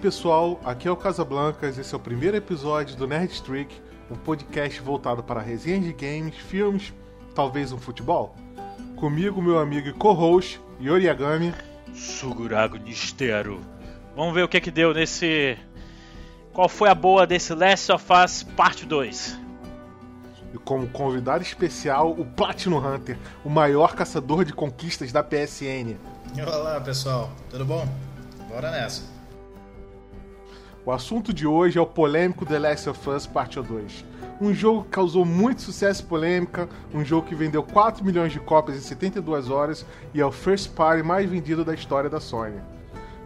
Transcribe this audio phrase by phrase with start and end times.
[0.00, 4.80] pessoal, aqui é o Casablancas, esse é o primeiro episódio do Nerd Streak, um podcast
[4.80, 6.94] voltado para resenhas de games, filmes,
[7.34, 8.34] talvez um futebol.
[8.96, 11.52] Comigo, meu amigo e co-host, Yori Yagami.
[11.94, 13.60] Sugurago Nistero.
[14.16, 15.58] Vamos ver o que é que deu nesse.
[16.54, 19.38] Qual foi a boa desse Last of Us Parte 2?
[20.54, 25.96] E como convidado especial, o Platinum Hunter, o maior caçador de conquistas da PSN.
[26.46, 27.86] Olá pessoal, tudo bom?
[28.48, 29.19] Bora nessa.
[30.90, 34.04] O assunto de hoje é o polêmico The Last of Us Part 2.
[34.40, 38.40] Um jogo que causou muito sucesso e polêmica, um jogo que vendeu 4 milhões de
[38.40, 42.60] cópias em 72 horas e é o first party mais vendido da história da Sony.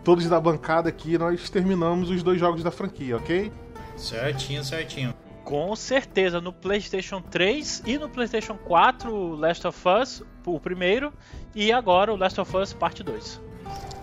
[0.04, 3.50] Todos da bancada aqui, nós terminamos os dois jogos da franquia, ok?
[3.96, 5.14] Certinho, certinho.
[5.42, 11.14] Com certeza, no PlayStation 3 e no PlayStation 4, Last of Us, o primeiro,
[11.54, 13.40] e agora o Last of Us Parte 2.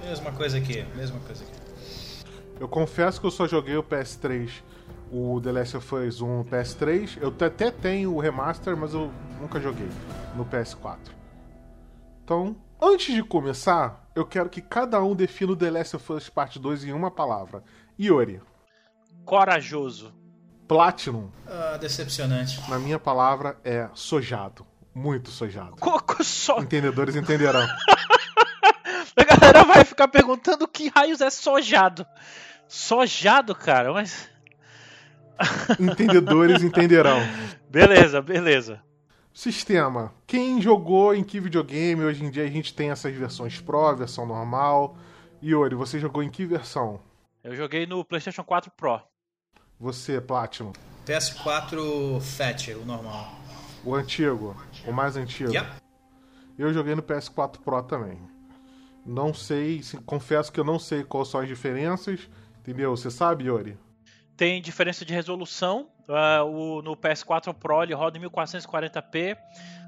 [0.03, 1.60] Mesma coisa aqui, mesma coisa aqui.
[2.61, 4.51] Eu confesso que eu só joguei o PS3,
[5.11, 7.17] o The Last of Us 1 PS3.
[7.19, 9.89] Eu até tenho o remaster, mas eu nunca joguei
[10.35, 11.09] no PS4.
[12.23, 16.29] Então, antes de começar, eu quero que cada um defina o The Last of Us
[16.29, 17.63] Part 2 em uma palavra.
[17.97, 18.39] Iori.
[19.25, 20.13] Corajoso.
[20.67, 21.31] Platinum.
[21.47, 22.61] Ah, decepcionante.
[22.69, 24.67] Na minha palavra é sojado.
[24.93, 25.77] Muito sojado.
[25.77, 26.59] Coco só.
[26.59, 27.65] Entendedores entenderão.
[29.17, 32.05] A galera vai ficar perguntando que raios é sojado.
[32.71, 34.29] Sojado, cara, mas.
[35.77, 37.19] Entendedores entenderão.
[37.69, 38.81] Beleza, beleza.
[39.33, 40.13] Sistema.
[40.25, 42.05] Quem jogou em que videogame?
[42.05, 44.95] Hoje em dia a gente tem essas versões Pro, versão normal.
[45.43, 47.01] Yuri, você jogou em que versão?
[47.43, 49.01] Eu joguei no PlayStation 4 Pro.
[49.77, 50.71] Você, Platinum?
[51.05, 53.35] PS4 Fat, o normal.
[53.83, 54.55] O antigo,
[54.87, 55.53] o mais antigo.
[55.53, 55.71] Yep.
[56.57, 58.17] Eu joguei no PS4 Pro também.
[59.05, 62.29] Não sei, confesso que eu não sei quais são as diferenças.
[62.61, 62.95] Entendeu?
[62.95, 63.77] Você sabe, Yuri?
[64.37, 65.89] Tem diferença de resolução.
[66.07, 69.37] Uh, o, no PS4 Pro ele roda em 1440p,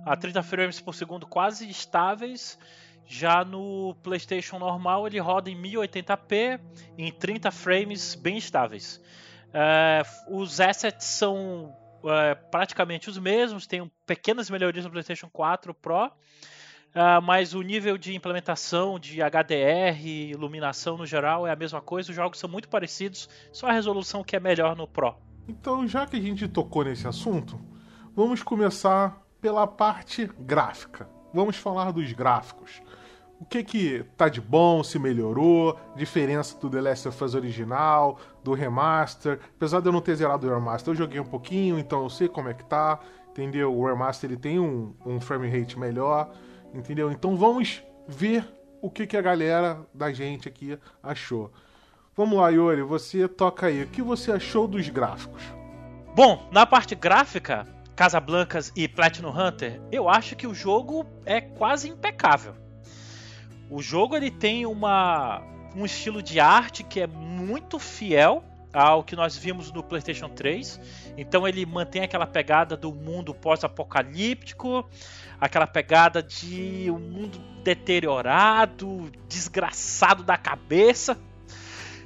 [0.06, 2.58] a 30 frames por segundo quase estáveis.
[3.06, 6.60] Já no PlayStation normal ele roda em 1080p,
[6.98, 9.02] em 30 frames bem estáveis.
[9.50, 16.12] Uh, os assets são uh, praticamente os mesmos, tem pequenas melhorias no PlayStation 4 Pro.
[16.94, 22.12] Uh, mas o nível de implementação de HDR, iluminação no geral é a mesma coisa.
[22.12, 25.16] Os jogos são muito parecidos, só a resolução que é melhor no Pro.
[25.48, 27.60] Então, já que a gente tocou nesse assunto,
[28.16, 31.10] vamos começar pela parte gráfica.
[31.34, 32.82] Vamos falar dos gráficos.
[33.40, 38.20] O que que tá de bom, se melhorou, diferença do The Last of Us original,
[38.44, 39.40] do remaster.
[39.58, 42.30] Apesar de eu não ter zerado o remaster, eu joguei um pouquinho, então eu sei
[42.30, 43.00] como é que tá,
[43.32, 43.76] entendeu?
[43.76, 46.32] O remaster ele tem um, um frame rate melhor.
[46.74, 47.12] Entendeu?
[47.12, 48.46] Então vamos ver
[48.82, 51.52] o que, que a galera da gente aqui achou.
[52.16, 53.84] Vamos lá, Yuri, você toca aí.
[53.84, 55.42] O que você achou dos gráficos?
[56.16, 61.90] Bom, na parte gráfica, Casablancas e Platinum Hunter, eu acho que o jogo é quase
[61.90, 62.56] impecável.
[63.70, 65.42] O jogo ele tem uma,
[65.76, 70.80] um estilo de arte que é muito fiel ao que nós vimos no PlayStation 3.
[71.18, 74.88] Então ele mantém aquela pegada do mundo pós-apocalíptico,
[75.40, 81.18] aquela pegada de um mundo deteriorado, desgraçado da cabeça.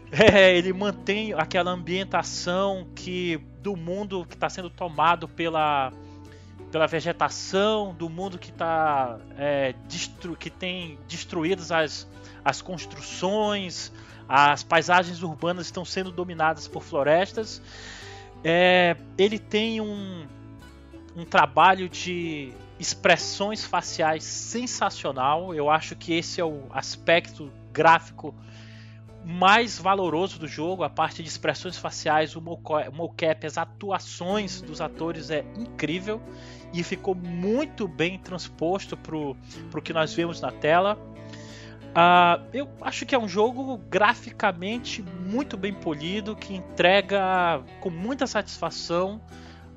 [0.10, 5.92] É, ele mantém aquela ambientação que do mundo que está sendo tomado pela
[6.72, 9.74] pela vegetação, do mundo que está é,
[10.40, 12.08] que tem destruídas as,
[12.44, 13.92] as construções,
[14.28, 17.62] as paisagens urbanas estão sendo dominadas por florestas.
[18.44, 20.26] É, ele tem um,
[21.16, 25.54] um trabalho de expressões faciais sensacional.
[25.54, 28.34] Eu acho que esse é o aspecto gráfico
[29.26, 35.30] mais valoroso do jogo, a parte de expressões faciais, o mocap, as atuações dos atores
[35.30, 36.22] é incrível
[36.74, 40.98] e ficou muito bem transposto para o que nós vemos na tela.
[41.90, 48.28] Uh, eu acho que é um jogo graficamente muito bem polido, que entrega com muita
[48.28, 49.22] satisfação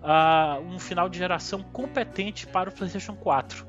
[0.03, 3.67] uh, um final de geração competente para o PlayStation 4.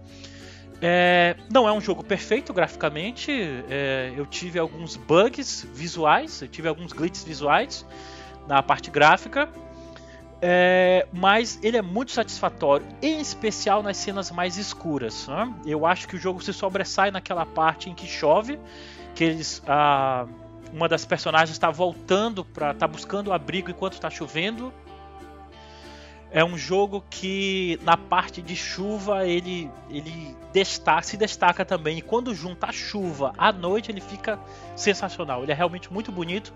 [0.83, 3.31] É, não é um jogo perfeito graficamente,
[3.69, 7.85] é, eu tive alguns bugs visuais, eu tive alguns glitches visuais
[8.47, 9.47] na parte gráfica,
[10.41, 15.27] é, mas ele é muito satisfatório, em especial nas cenas mais escuras.
[15.27, 15.53] Né?
[15.65, 18.59] Eu acho que o jogo se sobressai naquela parte em que chove,
[19.13, 20.25] que eles, ah,
[20.73, 24.73] uma das personagens está voltando para, está buscando abrigo enquanto está chovendo
[26.31, 31.97] é um jogo que na parte de chuva ele, ele destaca, se destaca também.
[31.97, 34.39] E quando junta a chuva à noite, ele fica
[34.73, 35.44] sensacional.
[35.44, 36.53] Ele é realmente muito bonito.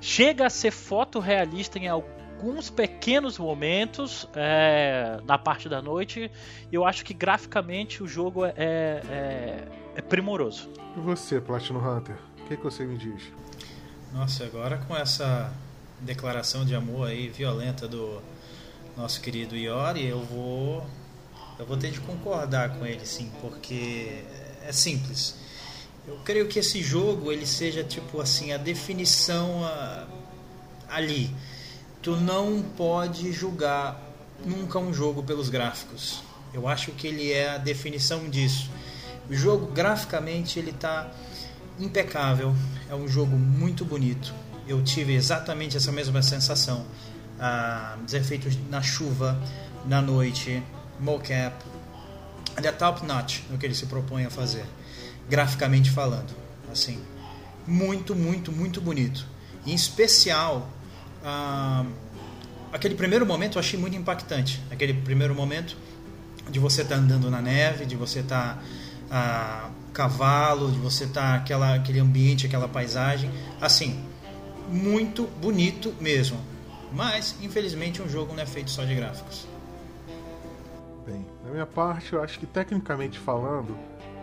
[0.00, 2.27] Chega a ser fotorrealista em alguns
[2.74, 6.30] pequenos momentos é, na parte da noite.
[6.70, 10.70] Eu acho que graficamente o jogo é, é, é primoroso.
[10.96, 12.16] E você, Platinum Hunter?
[12.40, 13.22] O que, que você me diz?
[14.12, 15.52] Nossa, agora com essa
[16.00, 18.22] declaração de amor aí violenta do
[18.96, 20.86] nosso querido Iori, eu vou
[21.58, 24.24] eu vou ter de concordar com ele sim, porque
[24.62, 25.34] é simples.
[26.06, 30.06] Eu creio que esse jogo ele seja tipo assim a definição a,
[30.88, 31.30] ali.
[32.08, 34.00] Tu não pode julgar
[34.42, 36.22] nunca um jogo pelos gráficos.
[36.54, 38.70] Eu acho que ele é a definição disso.
[39.28, 41.12] O jogo graficamente ele está
[41.78, 42.56] impecável.
[42.88, 44.32] É um jogo muito bonito.
[44.66, 46.86] Eu tive exatamente essa mesma sensação
[47.38, 49.38] ah, os efeitos na chuva,
[49.84, 50.62] na noite,
[50.98, 51.62] mocap.
[52.56, 54.64] Ele é top notch no que ele se propõe a fazer,
[55.28, 56.34] graficamente falando.
[56.72, 57.04] Assim,
[57.66, 59.26] muito, muito, muito bonito.
[59.66, 60.70] Em especial,
[61.24, 61.84] ah,
[62.72, 64.60] aquele primeiro momento eu achei muito impactante.
[64.70, 65.76] Aquele primeiro momento
[66.50, 68.62] de você estar tá andando na neve, de você estar tá,
[69.10, 73.30] ah, cavalo, de você estar tá aquela, aquele ambiente, aquela paisagem.
[73.60, 74.04] Assim,
[74.68, 76.38] muito bonito mesmo.
[76.92, 79.46] Mas, infelizmente, um jogo não é feito só de gráficos.
[81.06, 83.76] Bem, da minha parte, eu acho que tecnicamente falando,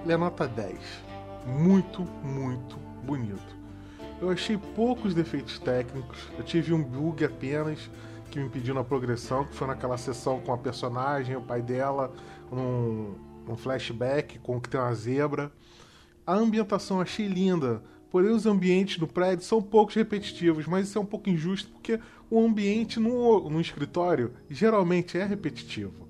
[0.03, 0.77] ele é nota 10.
[1.45, 3.54] Muito, muito bonito.
[4.21, 7.89] Eu achei poucos defeitos técnicos, eu tive um bug apenas
[8.31, 12.13] que me impediu na progressão, que foi naquela sessão com a personagem, o pai dela,
[12.51, 15.51] num flashback com que tem uma zebra.
[16.25, 21.01] A ambientação achei linda, porém os ambientes do prédio são poucos repetitivos, mas isso é
[21.01, 26.05] um pouco injusto porque o ambiente no, no escritório geralmente é repetitivo.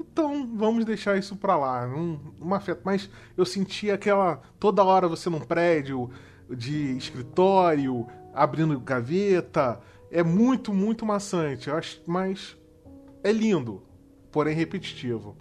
[0.00, 1.86] Então vamos deixar isso para lá.
[1.86, 2.82] Não, não afeta.
[2.84, 4.42] Mas eu sentia aquela.
[4.58, 6.10] Toda hora você num prédio
[6.56, 9.80] de escritório, abrindo gaveta.
[10.10, 11.70] É muito, muito maçante.
[12.06, 12.56] Mas
[13.22, 13.82] é lindo,
[14.30, 15.36] porém repetitivo.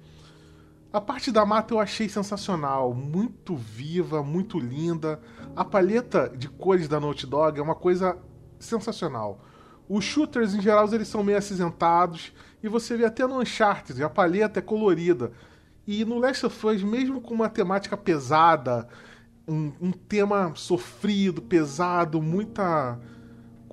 [0.93, 5.21] A parte da mata eu achei sensacional, muito viva, muito linda.
[5.55, 8.17] A paleta de cores da Naughty Dog é uma coisa
[8.59, 9.39] sensacional.
[9.87, 12.33] Os shooters, em geral, eles são meio acinzentados.
[12.61, 15.31] E você vê até no Uncharted, a paleta é colorida.
[15.87, 18.87] E no Last of Us, mesmo com uma temática pesada,
[19.51, 22.99] um, um tema sofrido, pesado, muita,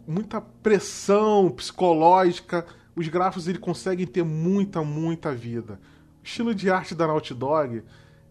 [0.06, 2.66] muita pressão psicológica,
[2.96, 5.80] os gráficos ele conseguem ter muita, muita vida.
[6.22, 7.82] O estilo de arte da Naughty Dog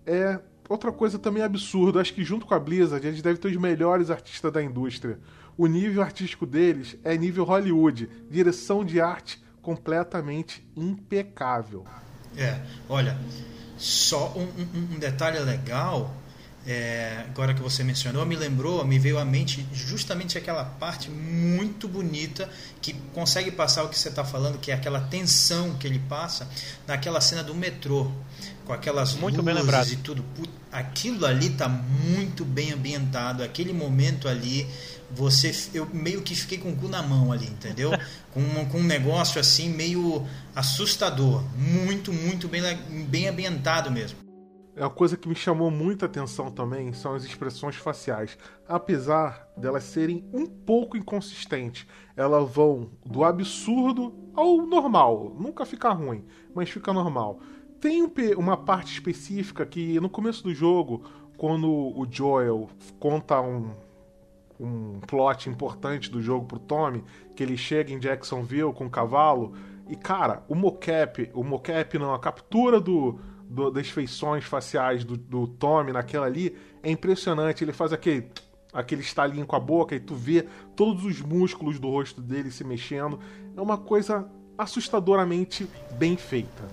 [0.05, 2.01] é outra coisa também absurda.
[2.01, 5.19] Acho que junto com a Blizzard, eles devem ter os melhores artistas da indústria
[5.57, 11.83] o nível artístico deles é nível Hollywood, direção de arte completamente impecável.
[12.37, 13.17] É, olha,
[13.75, 16.13] só um, um, um detalhe legal,
[16.67, 21.87] é, agora que você mencionou, me lembrou, me veio à mente justamente aquela parte muito
[21.87, 22.49] bonita
[22.81, 26.45] que consegue passar o que você está falando, que é aquela tensão que ele passa
[26.85, 28.11] naquela cena do metrô,
[28.65, 30.25] com aquelas muito luzes e tudo.
[30.69, 34.67] Aquilo ali está muito bem ambientado, aquele momento ali
[35.09, 37.91] você eu meio que fiquei com o cu na mão ali, entendeu?
[38.33, 42.61] com, um, com um negócio assim meio assustador, muito, muito bem,
[43.07, 44.26] bem ambientado mesmo.
[44.77, 48.37] É uma coisa que me chamou muita atenção também são as expressões faciais.
[48.69, 55.35] Apesar delas serem um pouco inconsistentes, elas vão do absurdo ao normal.
[55.35, 57.39] Nunca fica ruim, mas fica normal.
[57.81, 58.07] Tem
[58.37, 61.03] uma parte específica que no começo do jogo,
[61.37, 62.69] quando o Joel
[62.99, 63.71] conta um,
[64.59, 67.03] um plot importante do jogo pro Tommy,
[67.35, 69.53] que ele chega em Jacksonville com o cavalo,
[69.89, 73.19] e cara, o mocap, o mocap não, a captura do,
[73.49, 78.29] do das feições faciais do, do Tommy naquela ali é impressionante, ele faz aquele
[78.73, 82.63] aquele estalinho com a boca e tu vê todos os músculos do rosto dele se
[82.63, 83.19] mexendo,
[83.55, 86.63] é uma coisa assustadoramente bem feita.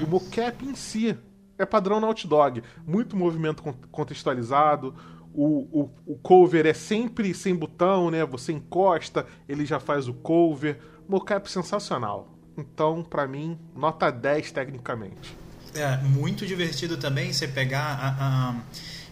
[0.00, 0.06] Uhum.
[0.06, 1.16] O mocap em si
[1.56, 4.94] é padrão Naughty Dog, muito movimento contextualizado,
[5.40, 8.24] o, o, o cover é sempre sem botão, né?
[8.26, 10.80] Você encosta, ele já faz o cover.
[11.08, 12.34] Mocap sensacional.
[12.56, 15.37] Então, para mim, nota 10 tecnicamente.
[15.78, 18.54] É, muito divertido também você pegar a, a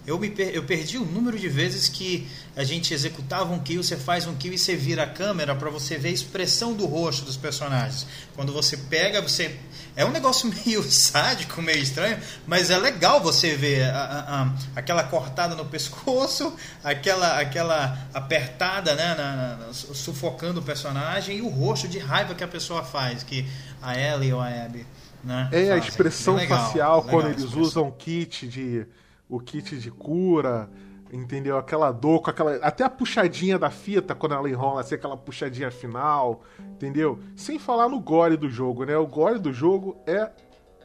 [0.05, 3.85] Eu, me per eu perdi o número de vezes que a gente executava um kill,
[3.85, 6.85] você faz um kill e você vira a câmera para você ver a expressão do
[6.85, 8.05] rosto dos personagens.
[8.35, 9.57] Quando você pega, você.
[9.95, 12.19] É um negócio meio sádico, meio estranho,
[12.49, 18.97] mas é legal você ver a, a, a, aquela cortada no pescoço, aquela, aquela apertada,
[18.97, 23.23] né, na, na, sufocando o personagem e o rosto de raiva que a pessoa faz,
[23.23, 23.47] que
[23.81, 24.85] a Ellie ou a Abby.
[25.27, 28.87] Né, é a expressão é facial legal, quando eles usam kit de
[29.29, 30.71] o kit de cura,
[31.13, 31.59] entendeu?
[31.59, 32.55] Aquela dor, com aquela.
[32.63, 37.19] Até a puxadinha da fita quando ela enrola, assim, aquela puxadinha final, entendeu?
[37.35, 38.97] Sem falar no gore do jogo, né?
[38.97, 40.31] O gore do jogo é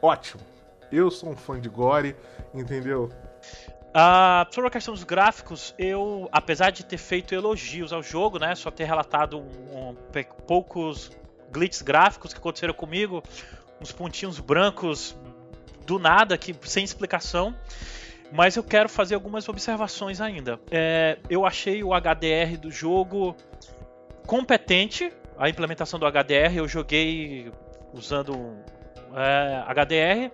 [0.02, 0.42] ótimo.
[0.92, 2.16] Eu sou um fã de gore,
[2.52, 3.12] entendeu?
[3.92, 8.56] Uh, sobre a questão dos gráficos, eu, apesar de ter feito elogios ao jogo, né,
[8.56, 9.96] só ter relatado um, um,
[10.48, 11.12] poucos
[11.52, 13.22] glitches gráficos que aconteceram comigo,
[13.82, 15.16] uns pontinhos brancos
[15.86, 17.56] do nada, que sem explicação.
[18.32, 20.60] Mas eu quero fazer algumas observações ainda.
[20.70, 23.36] É, eu achei o HDR do jogo
[24.26, 26.56] competente, a implementação do HDR.
[26.56, 27.52] Eu joguei
[27.94, 28.58] usando
[29.14, 30.32] é, HDR.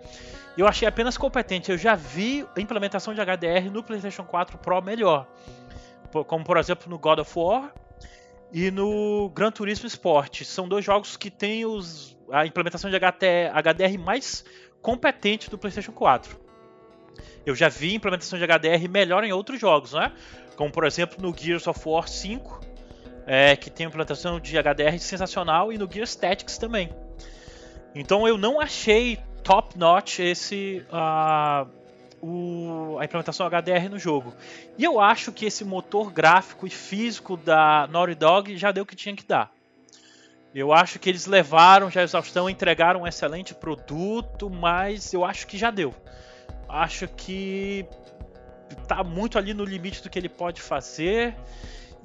[0.55, 1.71] Eu achei apenas competente.
[1.71, 5.25] Eu já vi a implementação de HDR no PlayStation 4 Pro melhor.
[6.27, 7.73] Como por exemplo no God of War
[8.51, 10.43] e no Gran Turismo Sport.
[10.43, 14.43] São dois jogos que têm os, a implementação de HDR mais
[14.81, 16.37] competente do PlayStation 4.
[17.45, 20.11] Eu já vi implementação de HDR melhor em outros jogos, né?
[20.55, 22.61] Como por exemplo no Gears of War 5,
[23.25, 26.89] é, que tem implementação de HDR sensacional, e no Gears Tactics também.
[27.95, 31.67] Então eu não achei top notch esse uh,
[32.21, 34.33] o, a implementação HDR no jogo.
[34.77, 38.85] E eu acho que esse motor gráfico e físico da Naughty Dog já deu o
[38.85, 39.51] que tinha que dar.
[40.57, 45.45] Eu acho que eles levaram já a exaustão, entregaram um excelente produto, mas eu acho
[45.45, 45.93] que já deu
[46.67, 47.85] acho que
[48.87, 51.35] tá muito ali no limite do que ele pode fazer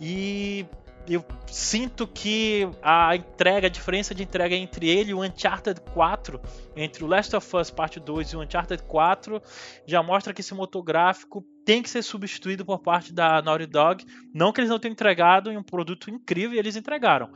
[0.01, 0.65] e
[1.09, 6.41] eu sinto que a entrega, a diferença de entrega entre ele e o Uncharted 4,
[6.77, 9.43] entre o Last of Us Parte 2 e o Uncharted 4,
[9.85, 14.05] já mostra que esse motor gráfico tem que ser substituído por parte da Naughty Dog.
[14.33, 17.31] Não que eles não tenham entregado um produto incrível, eles entregaram.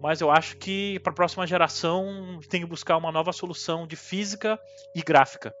[0.00, 3.96] Mas eu acho que para a próxima geração tem que buscar uma nova solução de
[3.96, 4.58] física
[4.94, 5.54] e gráfica.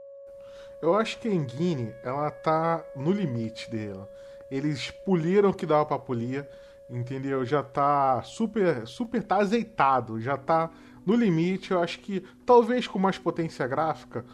[0.80, 4.08] Eu acho que a Engine, ela tá no limite dela.
[4.50, 6.48] Eles poliram o que dava pra polir,
[6.88, 7.44] entendeu?
[7.44, 10.70] Já tá super, super tá azeitado, já tá
[11.04, 11.72] no limite.
[11.72, 14.24] Eu acho que talvez com mais potência gráfica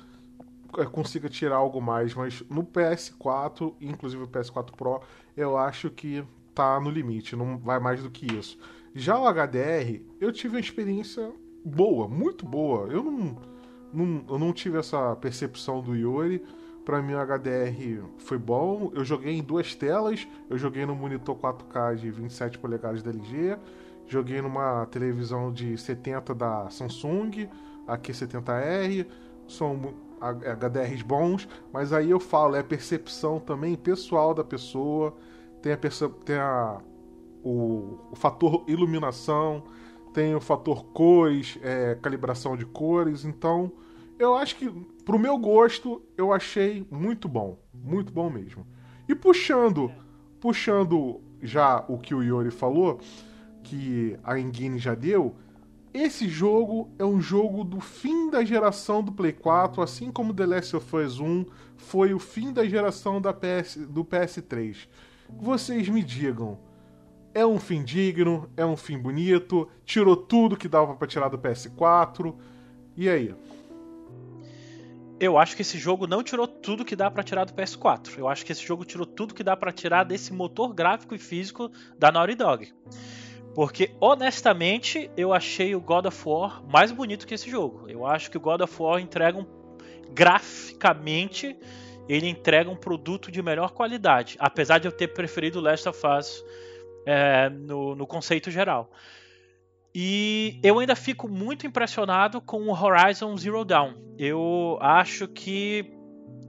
[0.77, 5.01] é, consiga tirar algo mais, mas no PS4, inclusive o PS4 Pro,
[5.35, 8.59] eu acho que tá no limite, não vai mais do que isso.
[8.95, 11.33] Já o HDR, eu tive uma experiência
[11.65, 12.87] boa, muito boa.
[12.89, 13.37] Eu não
[13.95, 16.43] não, eu não tive essa percepção do Yuri.
[16.85, 18.91] Para mim o HDR foi bom.
[18.95, 20.27] Eu joguei em duas telas.
[20.51, 23.57] Eu joguei no monitor 4K de 27 polegadas da LG.
[24.07, 27.49] Joguei numa televisão de 70 da Samsung,
[27.87, 29.07] a Q70R.
[29.47, 35.15] São HDRs bons, mas aí eu falo, é a percepção também pessoal da pessoa.
[35.63, 35.79] Tem a,
[36.25, 36.81] tem a
[37.45, 39.63] o, o fator iluminação,
[40.13, 43.73] tem o fator cores, é, calibração de cores, então
[44.19, 44.71] eu acho que,
[45.05, 47.59] pro meu gosto, eu achei muito bom.
[47.73, 48.67] Muito bom mesmo.
[49.09, 49.93] E puxando,
[50.41, 53.01] puxando já o que o Yori falou,
[53.63, 55.35] que a Engine já deu,
[55.93, 60.47] esse jogo é um jogo do fim da geração do Play 4, assim como The
[60.47, 61.45] Last of Us 1
[61.77, 64.89] foi o fim da geração da PS, do PS3.
[65.39, 66.59] Vocês me digam,
[67.35, 68.49] é um fim digno?
[68.57, 69.69] É um fim bonito?
[69.85, 72.35] Tirou tudo que dava para tirar do PS4?
[72.97, 73.35] E aí?
[75.19, 78.19] Eu acho que esse jogo não tirou tudo que dá para tirar do PS4.
[78.19, 81.19] Eu acho que esse jogo tirou tudo que dá para tirar desse motor gráfico e
[81.19, 82.73] físico da Naughty Dog.
[83.55, 87.89] Porque, honestamente, eu achei o God of War mais bonito que esse jogo.
[87.89, 89.47] Eu acho que o God of War entrega um.
[90.13, 91.57] Graficamente,
[92.09, 94.37] ele entrega um produto de melhor qualidade.
[94.39, 96.45] Apesar de eu ter preferido Last of Us
[97.07, 98.91] é, no, no conceito geral.
[99.95, 103.95] E eu ainda fico muito impressionado com o Horizon Zero Dawn.
[104.19, 105.93] Eu acho que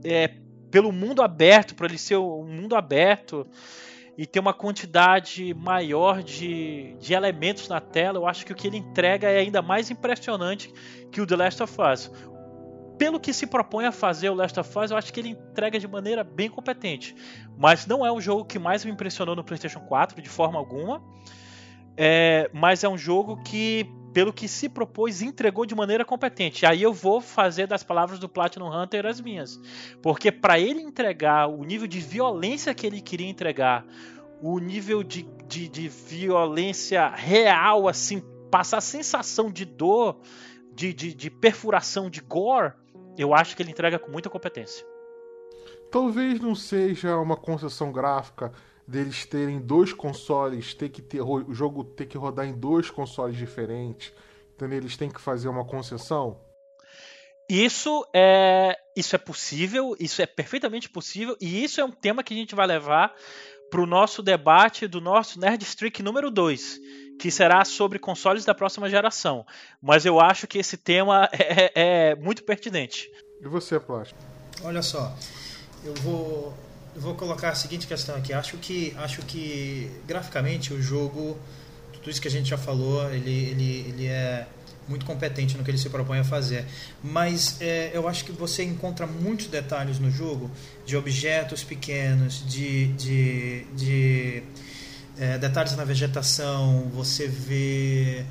[0.04, 0.28] é,
[0.70, 3.46] pelo mundo aberto, para ele ser um mundo aberto
[4.18, 8.66] e ter uma quantidade maior de, de elementos na tela, eu acho que o que
[8.66, 10.72] ele entrega é ainda mais impressionante
[11.12, 12.10] que o The Last of Us.
[12.98, 15.78] Pelo que se propõe a fazer o Last of Us, eu acho que ele entrega
[15.78, 17.14] de maneira bem competente.
[17.58, 21.02] Mas não é o jogo que mais me impressionou no PlayStation 4, de forma alguma.
[21.96, 23.86] É, mas é um jogo que
[24.16, 26.64] pelo que se propôs, entregou de maneira competente.
[26.64, 29.60] Aí eu vou fazer das palavras do Platinum Hunter as minhas.
[30.00, 33.84] Porque para ele entregar o nível de violência que ele queria entregar,
[34.40, 40.18] o nível de, de, de violência real, assim, passar a sensação de dor,
[40.74, 42.72] de, de, de perfuração, de gore,
[43.16, 44.86] eu acho que ele entrega com muita competência.
[45.90, 48.52] Talvez não seja uma concessão gráfica
[48.86, 53.36] deles terem dois consoles, ter que ter o jogo ter que rodar em dois consoles
[53.36, 54.12] diferentes.
[54.54, 56.40] Então eles têm que fazer uma concessão.
[57.48, 62.34] Isso é isso é possível, isso é perfeitamente possível e isso é um tema que
[62.34, 63.14] a gente vai levar
[63.70, 66.78] para o nosso debate do nosso Nerd Streak número 2,
[67.18, 69.46] que será sobre consoles da próxima geração.
[69.80, 73.10] Mas eu acho que esse tema é, é muito pertinente.
[73.40, 74.20] E você, Plástico?
[74.62, 75.14] Olha só,
[75.84, 76.54] eu vou
[76.98, 78.32] vou colocar a seguinte questão aqui.
[78.32, 81.38] Acho que, acho que graficamente o jogo,
[81.92, 84.46] tudo isso que a gente já falou, ele, ele, ele é
[84.88, 86.64] muito competente no que ele se propõe a fazer.
[87.02, 90.50] Mas é, eu acho que você encontra muitos detalhes no jogo
[90.84, 94.42] de objetos pequenos, de, de, de
[95.18, 96.90] é, detalhes na vegetação.
[96.94, 98.24] Você vê.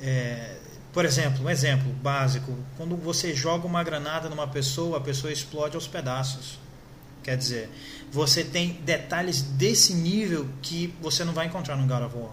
[0.00, 0.56] É,
[0.92, 5.74] por exemplo, um exemplo básico: quando você joga uma granada numa pessoa, a pessoa explode
[5.74, 6.58] aos pedaços.
[7.22, 7.70] Quer dizer,
[8.10, 12.32] você tem detalhes desse nível que você não vai encontrar no God of War.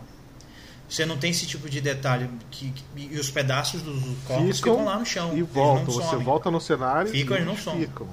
[0.89, 4.73] Você não tem esse tipo de detalhe que, que e os pedaços dos corpos ficam,
[4.73, 5.93] ficam lá no chão e voltam.
[5.93, 7.81] Você volta no cenário ficam, e eles não somem.
[7.81, 8.07] Ficam.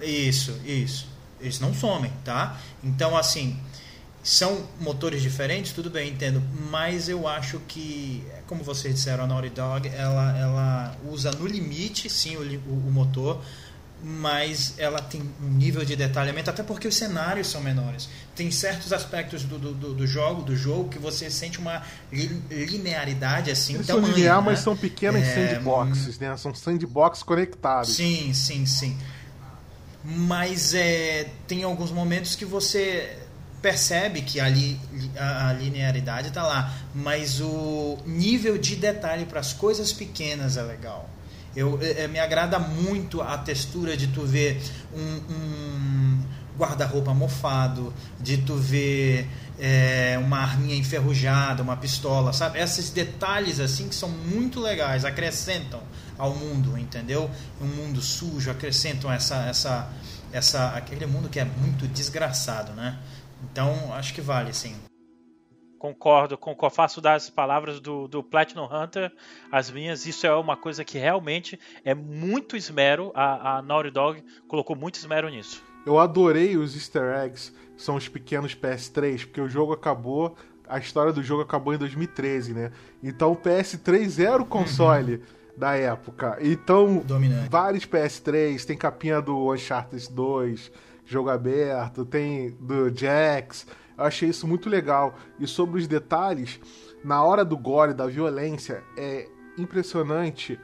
[0.00, 1.08] Isso, isso.
[1.40, 2.58] Eles não somem, tá?
[2.84, 3.58] Então assim,
[4.26, 9.50] são motores diferentes, tudo bem, entendo, mas eu acho que, como vocês disseram, a Naughty
[9.50, 13.40] Dog, ela, ela usa no limite, sim, o, o, o motor,
[14.02, 18.08] mas ela tem um nível de detalhamento, até porque os cenários são menores.
[18.34, 23.74] Tem certos aspectos do, do, do jogo, do jogo, que você sente uma linearidade assim.
[23.74, 24.46] Eles tamanho, são linear, né?
[24.50, 26.36] mas são pequenas é, sandboxes, né?
[26.36, 27.94] São sandboxes conectados.
[27.94, 28.98] Sim, sim, sim.
[30.04, 33.25] Mas é, tem alguns momentos que você
[33.60, 39.92] percebe que a, a linearidade está lá, mas o nível de detalhe para as coisas
[39.92, 41.08] pequenas é legal.
[41.54, 44.62] Eu, é, é, me agrada muito a textura de tu ver
[44.94, 46.22] um, um
[46.58, 52.58] guarda-roupa mofado, de tu ver é, uma arminha enferrujada, uma pistola, sabe?
[52.58, 55.80] Esses detalhes assim que são muito legais, acrescentam
[56.18, 57.30] ao mundo, entendeu?
[57.60, 59.88] Um mundo sujo, acrescentam essa, essa,
[60.32, 62.98] essa, aquele mundo que é muito desgraçado, né?
[63.44, 64.76] Então acho que vale, sim.
[65.78, 69.12] Concordo, concordo, faço das palavras do, do Platinum Hunter
[69.52, 70.06] as minhas.
[70.06, 73.12] Isso é uma coisa que realmente é muito esmero.
[73.14, 75.62] A, a Naughty Dog colocou muito esmero nisso.
[75.84, 80.34] Eu adorei os easter eggs, são os pequenos PS3, porque o jogo acabou,
[80.68, 82.72] a história do jogo acabou em 2013, né?
[83.02, 85.20] Então o PS3 era o console uhum.
[85.56, 86.38] da época.
[86.40, 87.48] Então, Dominante.
[87.48, 90.72] vários PS3, tem capinha do Uncharted 2,
[91.06, 93.66] jogo aberto, tem do Jax
[93.96, 95.14] eu achei isso muito legal.
[95.38, 96.60] E sobre os detalhes,
[97.02, 100.60] na hora do gore, da violência, é impressionante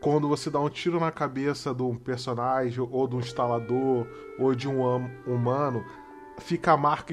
[0.00, 4.06] quando você dá um tiro na cabeça de um personagem, ou de um instalador,
[4.38, 4.80] ou de um
[5.26, 5.84] humano,
[6.38, 7.12] fica a marca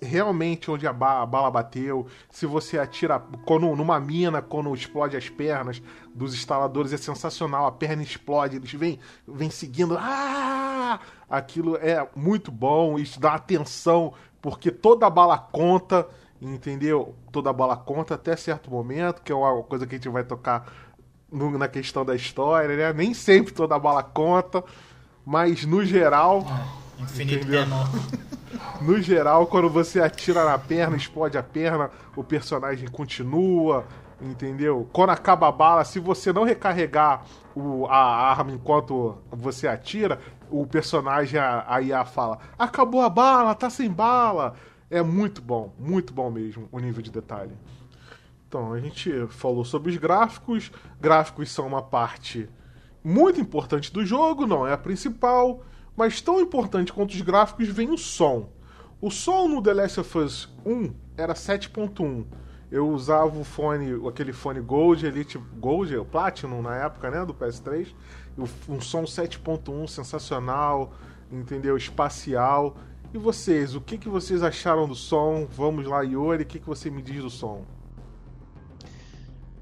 [0.00, 2.06] realmente onde a bala bateu.
[2.30, 5.82] Se você atira quando, numa mina, quando explode as pernas
[6.14, 7.66] dos instaladores, é sensacional.
[7.66, 9.96] A perna explode, eles vêm, vêm seguindo.
[9.98, 11.00] Ah!
[11.28, 16.06] Aquilo é muito bom, isso dá atenção porque toda bala conta,
[16.40, 17.14] entendeu?
[17.30, 20.70] Toda bala conta até certo momento, que é uma coisa que a gente vai tocar
[21.30, 22.92] no, na questão da história, né?
[22.92, 24.64] Nem sempre toda bala conta,
[25.24, 26.44] mas no geral.
[27.02, 27.46] Infinito
[28.80, 33.86] No geral, quando você atira na perna, explode a perna, o personagem continua,
[34.20, 34.88] entendeu?
[34.92, 40.18] Quando acaba a bala, se você não recarregar o, a arma enquanto você atira,
[40.50, 44.54] o personagem, a, IA fala: Acabou a bala, tá sem bala.
[44.90, 47.52] É muito bom, muito bom mesmo o nível de detalhe.
[48.46, 50.70] Então, a gente falou sobre os gráficos.
[51.00, 52.50] Gráficos são uma parte
[53.02, 55.62] muito importante do jogo, não é a principal,
[55.96, 58.48] mas tão importante quanto os gráficos vem o som.
[59.00, 62.24] O som no The Last of Us 1 era 7.1.
[62.70, 67.34] Eu usava o fone, aquele fone Gold, Elite Gold, o Platinum na época, né, do
[67.34, 67.92] PS3
[68.68, 70.94] um som 7.1 sensacional,
[71.30, 71.76] entendeu?
[71.76, 72.76] Espacial.
[73.12, 75.46] E vocês, o que, que vocês acharam do som?
[75.46, 77.64] Vamos lá, Yori, o que, que você me diz do som?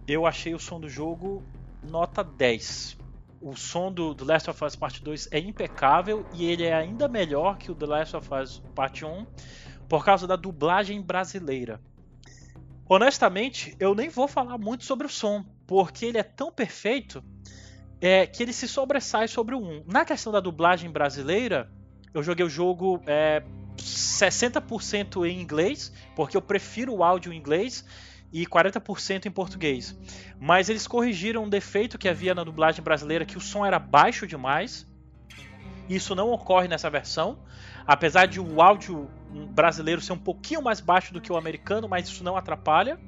[0.07, 1.43] Eu achei o som do jogo
[1.83, 2.97] nota 10.
[3.41, 7.09] O som do, do Last of Us Part 2 é impecável e ele é ainda
[7.09, 9.27] melhor que o The Last of Us Part 1
[9.89, 11.81] por causa da dublagem brasileira.
[12.87, 17.25] Honestamente, eu nem vou falar muito sobre o som, porque ele é tão perfeito
[18.01, 19.85] é, que ele se sobressai sobre o 1.
[19.87, 21.71] Na questão da dublagem brasileira,
[22.13, 23.43] eu joguei o jogo é,
[23.77, 27.85] 60% em inglês, porque eu prefiro o áudio em inglês,
[28.33, 29.97] e 40% em português.
[30.39, 34.27] Mas eles corrigiram um defeito que havia na dublagem brasileira, que o som era baixo
[34.27, 34.87] demais.
[35.89, 37.39] Isso não ocorre nessa versão.
[37.87, 39.11] Apesar de o áudio
[39.51, 42.99] brasileiro ser um pouquinho mais baixo do que o americano, mas isso não atrapalha.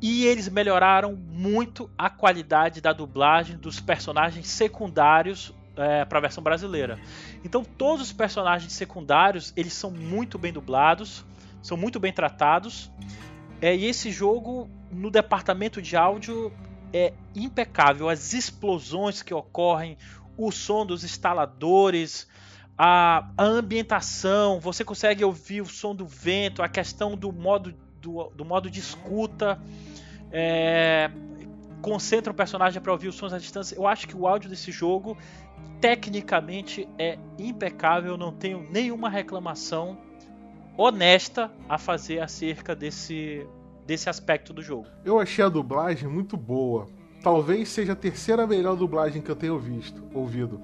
[0.00, 6.42] E eles melhoraram muito a qualidade da dublagem dos personagens secundários é, para a versão
[6.42, 6.98] brasileira.
[7.44, 11.24] Então todos os personagens secundários eles são muito bem dublados,
[11.62, 12.90] são muito bem tratados.
[13.62, 16.52] É, e esse jogo no departamento de áudio
[16.92, 18.08] é impecável.
[18.08, 19.96] As explosões que ocorrem,
[20.36, 22.26] o som dos instaladores,
[22.76, 28.30] a, a ambientação, você consegue ouvir o som do vento, a questão do modo, do,
[28.30, 29.60] do modo de escuta.
[30.32, 31.08] É,
[31.80, 33.76] concentra o personagem para ouvir os sons à distância.
[33.76, 35.16] Eu acho que o áudio desse jogo,
[35.80, 38.16] tecnicamente, é impecável.
[38.16, 39.98] Não tenho nenhuma reclamação
[40.76, 43.46] honesta a fazer acerca desse,
[43.86, 44.86] desse aspecto do jogo.
[45.04, 46.88] Eu achei a dublagem muito boa.
[47.22, 50.60] Talvez seja a terceira melhor dublagem que eu tenho visto, ouvido.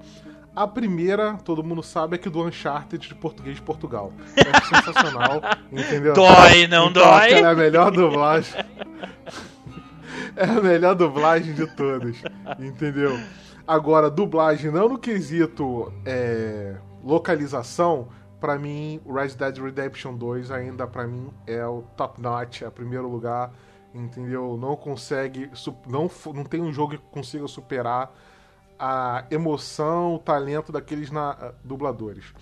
[0.55, 4.11] A primeira, todo mundo sabe, é que do Uncharted de português de Portugal.
[4.35, 5.41] É sensacional,
[5.71, 6.13] entendeu?
[6.13, 7.31] Dói, não então, dói?
[7.31, 8.59] É a melhor dublagem.
[10.35, 12.17] é a melhor dublagem de todas,
[12.59, 13.17] entendeu?
[13.65, 21.05] Agora, dublagem não no quesito é, localização, para mim, Red Dead Redemption 2 ainda para
[21.05, 23.51] mim é o top notch, é o primeiro lugar,
[23.93, 24.57] entendeu?
[24.57, 25.49] Não consegue,
[25.87, 28.13] não, não tem um jogo que consiga superar
[28.79, 32.33] a emoção, o talento daqueles na, dubladores.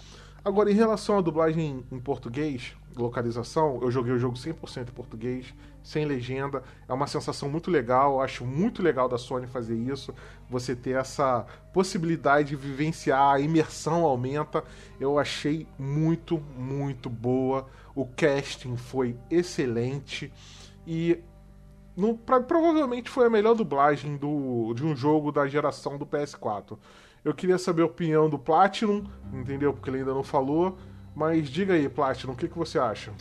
[0.46, 5.54] Agora, em relação à dublagem em português, localização, eu joguei o jogo 100% em português,
[5.88, 6.62] sem legenda.
[6.88, 10.14] É uma sensação muito legal, eu acho muito legal da Sony fazer isso.
[10.50, 14.64] Você ter essa possibilidade de vivenciar, a imersão aumenta.
[15.00, 17.68] Eu achei muito, muito boa.
[17.96, 20.32] O casting foi excelente
[20.86, 21.20] e
[21.96, 26.78] no, pra, provavelmente foi a melhor dublagem do, de um jogo da geração do PS4.
[27.24, 29.74] Eu queria saber a opinião do Platinum, entendeu?
[29.74, 30.78] Porque ele ainda não falou.
[31.16, 33.12] Mas diga aí, Platinum, o que, que você acha?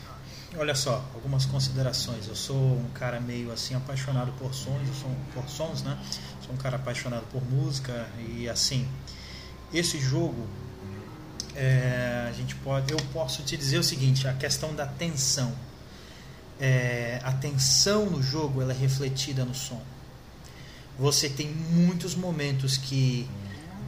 [0.58, 2.26] Olha só, algumas considerações.
[2.28, 5.98] Eu sou um cara meio assim apaixonado por sons, sou, por sons, né?
[6.40, 8.88] Sou um cara apaixonado por música e assim.
[9.72, 10.46] Esse jogo,
[11.54, 15.52] é, a gente pode, eu posso te dizer o seguinte: a questão da tensão.
[16.58, 19.82] É, a tensão no jogo ela é refletida no som.
[20.98, 23.28] Você tem muitos momentos que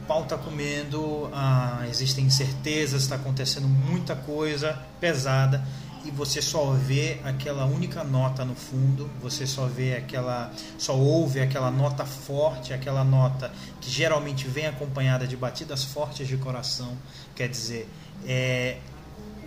[0.07, 5.65] pau tá comendo, ah, existem incertezas, está acontecendo muita coisa pesada
[6.05, 11.41] e você só vê aquela única nota no fundo, você só vê aquela, só ouve
[11.41, 16.97] aquela nota forte, aquela nota que geralmente vem acompanhada de batidas fortes de coração,
[17.35, 17.89] quer dizer,
[18.25, 18.77] é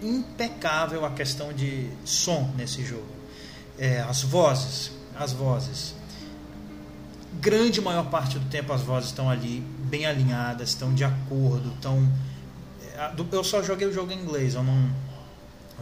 [0.03, 3.07] impecável a questão de som nesse jogo.
[3.79, 5.95] É, as vozes, as vozes,
[7.41, 12.07] grande maior parte do tempo as vozes estão ali bem alinhadas, estão de acordo, estão.
[12.95, 14.91] É, eu só joguei o jogo em inglês, eu não.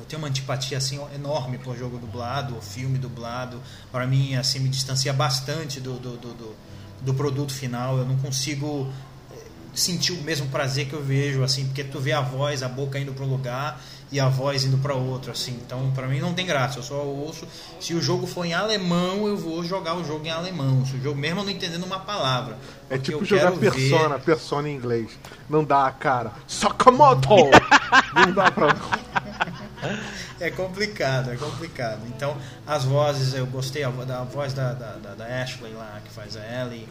[0.01, 3.61] Eu tenho uma antipatia assim enorme por jogo dublado, ou filme dublado.
[3.93, 6.57] Para mim, assim, me distancia bastante do, do, do, do,
[7.03, 7.99] do produto final.
[7.99, 8.91] Eu não consigo
[9.31, 9.37] é,
[9.75, 12.99] sentir o mesmo prazer que eu vejo, assim, porque tu vê a voz, a boca
[12.99, 13.81] indo para um lugar
[14.13, 15.53] e a voz indo para outro, assim.
[15.65, 16.79] Então, para mim não tem graça.
[16.79, 17.47] Eu só ouço.
[17.79, 20.85] Se o jogo for em alemão, eu vou jogar o jogo em alemão.
[20.85, 22.59] Se o jogo mesmo não entendendo uma palavra.
[22.89, 24.25] É tipo jogar Persona, ver...
[24.25, 25.11] Persona em inglês.
[25.49, 26.33] Não dá, cara.
[26.47, 27.29] Sakamoto!
[28.15, 28.77] não dá pra.
[30.39, 32.01] É complicado, é complicado.
[32.09, 36.41] Então, as vozes, eu gostei da voz da, da, da Ashley lá, que faz a
[36.41, 36.89] Ellie.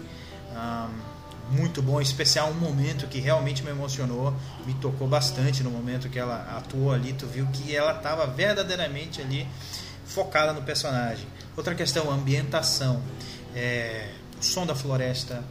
[0.52, 1.20] Um,
[1.52, 4.34] muito bom, em especial um momento que realmente me emocionou,
[4.66, 9.20] me tocou bastante no momento que ela atuou ali, tu viu que ela estava verdadeiramente
[9.20, 9.48] ali
[10.06, 11.28] focada no personagem.
[11.58, 13.02] Outra questão, ambientação,
[13.56, 15.44] é, o som da floresta,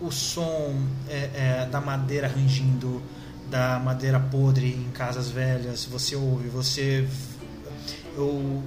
[0.00, 0.74] o som
[1.08, 1.30] é,
[1.62, 3.02] é, da madeira rangindo,
[3.50, 7.06] da madeira podre em casas velhas, você ouve, você
[8.16, 8.62] eu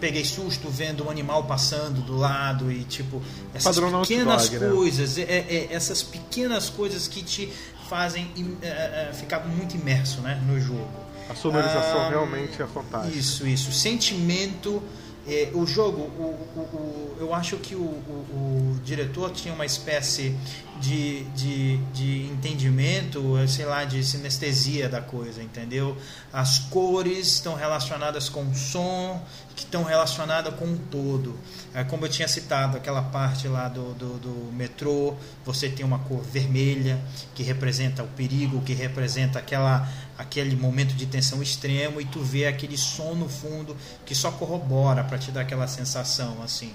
[0.00, 3.22] peguei susto vendo um animal passando do lado e tipo
[3.54, 4.68] essas Padrão pequenas né?
[4.68, 5.24] coisas, né?
[5.28, 7.52] é, é, essas pequenas coisas que te
[7.88, 10.88] fazem é, é, ficar muito imerso, né, no jogo.
[11.28, 13.16] A sonorização ah, realmente é fantástica.
[13.16, 13.72] Isso, isso.
[13.72, 14.82] Sentimento
[15.24, 16.22] É, o jogo, o,
[16.56, 20.36] o, o, eu acho que o, diretor tinha uma espécie
[20.82, 25.96] de, de, de entendimento, sei lá, de sinestesia da coisa, entendeu?
[26.32, 31.38] As cores estão relacionadas com o som, que estão relacionadas com o todo.
[31.72, 35.14] É, como eu tinha citado, aquela parte lá do, do, do, metrô,
[35.44, 37.00] você tem uma cor vermelha,
[37.32, 42.46] que representa o perigo, que representa aquela, aquele momento de tensão extremo, e tu vê
[42.46, 46.72] aquele som no fundo que só corrobora para te dar aquela sensação assim.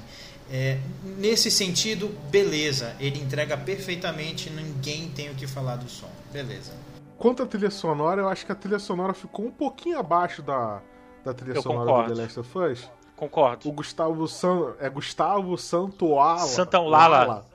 [0.50, 0.80] É,
[1.18, 6.72] nesse sentido, beleza, ele entrega perfeitamente, ninguém tem o que falar do som, beleza.
[7.18, 10.82] Quanto à trilha sonora, eu acho que a trilha sonora ficou um pouquinho abaixo da,
[11.24, 12.10] da trilha eu sonora concordo.
[12.10, 12.92] do The Last of Us.
[13.16, 13.68] Concordo.
[13.68, 14.76] O Gustavo San...
[14.80, 16.40] é Gustavo Santoala.
[16.40, 17.46] Santaolala.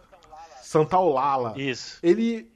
[0.60, 1.54] Santaolala.
[1.56, 1.98] Isso.
[2.02, 2.50] Ele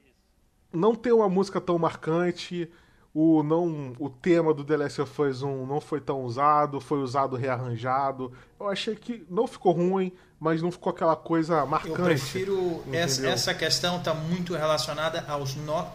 [0.71, 2.69] não tem uma música tão marcante.
[3.13, 6.99] O, não, o tema do The Last of Us 1 não foi tão usado, foi
[6.99, 8.31] usado rearranjado.
[8.59, 11.99] Eu achei que não ficou ruim, mas não ficou aquela coisa marcante.
[11.99, 12.83] Eu prefiro.
[12.91, 15.55] Essa, essa, questão está muito relacionada aos.
[15.55, 15.85] No...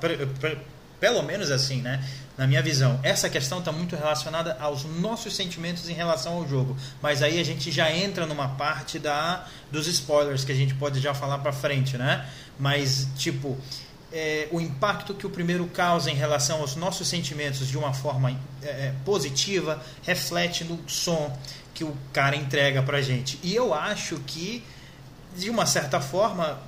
[1.00, 2.02] Pelo menos assim, né?
[2.37, 2.98] na minha visão.
[3.02, 6.76] Essa questão está muito relacionada aos nossos sentimentos em relação ao jogo.
[7.00, 11.00] Mas aí a gente já entra numa parte da dos spoilers que a gente pode
[11.00, 12.26] já falar para frente, né?
[12.59, 13.59] Mas tipo
[14.12, 18.31] é, o impacto que o primeiro causa em relação aos nossos sentimentos de uma forma
[18.62, 21.37] é, é positiva reflete no som
[21.83, 23.38] que o cara entrega pra gente.
[23.42, 24.64] E eu acho que
[25.37, 26.59] de uma certa forma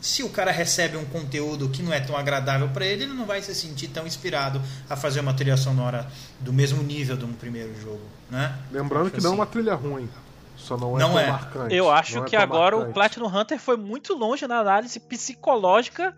[0.00, 3.24] se o cara recebe um conteúdo que não é tão agradável para ele, ele não
[3.24, 6.08] vai se sentir tão inspirado a fazer uma trilha sonora
[6.40, 8.56] do mesmo nível de um primeiro jogo, né?
[8.72, 9.26] Lembrando que assim.
[9.26, 9.52] não é uma assim.
[9.52, 10.08] trilha ruim.
[10.56, 11.30] Só não é não é.
[11.30, 11.74] marcante.
[11.74, 12.90] Eu acho não é que é agora marcante.
[12.90, 16.14] o Platinum Hunter foi muito longe na análise psicológica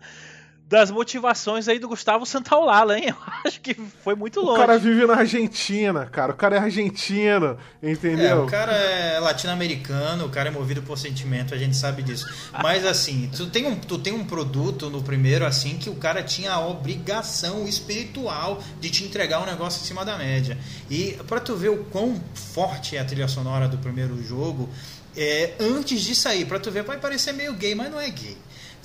[0.67, 3.09] das motivações aí do Gustavo Santaolala, hein?
[3.13, 4.57] Eu acho que foi muito longe.
[4.57, 6.31] O cara vive na Argentina, cara.
[6.31, 8.25] O cara é argentino, entendeu?
[8.25, 12.27] É, o cara é latino-americano, o cara é movido por sentimento, a gente sabe disso.
[12.63, 16.23] Mas assim, tu tem, um, tu tem um produto no primeiro, assim, que o cara
[16.23, 20.57] tinha a obrigação espiritual de te entregar um negócio em cima da média.
[20.89, 24.67] E para tu ver o quão forte é a trilha sonora do primeiro jogo,
[25.15, 28.35] é, antes de sair, para tu ver, vai parecer meio gay, mas não é gay.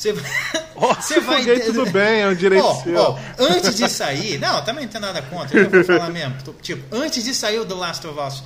[0.01, 0.31] Você vai.
[0.77, 2.99] Oh, você vai tudo bem, é um direito oh, seu.
[2.99, 4.39] Oh, antes de sair.
[4.39, 6.37] Não, também não tem nada contra, eu vou falar mesmo.
[6.63, 8.43] Tipo, antes de sair o The Last of Us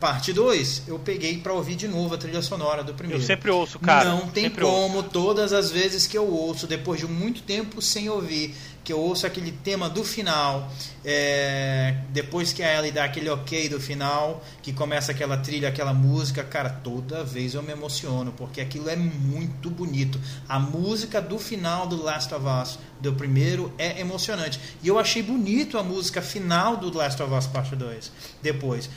[0.00, 3.22] parte 2, eu peguei para ouvir de novo a trilha sonora do primeiro.
[3.22, 4.08] Eu sempre ouço, cara.
[4.08, 5.10] Não tem como, ouço.
[5.10, 9.26] todas as vezes que eu ouço, depois de muito tempo sem ouvir, que eu ouço
[9.26, 10.70] aquele tema do final,
[11.04, 15.92] é, depois que a Ellie dá aquele ok do final, que começa aquela trilha, aquela
[15.92, 20.18] música, cara, toda vez eu me emociono, porque aquilo é muito bonito.
[20.48, 24.58] A música do final do Last of Us, do primeiro, é emocionante.
[24.82, 28.10] E eu achei bonito a música final do Last of Us Parte 2,
[28.42, 28.88] depois.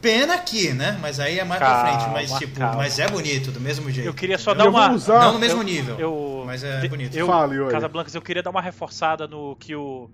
[0.00, 0.96] Pena aqui, né?
[1.00, 2.12] Mas aí é mais calma, pra frente.
[2.12, 4.06] Mas, tipo, mas é bonito, do mesmo jeito.
[4.06, 4.92] Eu queria só dar uma.
[4.92, 5.20] Usar...
[5.20, 5.98] Não no mesmo eu, nível.
[5.98, 7.16] Eu, mas é de, bonito.
[7.16, 10.08] Eu, Fale, Casa Blancas, eu queria dar uma reforçada no que o,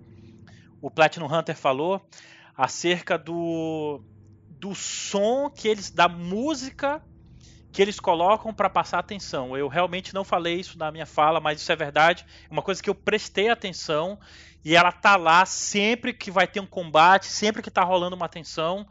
[0.81, 2.01] o Platinum Hunter falou
[2.57, 4.01] acerca do,
[4.49, 5.91] do som que eles.
[5.91, 7.01] da música
[7.71, 9.55] que eles colocam para passar atenção.
[9.57, 12.25] Eu realmente não falei isso na minha fala, mas isso é verdade.
[12.49, 14.17] Uma coisa que eu prestei atenção
[14.63, 18.29] e ela tá lá sempre que vai ter um combate, sempre que tá rolando uma
[18.29, 18.87] tensão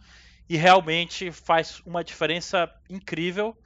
[0.49, 3.57] e realmente faz uma diferença incrível.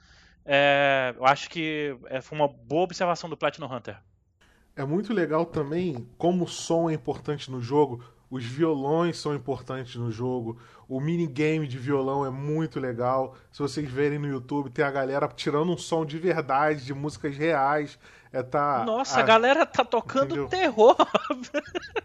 [0.45, 3.97] É, eu acho que é, foi uma boa observação do Platinum Hunter.
[4.75, 9.95] É muito legal também como o som é importante no jogo, os violões são importantes
[9.95, 13.35] no jogo, o minigame de violão é muito legal.
[13.51, 17.35] Se vocês verem no YouTube, tem a galera tirando um som de verdade, de músicas
[17.35, 17.99] reais.
[18.31, 20.47] É tá, Nossa, a, a galera tá tocando entendeu?
[20.47, 20.95] terror.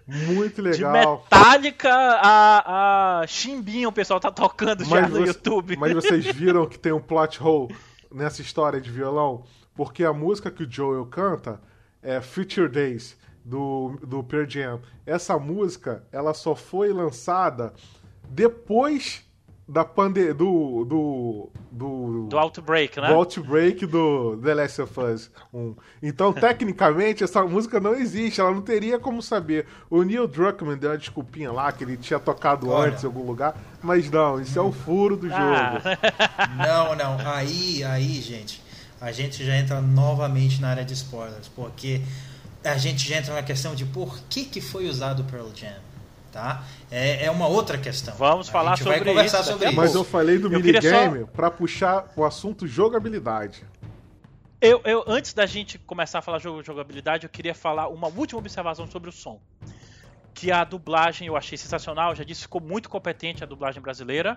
[0.06, 0.92] Muito legal.
[0.92, 5.76] De Metallica a, a Chimbinha o pessoal tá tocando mas já no você, YouTube.
[5.76, 7.76] Mas vocês viram que tem um plot hole
[8.10, 9.44] nessa história de violão?
[9.74, 11.60] Porque a música que o Joel canta
[12.02, 14.80] é Future Days, do, do Pearl Jam.
[15.04, 17.74] Essa música, ela só foi lançada
[18.28, 19.24] depois
[19.66, 23.08] da pande do, do do do Outbreak, né?
[23.08, 25.74] Do Outbreak do The Last of Us 1.
[26.02, 29.66] Então, tecnicamente, essa música não existe, ela não teria como saber.
[29.88, 32.90] O Neil Druckmann deu uma desculpinha lá que ele tinha tocado Olha.
[32.90, 35.80] antes em algum lugar, mas não, isso é o furo do ah.
[35.80, 35.96] jogo.
[36.56, 37.18] Não, não.
[37.28, 38.62] Aí, aí, gente,
[39.00, 42.02] a gente já entra novamente na área de spoilers, porque
[42.62, 45.93] a gente já entra na questão de por que que foi usado o Pearl Jam
[46.34, 46.64] tá?
[46.90, 48.12] É, é uma outra questão.
[48.16, 49.52] Vamos falar sobre vai conversar isso.
[49.52, 49.76] Sobre isso.
[49.76, 51.26] Mas eu falei do minigame só...
[51.26, 53.64] para puxar o assunto jogabilidade.
[54.60, 58.40] Eu, eu, antes da gente começar a falar jogo jogabilidade, eu queria falar uma última
[58.40, 59.40] observação sobre o som.
[60.34, 64.36] Que a dublagem eu achei sensacional, já disse, ficou muito competente a dublagem brasileira.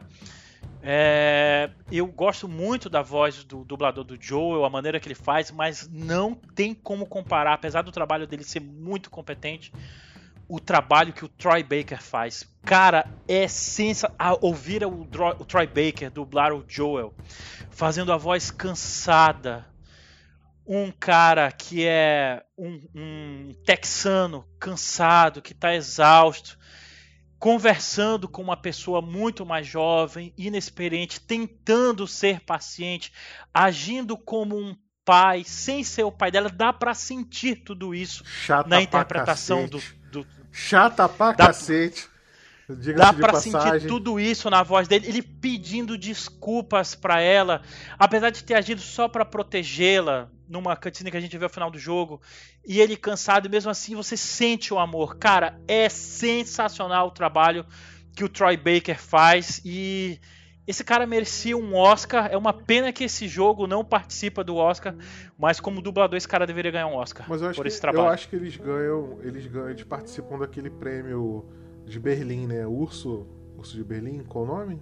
[0.83, 5.49] É, eu gosto muito da voz do dublador do Joel, a maneira que ele faz,
[5.49, 9.71] mas não tem como comparar, apesar do trabalho dele ser muito competente,
[10.47, 12.47] o trabalho que o Troy Baker faz.
[12.63, 14.37] Cara, é sensacional.
[14.41, 17.13] Ouvir o, o Troy Baker dublar o Joel,
[17.69, 19.65] fazendo a voz cansada.
[20.65, 26.57] Um cara que é um, um texano cansado, que está exausto,
[27.39, 33.13] conversando com uma pessoa muito mais jovem, inexperiente, tentando ser paciente,
[33.53, 38.67] agindo como um pai, sem ser o pai dela, dá para sentir tudo isso Chata
[38.67, 39.83] na interpretação do, do,
[40.57, 42.09] Chata pra dá, cacete.
[42.95, 47.61] Dá pra sentir tudo isso na voz dele, ele pedindo desculpas para ela,
[47.97, 51.69] apesar de ter agido só para protegê-la numa cutscene que a gente vê ao final
[51.69, 52.19] do jogo,
[52.65, 55.17] e ele cansado, e mesmo assim você sente o amor.
[55.17, 57.63] Cara, é sensacional o trabalho
[58.15, 60.19] que o Troy Baker faz e
[60.67, 62.27] esse cara merecia um Oscar.
[62.29, 64.93] É uma pena que esse jogo não participa do Oscar,
[65.39, 67.79] mas como dublador esse cara deveria ganhar um Oscar mas eu acho por que, esse
[67.79, 68.07] trabalho.
[68.07, 71.45] Eu acho que eles ganham, eles ganham, eles participam daquele prêmio
[71.85, 72.67] de Berlim, né?
[72.67, 73.25] Urso,
[73.57, 74.81] Urso de Berlim, qual o nome?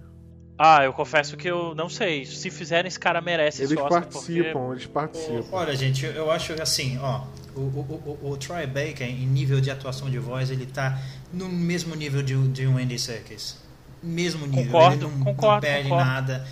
[0.58, 2.24] Ah, eu confesso que eu não sei.
[2.24, 4.02] Se fizerem, esse cara merece eles esse Oscar.
[4.02, 4.72] Participam, porque...
[4.72, 9.26] Eles participam, Olha, gente, eu acho assim, ó, o, o, o, o Troy Baker, em
[9.26, 10.98] nível de atuação de voz, ele tá
[11.32, 13.65] no mesmo nível de, de um Andy Serkis
[14.06, 14.64] mesmo nível.
[14.64, 16.10] Concordo, ele não, concordo, não perde concordo.
[16.10, 16.46] nada.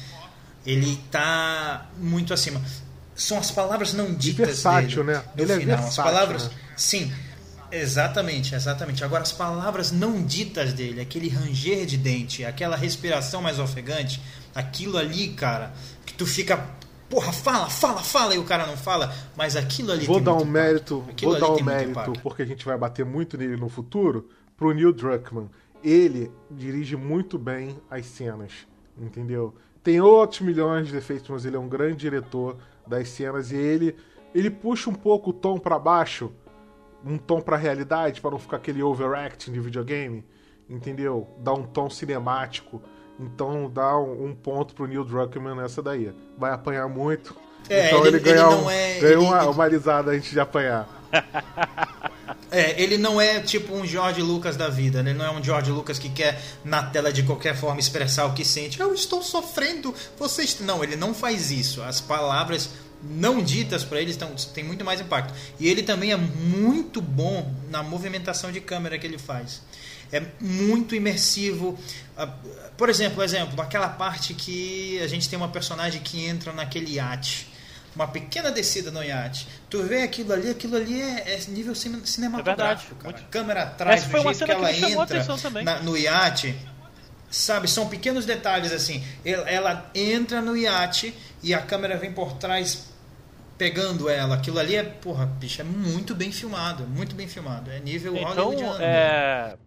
[0.66, 2.60] Ele tá muito acima.
[3.14, 5.24] São as palavras não ditas versátil, dele, né?
[5.36, 5.76] Ele é final.
[5.78, 6.54] versátil, as palavras, né?
[6.76, 7.12] sim.
[7.70, 9.02] Exatamente, exatamente.
[9.02, 14.20] Agora as palavras não ditas dele, aquele ranger de dente, aquela respiração mais ofegante,
[14.54, 15.72] aquilo ali, cara,
[16.06, 16.64] que tu fica
[17.08, 20.32] porra, fala, fala, fala, e o cara não fala, mas aquilo ali vou tem dar
[20.34, 23.68] muito um mérito, vou dar um mérito, porque a gente vai bater muito nele no
[23.68, 25.48] futuro, pro Neil Druckmann.
[25.84, 28.66] Ele dirige muito bem as cenas,
[28.98, 29.54] entendeu?
[29.82, 33.94] Tem outros milhões de defeitos, mas ele é um grande diretor das cenas e ele
[34.34, 36.32] ele puxa um pouco o tom para baixo,
[37.04, 40.24] um tom para realidade, para não ficar aquele overacting de videogame,
[40.68, 41.28] entendeu?
[41.38, 42.82] Dá um tom cinemático.
[43.20, 46.12] Então dá um, um ponto pro Neil Druckmann nessa daí.
[46.36, 47.36] Vai apanhar muito.
[47.68, 50.30] É, então ele- ele, ganha, ele um- é- ganha ele- uma, ele- uma alisada antes
[50.32, 50.88] de apanhar.
[52.54, 55.10] É, ele não é tipo um George Lucas da vida, né?
[55.10, 58.32] Ele não é um George Lucas que quer na tela de qualquer forma expressar o
[58.32, 58.78] que sente.
[58.78, 60.60] Eu estou sofrendo, vocês.
[60.60, 61.82] Não, ele não faz isso.
[61.82, 62.70] As palavras
[63.02, 65.34] não ditas para ele estão, têm muito mais impacto.
[65.58, 69.60] E ele também é muito bom na movimentação de câmera que ele faz.
[70.12, 71.76] É muito imersivo.
[72.16, 72.28] Ah,
[72.76, 77.48] Por exemplo, exemplo, aquela parte que a gente tem uma personagem que entra naquele iate
[77.94, 79.46] uma pequena descida no iate.
[79.70, 83.20] Tu vê aquilo ali, aquilo ali é, é nível cine- cinematográfico, muito.
[83.20, 86.54] A câmera atrás, Essa do jeito que ela entra na- no iate,
[87.30, 87.68] sabe?
[87.68, 89.04] São pequenos detalhes assim.
[89.24, 92.92] Ela, ela entra no iate e a câmera vem por trás
[93.56, 94.34] pegando ela.
[94.34, 97.70] Aquilo ali é, porra, bicho, é muito bem filmado, muito bem filmado.
[97.70, 98.78] É nível Então, hollywoodiano.
[98.82, 99.42] é...
[99.50, 99.58] Casa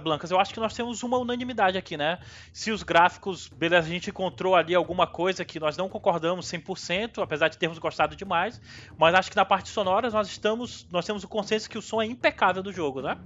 [0.00, 2.18] Blancas, eu acho que nós temos uma unanimidade aqui, né?
[2.52, 7.22] Se os gráficos, beleza, a gente encontrou ali alguma coisa que nós não concordamos 100%,
[7.22, 8.60] apesar de termos gostado demais,
[8.98, 12.02] mas acho que na parte sonora nós estamos, nós temos o consenso que o som
[12.02, 13.16] é impecável do jogo, né?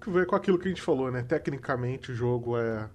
[0.00, 1.22] que ver com aquilo que a gente falou, né?
[1.22, 2.88] Tecnicamente o jogo é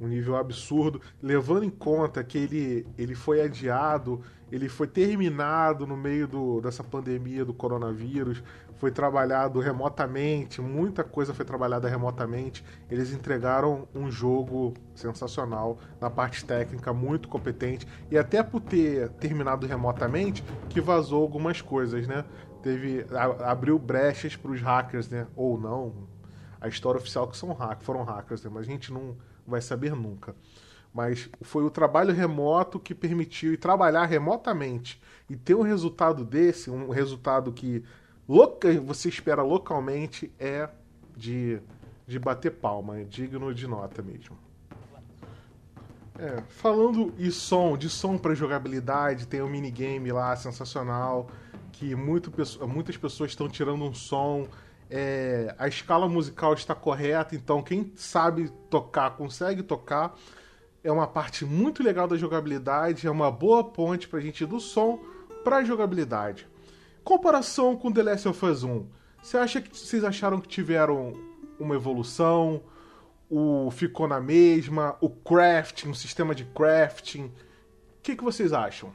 [0.00, 5.96] um nível absurdo, levando em conta que ele, ele foi adiado, ele foi terminado no
[5.96, 8.42] meio do, dessa pandemia do coronavírus,
[8.76, 12.64] foi trabalhado remotamente, muita coisa foi trabalhada remotamente.
[12.90, 19.66] Eles entregaram um jogo sensacional na parte técnica, muito competente, e até por ter terminado
[19.66, 22.24] remotamente, que vazou algumas coisas, né?
[22.62, 23.06] Teve,
[23.44, 25.26] abriu brechas para os hackers, né?
[25.36, 26.08] Ou não,
[26.60, 28.50] a história oficial que são hack, foram hackers, né?
[28.52, 30.34] mas a gente não vai saber nunca.
[30.92, 36.70] Mas foi o trabalho remoto que permitiu e trabalhar remotamente e ter um resultado desse,
[36.70, 37.84] um resultado que
[38.28, 40.68] loca, você espera localmente, é
[41.16, 41.60] de,
[42.06, 44.36] de bater palma, é digno de nota mesmo.
[46.18, 51.28] É, falando e som, de som para jogabilidade, tem um minigame lá sensacional
[51.72, 52.32] que muito,
[52.66, 54.46] muitas pessoas estão tirando um som.
[54.88, 60.16] é, a escala musical está correta, então quem sabe tocar consegue tocar.
[60.82, 64.60] É uma parte muito legal da jogabilidade, é uma boa ponte pra gente ir do
[64.60, 65.00] som
[65.44, 66.46] pra jogabilidade.
[67.06, 68.84] Comparação com The Last of Us 1.
[69.22, 71.12] Você acha que vocês acharam que tiveram
[71.56, 72.64] uma evolução?
[73.30, 74.98] O ficou na mesma?
[75.00, 77.26] O crafting, o sistema de crafting?
[77.26, 78.92] O que, que vocês acham?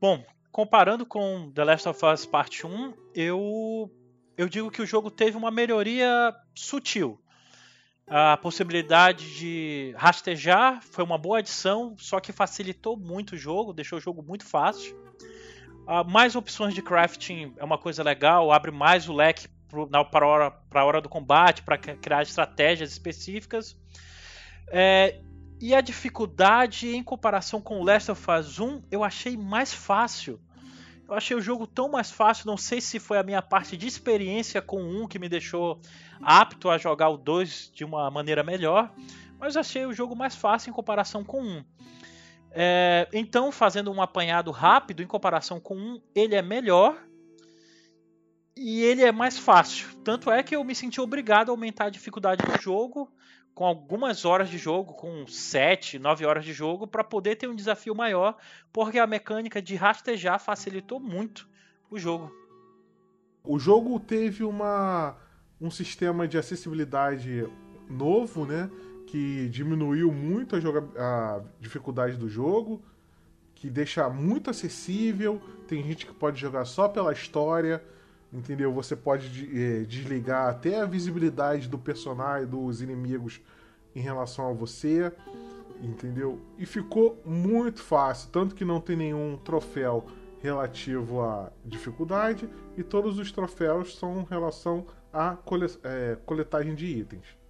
[0.00, 3.90] Bom, comparando com The Last of Us Parte 1, eu,
[4.38, 7.20] eu digo que o jogo teve uma melhoria sutil.
[8.06, 13.98] A possibilidade de rastejar foi uma boa adição, só que facilitou muito o jogo, deixou
[13.98, 15.05] o jogo muito fácil.
[15.86, 19.46] Uh, mais opções de crafting é uma coisa legal, abre mais o leque
[20.10, 23.76] para a hora, hora do combate, para criar estratégias específicas.
[24.68, 25.20] É,
[25.60, 30.40] e a dificuldade em comparação com o Last of Us 1, eu achei mais fácil.
[31.08, 33.86] Eu achei o jogo tão mais fácil, não sei se foi a minha parte de
[33.86, 35.80] experiência com o 1 que me deixou
[36.20, 38.92] apto a jogar o 2 de uma maneira melhor,
[39.38, 41.64] mas achei o jogo mais fácil em comparação com o 1.
[42.58, 46.96] É, então, fazendo um apanhado rápido em comparação com 1, ele é melhor
[48.56, 49.94] e ele é mais fácil.
[50.02, 53.12] Tanto é que eu me senti obrigado a aumentar a dificuldade do jogo
[53.54, 57.54] com algumas horas de jogo, com 7, 9 horas de jogo, para poder ter um
[57.54, 58.36] desafio maior,
[58.72, 61.46] porque a mecânica de rastejar facilitou muito
[61.90, 62.30] o jogo.
[63.44, 65.16] O jogo teve uma,
[65.60, 67.46] um sistema de acessibilidade
[67.88, 68.70] novo, né?
[69.16, 70.58] Que diminuiu muito a,
[70.98, 72.82] a dificuldade do jogo,
[73.54, 75.40] que deixa muito acessível.
[75.66, 77.82] Tem gente que pode jogar só pela história,
[78.30, 78.70] entendeu?
[78.74, 83.40] Você pode é, desligar até a visibilidade do personagem, dos inimigos
[83.94, 85.10] em relação a você,
[85.80, 86.38] entendeu?
[86.58, 90.04] E ficou muito fácil, tanto que não tem nenhum troféu
[90.42, 95.38] relativo à dificuldade e todos os troféus são em relação à
[95.84, 97.45] é, coletagem de itens.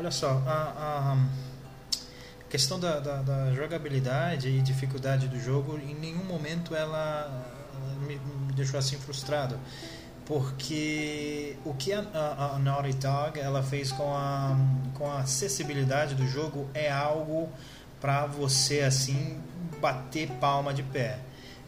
[0.00, 6.24] Olha só, a, a questão da, da, da, jogabilidade e dificuldade do jogo, em nenhum
[6.24, 7.30] momento ela
[8.00, 9.58] me, me deixou assim frustrado
[10.24, 14.56] porque o que a, a, a, Naughty Dog ela fez com a,
[14.94, 17.50] com a acessibilidade do jogo é algo
[18.00, 19.38] para você assim
[19.82, 21.18] bater palma de pé.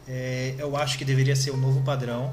[0.08, 2.32] É, eu acho que deveria ser o novo padrão,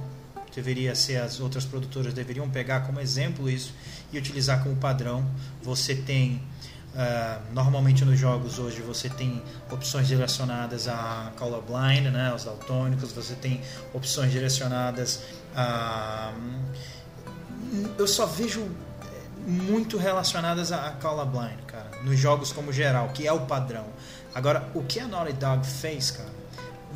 [0.55, 3.73] deveria ser as outras produtoras deveriam pegar como exemplo isso
[4.11, 5.25] e utilizar como padrão.
[5.63, 6.41] Você tem
[6.89, 13.35] Uh, normalmente nos jogos hoje você tem opções direcionadas a colorblind, né, aos daltônicos, você
[13.35, 13.61] tem
[13.93, 15.21] opções direcionadas
[15.55, 16.33] a.
[17.95, 18.67] Eu só vejo
[19.45, 23.85] muito relacionadas a colorblind, cara, nos jogos como geral, que é o padrão.
[24.33, 26.29] Agora, o que a Naughty Dog fez, cara,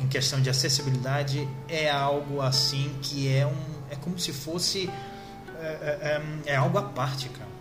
[0.00, 3.74] em questão de acessibilidade, é algo assim que é um.
[3.90, 4.90] É como se fosse.
[5.64, 7.54] É, é, é, é algo à parte, cara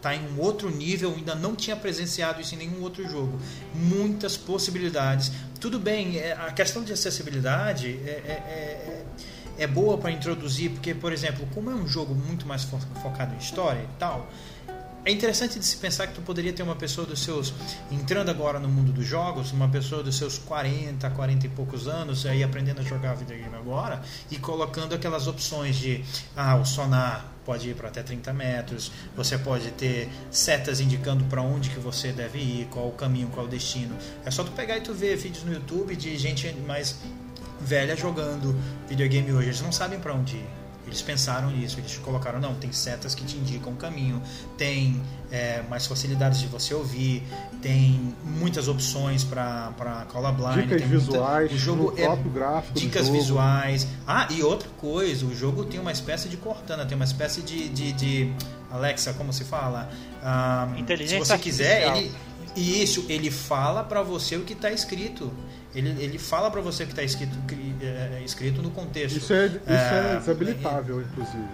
[0.00, 3.38] está em um outro nível, ainda não tinha presenciado isso em nenhum outro jogo.
[3.74, 5.30] Muitas possibilidades.
[5.60, 9.04] Tudo bem, é, a questão de acessibilidade é, é, é,
[9.58, 12.64] é boa para introduzir, porque, por exemplo, como é um jogo muito mais
[13.02, 14.26] focado em história e tal,
[15.04, 17.54] é interessante de se pensar que tu poderia ter uma pessoa dos seus
[17.90, 22.26] entrando agora no mundo dos jogos, uma pessoa dos seus 40, 40 e poucos anos
[22.26, 26.04] aí aprendendo a jogar videogame agora e colocando aquelas opções de
[26.36, 31.40] ah, o sonar pode ir para até 30 metros, você pode ter setas indicando para
[31.40, 33.96] onde que você deve ir, qual o caminho, qual o destino.
[34.24, 36.96] É só tu pegar e tu ver vídeos no YouTube de gente mais
[37.60, 38.54] velha jogando
[38.86, 40.60] videogame hoje, eles não sabem para onde ir
[40.90, 44.20] eles pensaram nisso, eles colocaram, não, tem setas que te indicam o caminho,
[44.58, 47.22] tem é, mais facilidades de você ouvir,
[47.62, 50.66] tem muitas opções para colorblind.
[50.66, 53.86] Dicas visuais, muita, o jogo é próprio gráfico Dicas visuais.
[54.06, 57.68] Ah, e outra coisa, o jogo tem uma espécie de Cortana, tem uma espécie de...
[57.68, 58.32] de, de
[58.70, 59.90] Alexa, como se fala?
[60.22, 62.12] Ah, Inteligência Se você quiser, ele...
[62.56, 65.32] Isso, ele fala para você o que está escrito.
[65.74, 67.36] Ele, ele fala para você que está escrito,
[67.80, 69.16] é, é, escrito no contexto.
[69.16, 71.48] Isso é, isso é, é desabilitável, inclusive.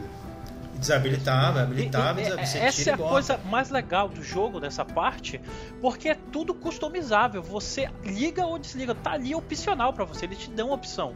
[0.79, 2.25] Desabilitável, habilitável.
[2.25, 5.41] E, e, essa é a coisa mais legal do jogo nessa parte,
[5.81, 7.43] porque é tudo customizável.
[7.43, 11.14] Você liga ou desliga, tá ali opcional para você, ele te dá uma opção.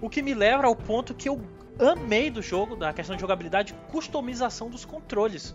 [0.00, 1.42] O que me leva ao ponto que eu
[1.78, 5.54] amei do jogo, da questão de jogabilidade, customização dos controles.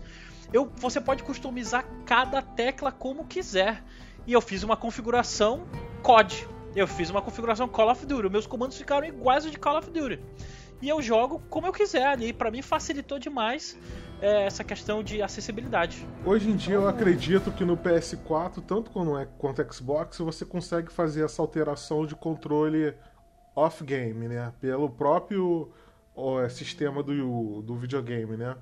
[0.52, 3.82] Eu, você pode customizar cada tecla como quiser.
[4.26, 5.66] E eu fiz uma configuração
[6.02, 6.48] COD.
[6.74, 8.28] Eu fiz uma configuração Call of Duty.
[8.28, 10.18] Meus comandos ficaram iguais aos de Call of Duty.
[10.82, 12.32] E eu jogo como eu quiser ali.
[12.32, 13.78] Para mim facilitou demais
[14.20, 16.04] é, essa questão de acessibilidade.
[16.24, 20.92] Hoje em dia eu acredito que no PS4, tanto quanto, é, quanto Xbox, você consegue
[20.92, 22.92] fazer essa alteração de controle
[23.54, 24.52] off-game, né?
[24.60, 25.70] Pelo próprio
[26.14, 28.56] ó, sistema do, do videogame, né?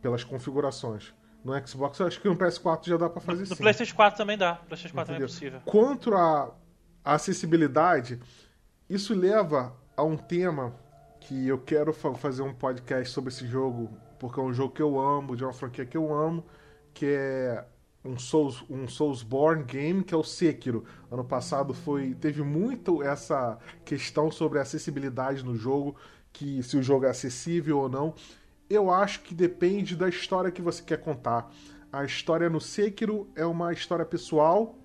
[0.00, 1.12] Pelas configurações.
[1.44, 4.16] No Xbox, eu acho que no PS4 já dá para fazer no, no PlayStation 4
[4.16, 4.52] também dá.
[4.52, 5.28] No PlayStation 4 Entendeu?
[5.28, 5.60] também é possível.
[5.64, 6.52] Quanto a
[7.04, 8.20] a acessibilidade,
[8.88, 10.74] isso leva a um tema
[11.20, 14.98] que eu quero fazer um podcast sobre esse jogo, porque é um jogo que eu
[14.98, 16.44] amo, de uma franquia que eu amo,
[16.94, 17.64] que é
[18.04, 20.84] um Souls, um Soulsborne game, que é o Sekiro.
[21.10, 25.96] Ano passado foi teve muito essa questão sobre acessibilidade no jogo,
[26.32, 28.14] que se o jogo é acessível ou não.
[28.70, 31.50] eu acho que depende da história que você quer contar.
[31.92, 34.77] A história no Sekiro é uma história pessoal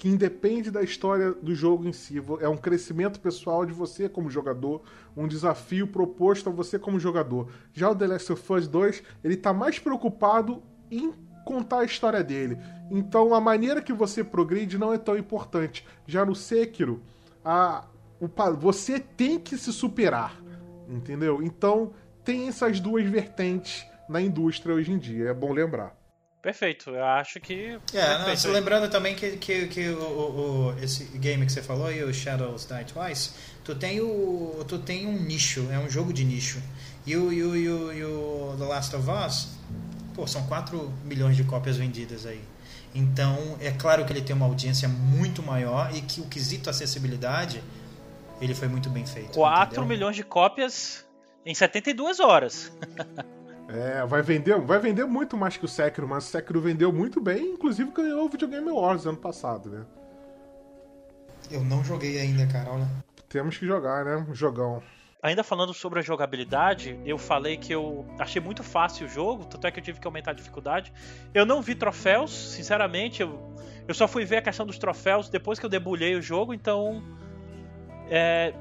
[0.00, 2.22] que independe da história do jogo em si.
[2.40, 4.80] É um crescimento pessoal de você como jogador,
[5.14, 7.50] um desafio proposto a você como jogador.
[7.74, 11.12] Já o The Last of Us 2, ele tá mais preocupado em
[11.44, 12.56] contar a história dele.
[12.90, 15.86] Então a maneira que você progride não é tão importante.
[16.06, 17.02] Já no Sekiro,
[17.44, 17.84] a,
[18.18, 18.26] o,
[18.56, 20.34] você tem que se superar,
[20.88, 21.42] entendeu?
[21.42, 21.92] Então
[22.24, 25.99] tem essas duas vertentes na indústria hoje em dia, é bom lembrar.
[26.42, 27.78] Perfeito, eu acho que.
[27.92, 32.02] É, não, lembrando também que, que, que o, o, esse game que você falou aí,
[32.02, 33.32] o Shadows Die Twice,
[33.62, 36.62] tu tem, o, tu tem um nicho, é um jogo de nicho.
[37.06, 39.48] E o, e o, e o, e o The Last of Us,
[40.14, 42.42] pô, são 4 milhões de cópias vendidas aí.
[42.94, 47.62] Então, é claro que ele tem uma audiência muito maior e que o quesito acessibilidade,
[48.40, 49.32] ele foi muito bem feito.
[49.32, 49.84] 4 entendeu?
[49.84, 51.04] milhões de cópias
[51.44, 52.72] em 72 horas.
[53.72, 57.20] É, vai vender, vai vender muito mais que o Sekiro, mas o Sekiro vendeu muito
[57.20, 59.84] bem, inclusive ganhou o Videogame Awards ano passado, né?
[61.50, 62.88] Eu não joguei ainda, cara, olha.
[63.28, 64.26] Temos que jogar, né?
[64.32, 64.82] Jogão.
[65.22, 69.66] Ainda falando sobre a jogabilidade, eu falei que eu achei muito fácil o jogo, tanto
[69.66, 70.92] é que eu tive que aumentar a dificuldade.
[71.32, 73.38] Eu não vi troféus, sinceramente, eu,
[73.86, 77.02] eu só fui ver a questão dos troféus depois que eu debulhei o jogo, então.
[78.08, 78.52] É,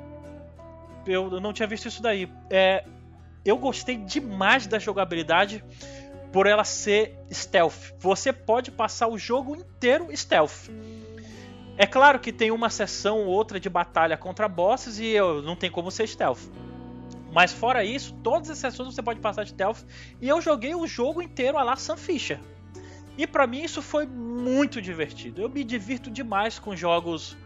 [1.07, 2.31] eu não tinha visto isso daí.
[2.49, 2.83] É,
[3.43, 5.63] eu gostei demais da jogabilidade
[6.31, 7.93] por ela ser stealth.
[7.99, 10.69] Você pode passar o jogo inteiro stealth.
[11.77, 15.71] É claro que tem uma sessão ou outra de batalha contra bosses e não tem
[15.71, 16.41] como ser stealth.
[17.31, 19.83] Mas fora isso, todas as sessões você pode passar stealth.
[20.19, 21.95] E eu joguei o jogo inteiro a la Sam.
[23.17, 25.41] E para mim isso foi muito divertido.
[25.41, 27.37] Eu me divirto demais com jogos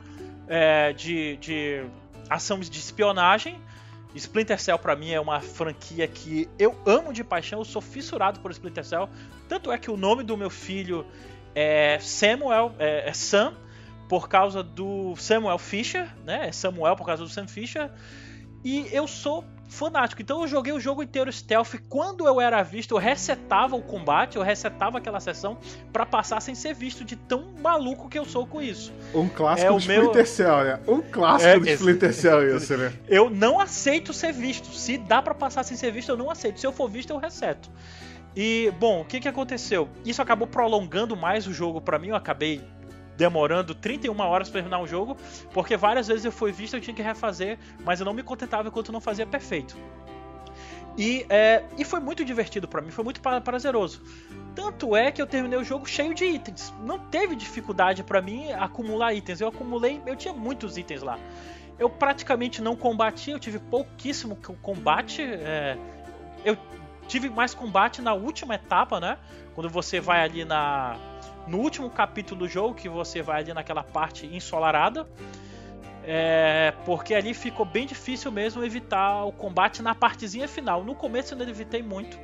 [0.48, 1.86] é, de, de
[2.30, 3.62] ação de espionagem
[4.16, 8.40] Splinter Cell para mim é uma franquia que eu amo de paixão, eu sou fissurado
[8.40, 9.10] por Splinter Cell.
[9.48, 11.06] Tanto é que o nome do meu filho
[11.56, 13.54] é Samuel, é, é Sam,
[14.08, 16.48] por causa do Samuel Fisher, né?
[16.48, 17.90] É Samuel por causa do Sam Fisher.
[18.64, 19.44] E eu sou
[19.74, 20.22] fanático.
[20.22, 21.76] Então eu joguei o jogo inteiro stealth.
[21.90, 25.58] Quando eu era visto, eu resetava o combate, eu resetava aquela sessão
[25.92, 28.94] para passar sem ser visto de tão maluco que eu sou com isso.
[29.14, 30.26] Um clássico é do Splinter meu...
[30.26, 30.80] Cell, né?
[30.88, 32.94] Um clássico é, do Splinter Cell isso, né?
[33.08, 34.68] Eu não aceito ser visto.
[34.74, 36.60] Se dá para passar sem ser visto, eu não aceito.
[36.60, 37.70] Se eu for visto, eu reseto.
[38.36, 39.88] E, bom, o que, que aconteceu?
[40.06, 42.10] Isso acabou prolongando mais o jogo para mim.
[42.10, 42.62] Eu acabei
[43.24, 45.16] demorando 31 horas para terminar o jogo,
[45.54, 48.68] porque várias vezes eu fui visto eu tinha que refazer, mas eu não me contentava
[48.68, 49.78] enquanto não fazia perfeito.
[50.98, 54.02] E, é, e foi muito divertido para mim, foi muito prazeroso.
[54.54, 56.74] Tanto é que eu terminei o jogo cheio de itens.
[56.84, 59.40] Não teve dificuldade para mim acumular itens.
[59.40, 61.18] Eu acumulei, eu tinha muitos itens lá.
[61.80, 65.22] Eu praticamente não combati, eu tive pouquíssimo combate.
[65.24, 65.78] É,
[66.44, 66.58] eu
[67.08, 69.18] tive mais combate na última etapa, né?
[69.56, 71.13] Quando você vai ali na
[71.48, 75.08] no último capítulo do jogo, que você vai ali naquela parte ensolarada.
[76.06, 80.84] É, porque ali ficou bem difícil mesmo evitar o combate na partezinha final.
[80.84, 82.20] No começo eu ainda evitei muito,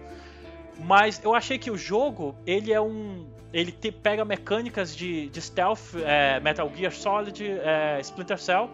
[0.78, 5.42] mas eu achei que o jogo ele é um, ele te, pega mecânicas de, de
[5.42, 8.70] stealth, é, Metal Gear Solid, é, Splinter Cell,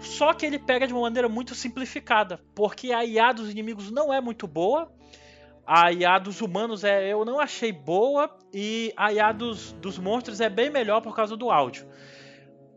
[0.00, 4.12] só que ele pega de uma maneira muito simplificada, porque a IA dos inimigos não
[4.12, 4.92] é muito boa
[5.66, 10.40] a IA dos humanos é, eu não achei boa e a IA dos, dos monstros
[10.40, 11.86] é bem melhor por causa do áudio.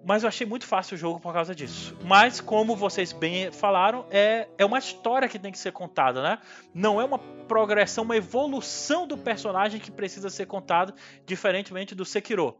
[0.04, 1.96] Mas eu achei muito fácil o jogo por causa disso.
[2.06, 6.40] Mas, como vocês bem falaram, é, é uma história que tem que ser contada, né?
[6.74, 12.58] Não é uma progressão, uma evolução do personagem que precisa ser contada, diferentemente do Sekiro.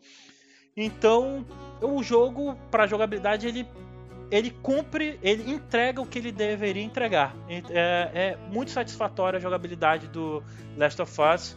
[0.76, 1.46] Então,
[1.82, 3.66] o jogo, para jogabilidade, ele
[4.32, 7.36] ele cumpre, ele entrega o que ele deveria entregar.
[7.48, 7.62] É,
[8.14, 10.44] é muito satisfatória a jogabilidade do
[10.78, 11.56] Last of Us,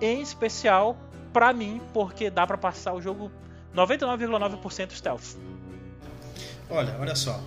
[0.00, 0.96] em especial
[1.32, 3.30] para mim, porque dá para passar o jogo
[3.74, 5.36] 99,9% stealth.
[6.68, 7.40] Olha, olha só.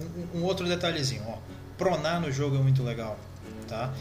[0.00, 1.38] Um, um, outro detalhezinho, ó.
[1.78, 3.18] Pronar no jogo é muito legal,
[3.68, 3.92] tá?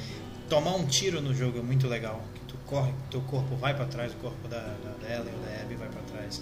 [0.50, 2.22] Tomar um tiro no jogo é muito legal.
[2.48, 5.76] Tu corre, teu corpo vai para trás, o corpo da, da dela e da Abby
[5.76, 6.42] vai para trás.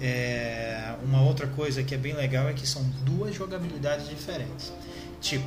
[0.00, 4.72] É, uma outra coisa que é bem legal é que são duas jogabilidades diferentes.
[5.20, 5.46] Tipo,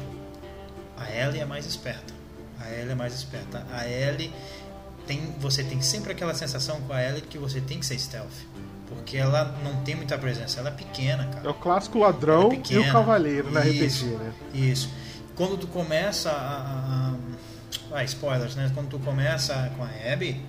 [0.97, 2.13] a Ellie é mais esperta.
[2.59, 3.65] A Ellie é mais esperta.
[3.71, 4.33] A Ellie
[5.05, 8.45] tem, você tem sempre aquela sensação com a Ellie que você tem que ser stealth.
[8.87, 11.47] Porque ela não tem muita presença, ela é pequena, cara.
[11.47, 14.33] É o clássico ladrão é pequena, e o cavaleiro na RPG, né?
[14.53, 14.89] Isso.
[15.35, 17.13] Quando tu começa a, a,
[17.91, 18.71] a, ah, spoilers, né?
[18.73, 20.41] Quando tu começa com a Abby,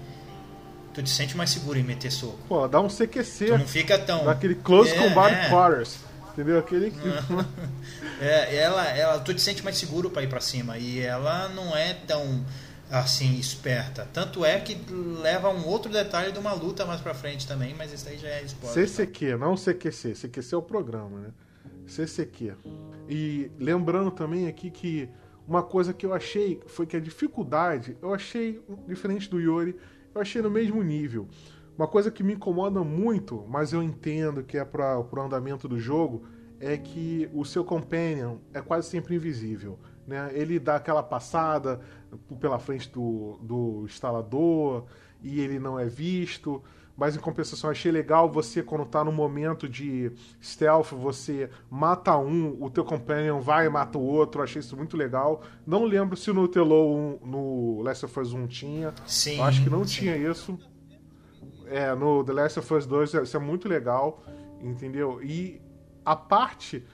[1.02, 2.38] tu te sente mais seguro em meter soco.
[2.48, 3.46] Pô, dá um CQC.
[3.46, 4.24] Tu não fica tão.
[4.24, 5.48] Daquele Close é, Combat é.
[5.48, 5.98] Quarters.
[6.32, 6.58] Entendeu?
[6.58, 6.92] Aquele.
[8.20, 10.78] é, ela, ela, tu te sente mais seguro para ir para cima.
[10.78, 12.44] E ela não é tão.
[12.90, 14.08] assim esperta.
[14.12, 14.76] Tanto é que
[15.22, 18.18] leva a um outro detalhe de uma luta mais pra frente também, mas isso aí
[18.18, 18.88] já é spoiler.
[18.88, 20.14] CCQ, não CQC.
[20.14, 21.28] CQC é o programa, né?
[21.86, 22.54] CCQ.
[23.08, 25.08] E lembrando também aqui que
[25.46, 29.74] uma coisa que eu achei foi que a dificuldade, eu achei diferente do Yori,
[30.14, 31.28] eu achei no mesmo nível.
[31.76, 35.78] Uma coisa que me incomoda muito, mas eu entendo que é para o andamento do
[35.78, 36.24] jogo,
[36.58, 39.78] é que o seu companion é quase sempre invisível.
[40.06, 40.30] Né?
[40.34, 41.80] Ele dá aquela passada
[42.38, 44.84] pela frente do, do instalador
[45.22, 46.62] e ele não é visto.
[47.00, 52.62] Mas em compensação, achei legal você, quando tá no momento de stealth, você mata um,
[52.62, 54.42] o teu companion vai e mata o outro.
[54.42, 55.40] Achei isso muito legal.
[55.66, 58.94] Não lembro se no Telo no Last of Us 1 tinha.
[59.06, 59.38] Sim.
[59.38, 60.00] Eu acho que não sim.
[60.00, 60.58] tinha isso.
[61.68, 64.22] É, no The Last of Us 2 isso é muito legal,
[64.60, 65.22] entendeu?
[65.22, 65.58] E
[66.04, 66.84] a parte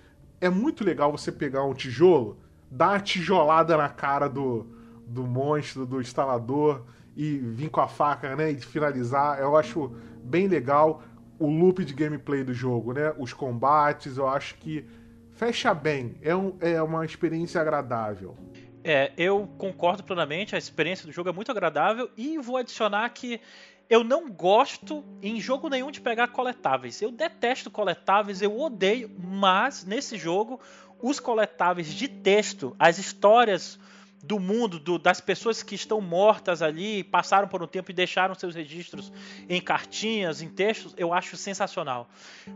[0.40, 2.38] é muito legal você pegar um tijolo,
[2.70, 4.68] dar uma tijolada na cara do,
[5.04, 6.84] do monstro, do instalador
[7.16, 9.40] e vir com a faca, né, e finalizar.
[9.40, 9.90] Eu acho
[10.22, 11.02] bem legal
[11.38, 13.12] o loop de gameplay do jogo, né?
[13.18, 14.84] Os combates, eu acho que
[15.32, 16.16] fecha bem.
[16.22, 18.36] É, um, é uma experiência agradável.
[18.82, 23.40] É, eu concordo plenamente, a experiência do jogo é muito agradável e vou adicionar que
[23.88, 27.00] eu não gosto em jogo nenhum de pegar coletáveis.
[27.02, 30.60] Eu detesto coletáveis, eu odeio, mas nesse jogo
[31.00, 33.78] os coletáveis de texto, as histórias
[34.22, 38.34] do mundo, do, das pessoas que estão mortas ali, passaram por um tempo e deixaram
[38.34, 39.12] seus registros
[39.48, 42.08] em cartinhas, em textos, eu acho sensacional.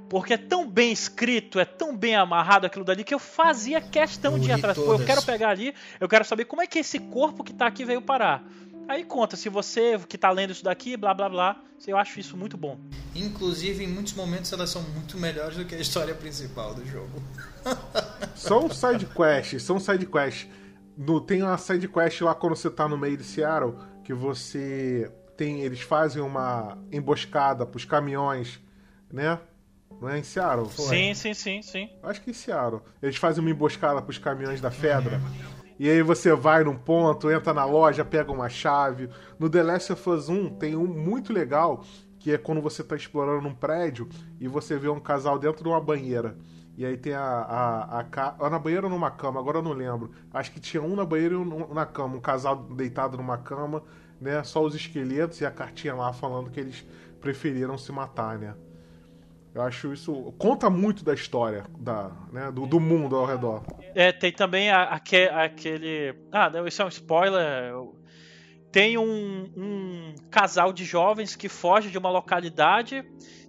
[0.09, 4.39] Porque é tão bem escrito, é tão bem amarrado aquilo dali que eu fazia questão
[4.39, 4.77] de ir atrás.
[4.77, 7.67] Pô, eu quero pegar ali, eu quero saber como é que esse corpo que está
[7.67, 8.43] aqui veio parar.
[8.89, 12.37] Aí conta, se você que está lendo isso daqui, blá blá blá, eu acho isso
[12.37, 12.77] muito bom.
[13.15, 17.23] Inclusive, em muitos momentos elas são muito melhores do que a história principal do jogo.
[18.35, 20.49] são side quests, são side quests.
[21.03, 23.75] No, tem uma side quest lá quando você tá no meio de Seattle,
[24.05, 25.63] que você tem.
[25.63, 28.61] Eles fazem uma emboscada pros caminhões,
[29.11, 29.41] né?
[29.99, 30.69] Não é em Seattle?
[30.69, 31.89] Sim, sim, sim, sim.
[32.03, 32.83] Acho que em Seattle.
[33.03, 35.23] Eles fazem uma emboscada pros caminhões da Fedra.
[35.79, 39.09] E aí você vai num ponto, entra na loja, pega uma chave.
[39.39, 41.83] No The Last of Us 1 tem um muito legal,
[42.19, 44.07] que é quando você está explorando um prédio
[44.39, 46.37] e você vê um casal dentro de uma banheira.
[46.77, 47.21] E aí tem a.
[47.21, 50.13] a, a, a na banheira ou numa cama, agora eu não lembro.
[50.33, 52.17] Acho que tinha um na banheira e um na cama.
[52.17, 53.83] Um casal deitado numa cama,
[54.21, 54.43] né?
[54.43, 56.85] Só os esqueletos e a cartinha lá falando que eles
[57.21, 58.55] preferiram se matar, né?
[59.55, 60.33] Eu acho isso.
[60.39, 63.63] Conta muito da história, da, né, do, do mundo ao redor.
[63.95, 66.15] É, tem também a, aquele.
[66.31, 67.75] Ah, não, isso é um spoiler.
[68.71, 73.05] Tem um, um casal de jovens que foge de uma localidade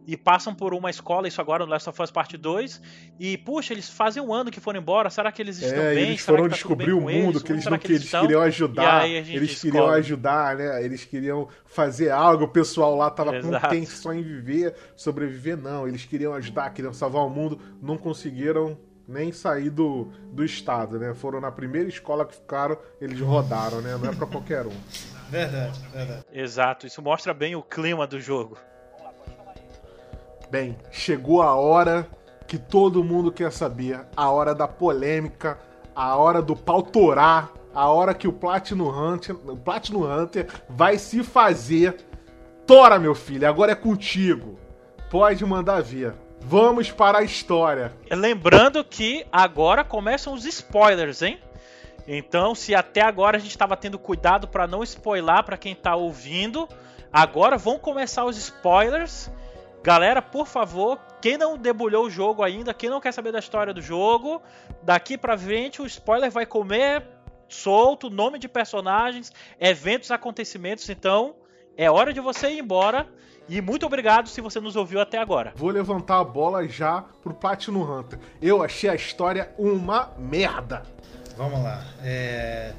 [0.06, 2.82] e passam por uma escola, isso agora no Last of Us Part 2,
[3.20, 6.10] e puxa, eles fazem um ano que foram embora, será que eles estão é, bem?
[6.10, 7.44] Eles foram tá descobrir o mundo, eles?
[7.44, 9.60] que eles não que eles, queriam ajudar, eles descobre.
[9.60, 10.84] queriam ajudar, né?
[10.84, 13.68] Eles queriam fazer algo, o pessoal lá tava Exato.
[13.68, 18.78] com intenção em viver, sobreviver não, eles queriam ajudar, queriam salvar o mundo, não conseguiram
[19.08, 21.14] nem sair do, do estado, né?
[21.14, 23.98] Foram na primeira escola que ficaram, eles rodaram, né?
[23.98, 24.72] Não é para qualquer um.
[25.32, 26.26] Verdade, verdade.
[26.34, 28.58] Exato, isso mostra bem o clima do jogo.
[30.52, 32.06] Bem, chegou a hora
[32.46, 35.58] que todo mundo quer saber, a hora da polêmica,
[35.96, 40.98] a hora do pau torar, a hora que o Platinum Hunter, o Platinum Hunter vai
[40.98, 42.06] se fazer.
[42.68, 44.60] Tora, meu filho, agora é contigo.
[45.10, 46.14] Pode mandar ver.
[46.42, 47.94] Vamos para a história.
[48.12, 51.40] Lembrando que agora começam os spoilers, hein?
[52.06, 55.96] Então, se até agora a gente estava tendo cuidado para não spoiler para quem está
[55.96, 56.68] ouvindo,
[57.10, 59.32] agora vão começar os spoilers
[59.84, 63.74] Galera, por favor, quem não debulhou o jogo ainda, quem não quer saber da história
[63.74, 64.42] do jogo,
[64.84, 67.04] daqui pra frente o spoiler vai comer
[67.50, 71.36] solto, nome de personagens, eventos, acontecimentos, então
[71.76, 73.08] é hora de você ir embora.
[73.50, 75.52] E muito obrigado se você nos ouviu até agora.
[75.56, 78.20] Vou levantar a bola já pro Platinum Hunter.
[78.42, 80.84] Eu achei a história uma merda.
[81.36, 81.84] Vamos lá.
[82.04, 82.72] É...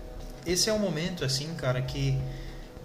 [0.47, 2.19] Esse é um momento, assim, cara, que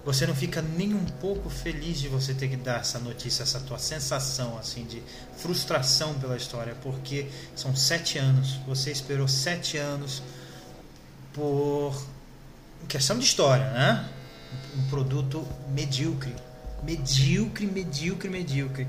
[0.07, 3.59] você não fica nem um pouco feliz de você ter que dar essa notícia, essa
[3.59, 5.03] tua sensação assim de
[5.35, 7.27] frustração pela história, porque
[7.57, 8.57] são sete anos.
[8.65, 10.23] Você esperou sete anos
[11.33, 11.93] por
[12.87, 14.09] questão de história, né?
[14.77, 15.45] Um produto
[15.75, 16.33] medíocre,
[16.83, 18.87] medíocre, medíocre, medíocre.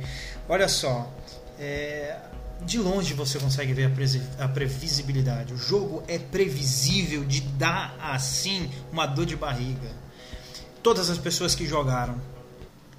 [0.48, 1.12] Olha só,
[1.58, 2.16] é,
[2.62, 3.92] de longe você consegue ver
[4.38, 5.52] a, previsibilidade.
[5.52, 9.97] O jogo é previsível de dar assim uma dor de barriga
[10.89, 12.18] todas as pessoas que jogaram,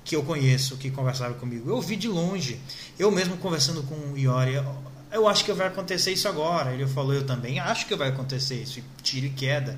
[0.05, 2.59] que eu conheço, que conversaram comigo, eu vi de longe.
[2.99, 4.63] Eu mesmo conversando com o Iori,
[5.11, 6.71] Eu acho que vai acontecer isso agora.
[6.71, 8.79] Ele falou, eu também acho que vai acontecer isso.
[9.01, 9.75] Tiro e queda.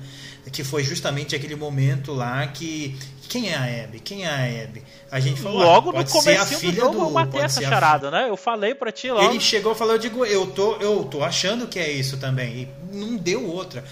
[0.52, 2.98] Que foi justamente aquele momento lá que.
[3.30, 3.98] Quem é a Abby?
[4.00, 4.82] Quem é a Abby?
[5.10, 5.62] A gente falou.
[5.62, 8.28] Logo ah, no começo do jogo do, eu matei essa charada, né?
[8.28, 9.30] Eu falei pra ti logo.
[9.30, 12.68] Ele chegou e falou, eu digo, eu tô, eu tô achando que é isso também.
[12.92, 13.82] E não deu outra.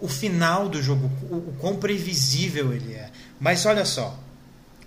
[0.00, 3.10] O final do jogo, o, o quão previsível ele é.
[3.38, 4.18] Mas olha só.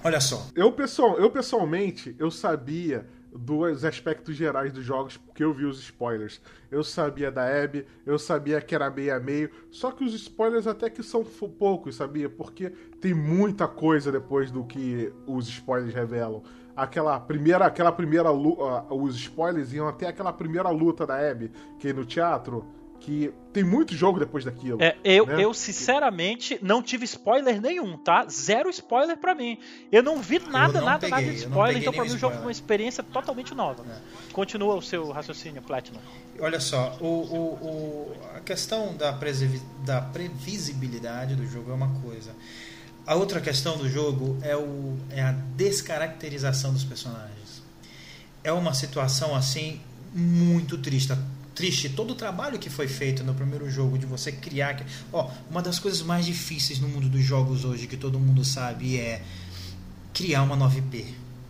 [0.03, 0.47] Olha só.
[0.55, 5.79] Eu, pessoal, eu pessoalmente, eu sabia dos aspectos gerais dos jogos, porque eu vi os
[5.79, 6.41] spoilers.
[6.71, 10.65] Eu sabia da Abby, eu sabia que era meio a meio, só que os spoilers
[10.65, 12.29] até que são poucos, sabia?
[12.29, 16.41] Porque tem muita coisa depois do que os spoilers revelam.
[16.75, 21.91] Aquela primeira, aquela primeira luta, os spoilers iam até aquela primeira luta da Abby, que
[21.93, 22.65] no teatro,
[22.99, 24.81] que tem muito jogo depois daquilo.
[24.81, 25.43] É, eu, né?
[25.43, 28.25] eu sinceramente não tive spoiler nenhum, tá?
[28.29, 29.57] Zero spoiler para mim.
[29.91, 32.35] Eu não vi nada, não nada, peguei, nada de spoiler, então para mim o jogo
[32.35, 33.83] foi uma experiência totalmente nova.
[33.89, 34.31] É.
[34.31, 35.99] Continua o seu raciocínio, Platinum.
[36.39, 39.11] Olha só, o, o, o, a questão da,
[39.85, 42.31] da previsibilidade do jogo é uma coisa.
[43.05, 47.63] A outra questão do jogo é, o, é a descaracterização dos personagens.
[48.43, 49.81] É uma situação assim
[50.13, 51.13] muito triste
[51.59, 54.81] triste todo o trabalho que foi feito no primeiro jogo de você criar.
[55.11, 58.97] Ó, uma das coisas mais difíceis no mundo dos jogos hoje que todo mundo sabe
[58.97, 59.21] é
[60.13, 61.05] criar uma nova IP.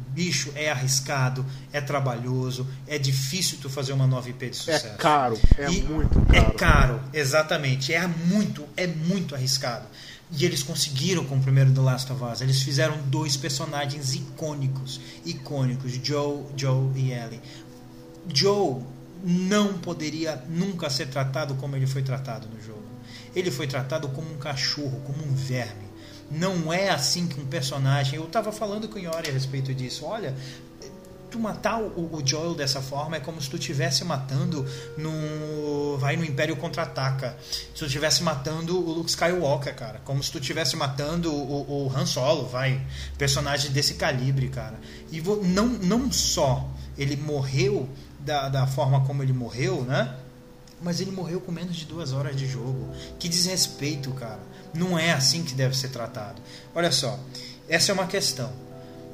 [0.07, 4.87] Bicho, é arriscado, é trabalhoso, é difícil tu fazer uma nova IP de é sucesso.
[4.87, 6.35] É caro, é e muito caro.
[6.35, 7.93] É caro, exatamente.
[7.93, 9.85] É muito, é muito arriscado.
[10.31, 12.41] E eles conseguiram com o primeiro The Last of Us.
[12.41, 17.41] Eles fizeram dois personagens icônicos, icônicos, Joe, Joe e Ellie.
[18.33, 18.81] Joe
[19.23, 22.83] não poderia nunca ser tratado como ele foi tratado no jogo.
[23.35, 25.89] Ele foi tratado como um cachorro, como um verme.
[26.31, 28.15] Não é assim que um personagem.
[28.15, 30.05] Eu estava falando com o Yori a respeito disso.
[30.05, 30.35] Olha,
[31.29, 34.65] tu matar o, Joel dessa forma é como se tu estivesse matando
[34.97, 40.31] no vai no Império contra-ataca se tu estivesse matando o Luke Skywalker cara como se
[40.31, 42.81] tu estivesse matando o, o Han Solo vai
[43.17, 44.79] personagem desse calibre cara
[45.11, 46.67] e não não só
[46.97, 47.87] ele morreu
[48.29, 50.15] da, da forma como ele morreu, né?
[50.79, 52.87] Mas ele morreu com menos de duas horas de jogo.
[53.17, 54.39] Que desrespeito, cara.
[54.71, 56.39] Não é assim que deve ser tratado.
[56.75, 57.19] Olha só,
[57.67, 58.53] essa é uma questão.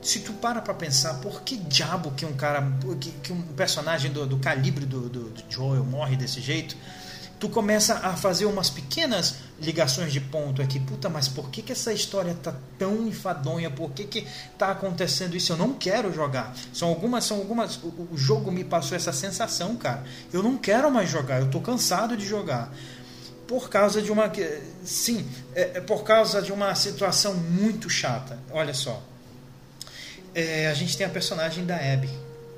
[0.02, 2.62] Se tu para pra pensar, por que diabo que um cara,
[3.00, 6.76] que, que um personagem do, do calibre do, do, do Joel morre desse jeito?
[7.40, 10.80] Tu começa a fazer umas pequenas ligações de ponto aqui.
[10.80, 13.70] Puta, mas por que, que essa história tá tão enfadonha?
[13.70, 14.28] Por que, que
[14.58, 15.52] tá acontecendo isso?
[15.54, 16.56] Eu não quero jogar.
[16.74, 17.78] São algumas, são algumas.
[17.78, 20.04] O, o jogo me passou essa sensação, cara.
[20.32, 22.74] Eu não quero mais jogar, eu tô cansado de jogar.
[23.48, 24.32] Por causa de uma.
[24.84, 28.40] Sim, é, é por causa de uma situação muito chata.
[28.52, 29.02] Olha só.
[30.34, 32.10] É, a gente tem a personagem da Abby.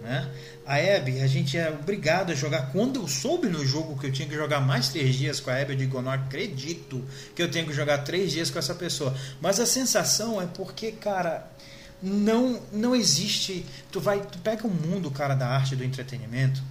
[0.02, 0.30] Né?
[0.68, 2.74] A Abby, a gente é obrigado a jogar.
[2.74, 5.56] Quando eu soube no jogo que eu tinha que jogar mais três dias com a
[5.56, 7.02] Abby, eu digo, não acredito
[7.34, 9.16] que eu tenho que jogar três dias com essa pessoa.
[9.40, 11.50] Mas a sensação é porque, cara,
[12.04, 13.66] não não existe.
[13.90, 16.62] Tu vai, tu pega o mundo, cara, da arte do entretenimento,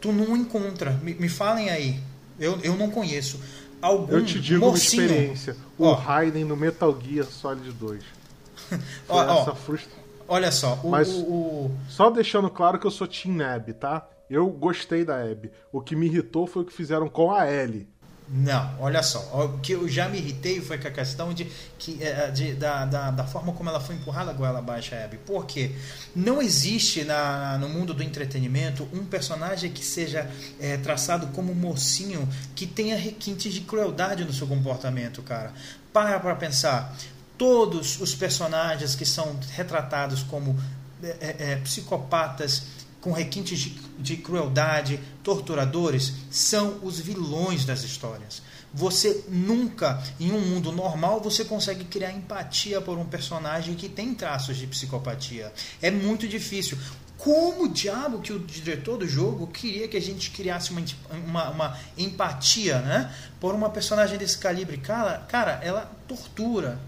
[0.00, 0.92] tu não encontra.
[1.02, 2.00] Me, me falem aí.
[2.38, 3.40] Eu, eu não conheço.
[3.82, 5.56] Algum eu te digo mocinho, uma experiência.
[5.76, 8.02] O ó, Raiden no Metal Gear Solid 2.
[8.70, 9.99] Foi ó, essa frustração
[10.32, 14.08] Olha só, o, Mas, o, o, Só deixando claro que eu sou Team Abby, tá?
[14.30, 15.50] Eu gostei da Abby.
[15.72, 17.88] O que me irritou foi o que fizeram com a Ellie.
[18.28, 19.18] Não, olha só.
[19.44, 22.84] O que eu já me irritei foi com a questão de, que, é, de, da,
[22.84, 25.18] da, da, forma como ela foi empurrada goela abaixo, a Abby.
[25.26, 25.72] Porque
[26.14, 32.28] não existe na, no mundo do entretenimento um personagem que seja é, traçado como mocinho
[32.54, 35.52] que tenha requintes de crueldade no seu comportamento, cara.
[35.92, 36.96] Para pra pensar
[37.40, 40.60] todos os personagens que são retratados como
[41.02, 42.64] é, é, é, psicopatas
[43.00, 48.42] com requintes de, de crueldade, torturadores, são os vilões das histórias.
[48.74, 54.14] Você nunca, em um mundo normal, você consegue criar empatia por um personagem que tem
[54.14, 55.50] traços de psicopatia.
[55.80, 56.76] É muito difícil.
[57.16, 60.82] Como diabo que o diretor do jogo queria que a gente criasse uma,
[61.26, 64.76] uma, uma empatia né, por uma personagem desse calibre?
[64.76, 66.78] Cara, cara, ela tortura,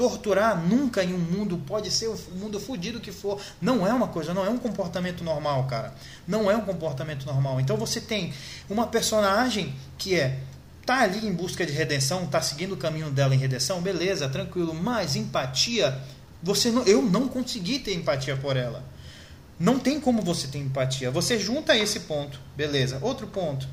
[0.00, 3.38] Torturar nunca em um mundo pode ser o mundo fodido que for.
[3.60, 5.92] Não é uma coisa, não é um comportamento normal, cara.
[6.26, 7.60] Não é um comportamento normal.
[7.60, 8.32] Então você tem
[8.70, 10.38] uma personagem que é
[10.86, 14.72] tá ali em busca de redenção, tá seguindo o caminho dela em redenção, beleza, tranquilo,
[14.72, 16.00] mas empatia,
[16.42, 18.82] você não, eu não consegui ter empatia por ela.
[19.58, 21.10] Não tem como você ter empatia.
[21.10, 22.98] Você junta esse ponto, beleza.
[23.02, 23.68] Outro ponto,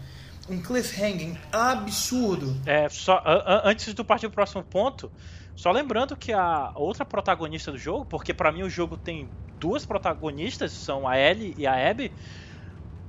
[0.50, 2.60] um cliffhanging absurdo.
[2.66, 3.24] É, só
[3.64, 5.10] antes do partir pro próximo ponto,
[5.58, 9.28] só lembrando que a outra protagonista do jogo, porque para mim o jogo tem
[9.60, 12.12] duas protagonistas, são a Ellie e a Abby.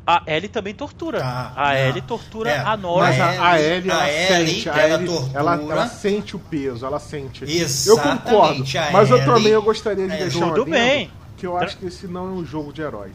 [0.07, 1.21] a Ellie também tortura.
[1.21, 1.81] Tá, a não.
[1.81, 3.07] Ellie tortura É, a Nora.
[3.09, 5.39] Mas a, a Ellie- ela a Ellie, sente, a ela Ellie, tortura.
[5.39, 7.45] ela, ela sente o peso, ela sente.
[7.45, 11.11] Eu Exatamente, concordo, a mas eu também eu gostaria de é, deixar tudo um bem.
[11.37, 13.15] que eu acho que esse não é um jogo de heróis.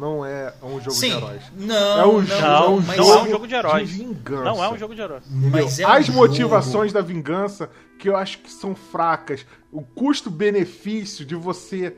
[0.00, 1.10] Não é um jogo Sim.
[1.10, 1.42] de heróis.
[1.56, 3.54] Não, é um não, jogo, não, é um mas- não jogo é um jogo de
[3.54, 3.88] heróis.
[3.88, 4.44] de vingança.
[4.44, 5.20] Não é um jogo de herói.
[5.30, 9.44] Mas é um As jogo- motivações da vingança que eu acho que são fracas.
[9.70, 11.94] O custo-benefício de você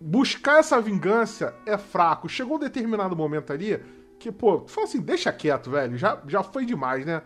[0.00, 2.28] buscar essa vingança é fraco.
[2.28, 3.80] Chegou um determinado momento ali
[4.18, 5.96] que, pô, tu fala assim, deixa quieto, velho.
[5.96, 7.22] Já, já foi demais, né?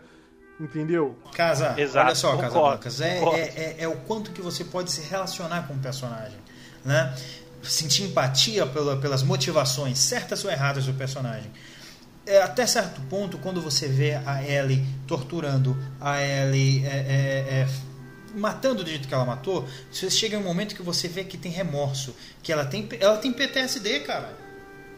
[0.59, 1.17] Entendeu?
[1.33, 4.91] Casa, Exato, olha só, concordo, Casablancas, é, é, é, é o quanto que você pode
[4.91, 6.37] se relacionar com o personagem,
[6.85, 7.13] né?
[7.63, 11.51] Sentir empatia pela, pelas motivações, certas ou erradas do personagem.
[12.25, 17.67] É, até certo ponto, quando você vê a Ellie torturando, a Ellie é, é, é,
[18.33, 21.37] matando do jeito que ela matou, você chega em um momento que você vê que
[21.37, 24.42] tem remorso, que ela tem, ela tem PTSD, cara.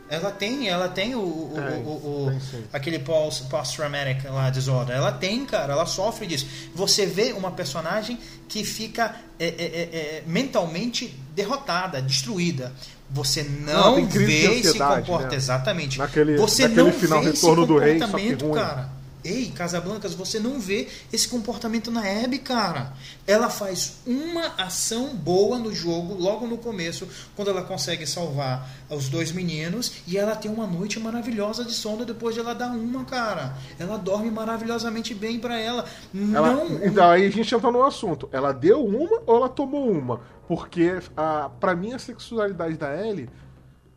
[0.08, 4.96] Ela tem, ela tem o, o, Tem, o- o- tem aquele post- post-traumatic lá, disorder.
[4.96, 6.46] Ela tem, cara, ela sofre disso.
[6.76, 12.72] Você vê uma personagem que fica é, é, é, é, mentalmente derrotada, destruída.
[13.10, 15.32] Você Não, não, vê esse comportamento.
[15.32, 15.36] né?
[15.36, 15.98] Exatamente.
[16.00, 18.90] Naquele- você naquele não final, vê esse Retorno do Rei, comportamento, cara.
[19.26, 22.94] Ei, Casablancas, você não vê esse comportamento na Abby, cara.
[23.26, 29.10] Ela faz uma ação boa no jogo, logo no começo, quando ela consegue salvar os
[29.10, 33.04] dois meninos, e ela tem uma noite maravilhosa de sono depois de ela dar uma,
[33.04, 33.58] cara.
[33.80, 35.86] Ela dorme maravilhosamente bem pra ela.
[36.34, 36.86] Ela, Não.
[36.86, 38.30] então aí a gente entra no assunto.
[38.32, 40.22] Ela deu uma ou ela tomou uma?
[40.48, 43.28] Porque a, pra mim a sexualidade da Ellie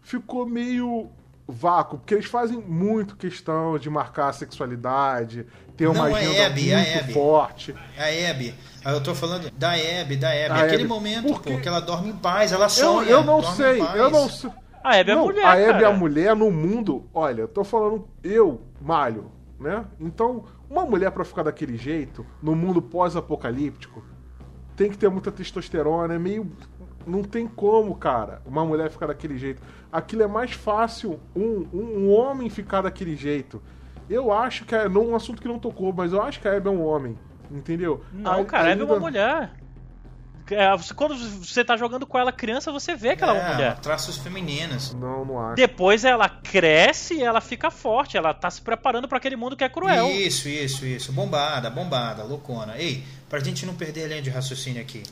[0.00, 1.10] ficou meio
[1.50, 5.46] vácuo, porque eles fazem muito questão de marcar a sexualidade,
[5.76, 7.74] ter uma Não, a agenda Abby, a muito forte.
[7.96, 8.54] A Abby.
[8.84, 10.42] Ah, Eu tô falando da Abby, da Abby.
[10.50, 10.88] A Aquele Abby.
[10.88, 13.08] momento, Porque- pô, que ela dorme em paz, ela Eu, sonha.
[13.10, 14.50] eu não dorme em sei, eu não sei.
[14.84, 17.08] A Abby é Não, mulher, a Abby é a mulher no mundo.
[17.14, 19.84] Olha, eu tô falando eu, Malho, né?
[19.98, 24.02] Então, uma mulher pra ficar daquele jeito, no mundo pós-apocalíptico,
[24.76, 26.50] tem que ter muita testosterona, é meio.
[27.06, 29.62] Não tem como, cara, uma mulher ficar daquele jeito.
[29.92, 33.62] Aquilo é mais fácil um, um, um homem ficar daquele jeito.
[34.08, 34.88] Eu acho que é.
[34.88, 37.16] Não um assunto que não tocou, mas eu acho que a Abby é um homem.
[37.50, 38.04] Entendeu?
[38.12, 39.50] Não, A- cara, a Abby é uma ainda- mulher.
[40.50, 43.52] É, você- quando você tá jogando com ela criança, você vê que ela é uma
[43.54, 43.78] mulher.
[43.80, 44.94] Traços femininos.
[44.94, 45.56] Não, não acho.
[45.56, 48.16] Depois ela cresce e ela fica forte.
[48.16, 50.06] Ela tá se preparando pra aquele mundo que é cruel.
[50.08, 51.12] Isso, isso, isso.
[51.12, 52.78] Bombada, bombada, loucona.
[52.78, 55.02] Ei, pra gente não perder a linha de raciocínio aqui.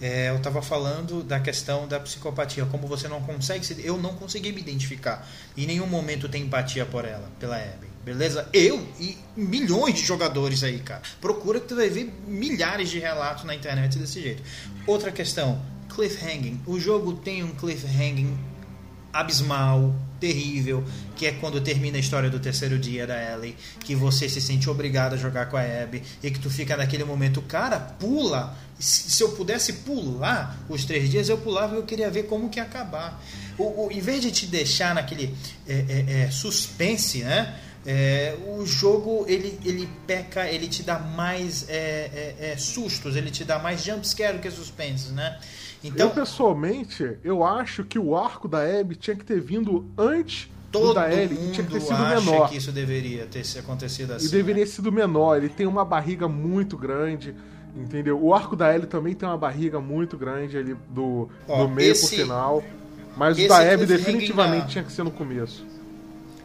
[0.00, 4.14] É, eu tava falando da questão da psicopatia, como você não consegue se, eu não
[4.14, 5.26] consegui me identificar.
[5.56, 7.88] Em nenhum momento tem empatia por ela, pela Abby.
[8.04, 8.48] Beleza?
[8.52, 11.02] Eu e milhões de jogadores aí, cara.
[11.20, 14.42] Procura que tu vai ver milhares de relatos na internet desse jeito.
[14.86, 15.60] Outra questão,
[15.94, 16.60] cliffhanging.
[16.66, 18.38] O jogo tem um cliffhanging
[19.12, 20.84] abismal, terrível,
[21.16, 24.68] que é quando termina a história do terceiro dia da Ellie, que você se sente
[24.68, 28.56] obrigado a jogar com a Abby e que tu fica naquele momento, cara, pula.
[28.78, 32.60] Se eu pudesse pular os três dias, eu pulava e eu queria ver como que
[32.60, 33.20] ia acabar.
[33.58, 35.34] O, o- em vez de te deixar naquele
[35.66, 37.56] é, é, é, suspense, né?
[37.86, 43.44] É, o jogo ele, ele peca, ele te dá mais é, é, sustos, ele te
[43.44, 45.38] dá mais jumpscare que suspense, né?
[45.82, 50.46] Então, eu, pessoalmente, eu acho que o arco da Abby tinha que ter vindo antes
[50.72, 52.48] do todo da Ellie e mundo tinha que ter sido acha menor.
[52.50, 54.26] que isso deveria ter se acontecido assim.
[54.26, 55.36] E deveria ter sido menor.
[55.36, 57.34] Ele tem uma barriga muito grande,
[57.76, 58.22] entendeu?
[58.22, 61.92] O arco da Ellie também tem uma barriga muito grande ali do, Ó, do meio
[61.92, 62.64] esse- pro final.
[63.16, 65.64] Mas o da Abby definitivamente da- tinha que ser no começo.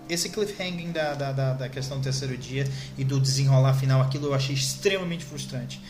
[0.09, 2.67] Esse cliffhanging da, da, da, da questão do terceiro dia
[2.97, 5.81] e do desenrolar final, aquilo eu achei extremamente frustrante.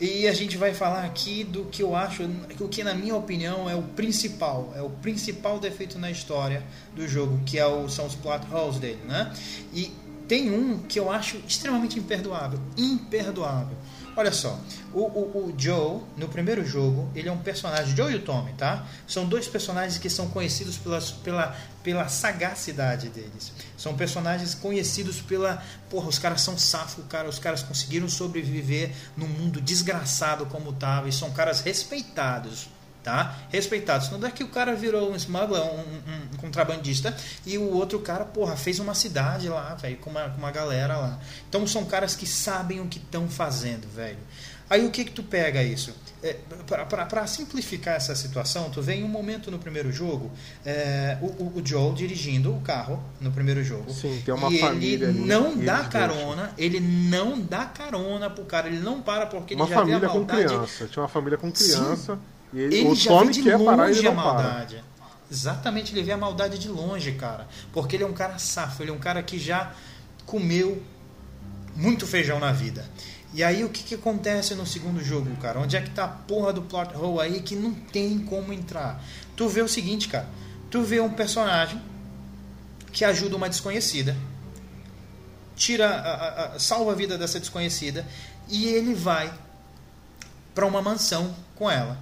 [0.00, 2.22] E a gente vai falar aqui do que eu acho,
[2.60, 6.62] o que na minha opinião é o principal, é o principal defeito na história
[6.94, 9.32] do jogo, que é o, são os plot holes dele, né?
[9.74, 9.92] E
[10.28, 13.76] tem um que eu acho extremamente imperdoável, imperdoável.
[14.16, 14.60] Olha só,
[14.92, 18.52] o, o, o Joe, no primeiro jogo, ele é um personagem, Joe e o Tommy,
[18.52, 18.86] tá?
[19.06, 23.52] São dois personagens que são conhecidos pelas, pela, pela sagacidade deles.
[23.78, 25.62] São personagens conhecidos pela.
[25.88, 31.08] Porra, os caras são safos, cara, os caras conseguiram sobreviver num mundo desgraçado como tava,
[31.08, 32.68] e são caras respeitados.
[33.04, 33.38] Tá?
[33.48, 34.10] Respeitados.
[34.10, 37.16] Não é que o cara virou um smuggler, um, um- um contrabandista,
[37.46, 40.96] e o outro cara, porra, fez uma cidade lá, velho, com uma, com uma galera
[40.96, 41.18] lá.
[41.48, 44.18] Então são caras que sabem o que estão fazendo, velho.
[44.68, 45.94] Aí o que que tu pega isso?
[46.20, 46.36] É,
[47.08, 50.32] para simplificar essa situação, tu vê em um momento no primeiro jogo
[50.66, 53.92] é, o, o- o Joe dirigindo o carro no primeiro jogo.
[53.92, 58.66] Sim, tem uma e família ele não dá carona, ele não dá carona pro cara,
[58.66, 60.86] ele não para porque ele Uma já vê a família com maldade criança.
[60.88, 62.18] Tinha uma família com criança.
[62.52, 64.24] E ele, ele o já Tommy vê de quer parar longe ele a para.
[64.24, 64.84] maldade.
[65.30, 67.46] Exatamente, ele vê a maldade de longe, cara.
[67.72, 69.72] Porque ele é um cara safo, ele é um cara que já
[70.26, 70.82] comeu
[71.76, 72.84] muito feijão na vida.
[73.34, 75.60] E aí o que, que acontece no segundo jogo, cara?
[75.60, 79.02] Onde é que tá a porra do plot hole aí que não tem como entrar?
[79.36, 80.26] Tu vê o seguinte, cara.
[80.70, 81.80] Tu vê um personagem
[82.92, 84.16] que ajuda uma desconhecida,
[85.54, 88.06] tira, a, a, salva a vida dessa desconhecida
[88.48, 89.32] e ele vai
[90.54, 91.98] para uma mansão com ela.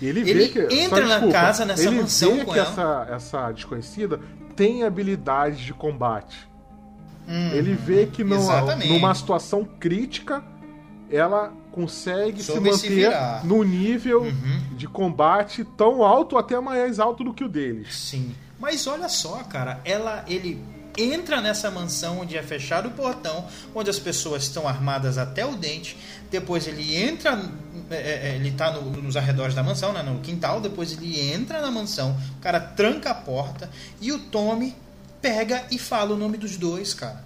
[0.00, 2.58] E ele, Ele vê que, entra na desculpa, casa, nessa ele mansão vê com que
[2.58, 2.68] ela.
[2.68, 4.20] essa, essa desconhecida
[4.54, 6.46] tem habilidades de combate.
[7.26, 8.92] Hum, Ele vê que exatamente.
[8.92, 10.44] numa situação crítica
[11.10, 13.44] ela consegue se Soube se manter virar.
[13.44, 14.60] no nível Uhum.
[14.76, 17.94] de combate tão alto, até mais alto do que o deles.
[17.94, 18.34] Sim.
[18.58, 20.58] Mas olha só, cara, ela, ele
[20.98, 25.54] entra nessa mansão onde é fechado o portão, onde as pessoas estão armadas até o
[25.54, 25.96] dente.
[26.30, 27.38] Depois ele entra,
[27.90, 30.58] é, é, ele tá no- nos arredores da mansão, né, no quintal.
[30.60, 34.74] Depois ele entra na mansão, o cara tranca a porta e o Tommy
[35.20, 37.22] pega e fala o nome dos dois, cara.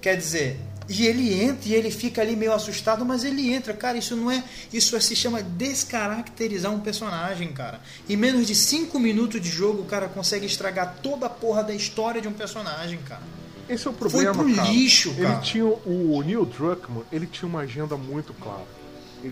[0.00, 3.98] Quer dizer, e ele entra e ele fica ali meio assustado, mas ele entra, cara.
[3.98, 4.42] Isso não é.
[4.72, 7.80] Isso é- se chama descaracterizar um personagem, cara.
[8.08, 11.74] Em menos de 5 minutos de jogo, o cara consegue estragar toda a porra da
[11.74, 13.22] história de um personagem, cara.
[13.68, 14.68] Esse é o problema, pro cara.
[14.68, 15.40] lixo, Ele cara.
[15.40, 18.62] tinha o Neil Druckmann, ele tinha uma agenda muito clara.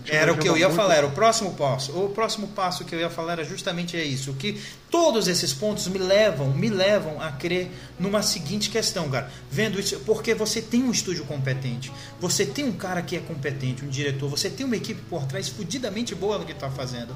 [0.09, 1.91] Era o que eu ia muito- falar, era o próximo passo.
[1.97, 4.33] O próximo passo que eu ia falar era justamente é isso.
[4.33, 4.59] Que
[4.91, 7.69] todos esses pontos me levam, me levam a crer
[7.99, 9.29] numa seguinte questão, cara.
[9.49, 13.85] Vendo isso, porque você tem um estúdio competente, você tem um cara que é competente,
[13.85, 17.15] um diretor, você tem uma equipe por trás fudidamente boa no que tá fazendo.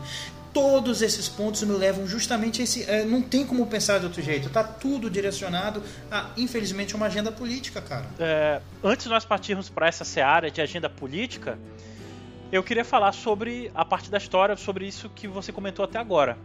[0.51, 2.83] Todos esses pontos me levam justamente a esse.
[2.89, 4.49] é, não tem como pensar de outro jeito.
[4.49, 8.05] Tá tudo direcionado a, infelizmente, uma agenda política, cara.
[8.19, 11.59] É, antes de nós partirmos para essa seara de agenda política,
[12.51, 16.37] eu queria falar sobre a parte da história, sobre isso que você comentou até agora.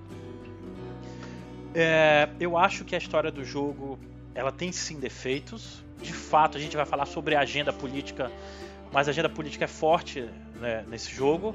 [1.74, 3.98] É, eu acho que a história do jogo
[4.34, 5.82] ela tem sim defeitos.
[6.00, 8.30] De fato, a gente vai falar sobre a agenda política,
[8.92, 10.28] mas a agenda política é forte
[10.60, 11.54] né, nesse jogo.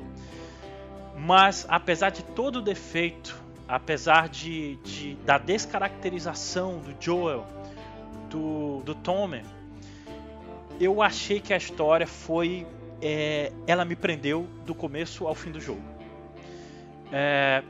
[1.15, 3.37] Mas apesar de todo o defeito,
[3.67, 7.45] apesar de, de- da descaracterização do Joel,
[8.29, 9.43] do, do Tommy,
[10.79, 12.65] eu achei que a história foi.
[13.01, 15.83] É, ela me prendeu do começo ao fim do jogo.
[17.11, 17.63] É,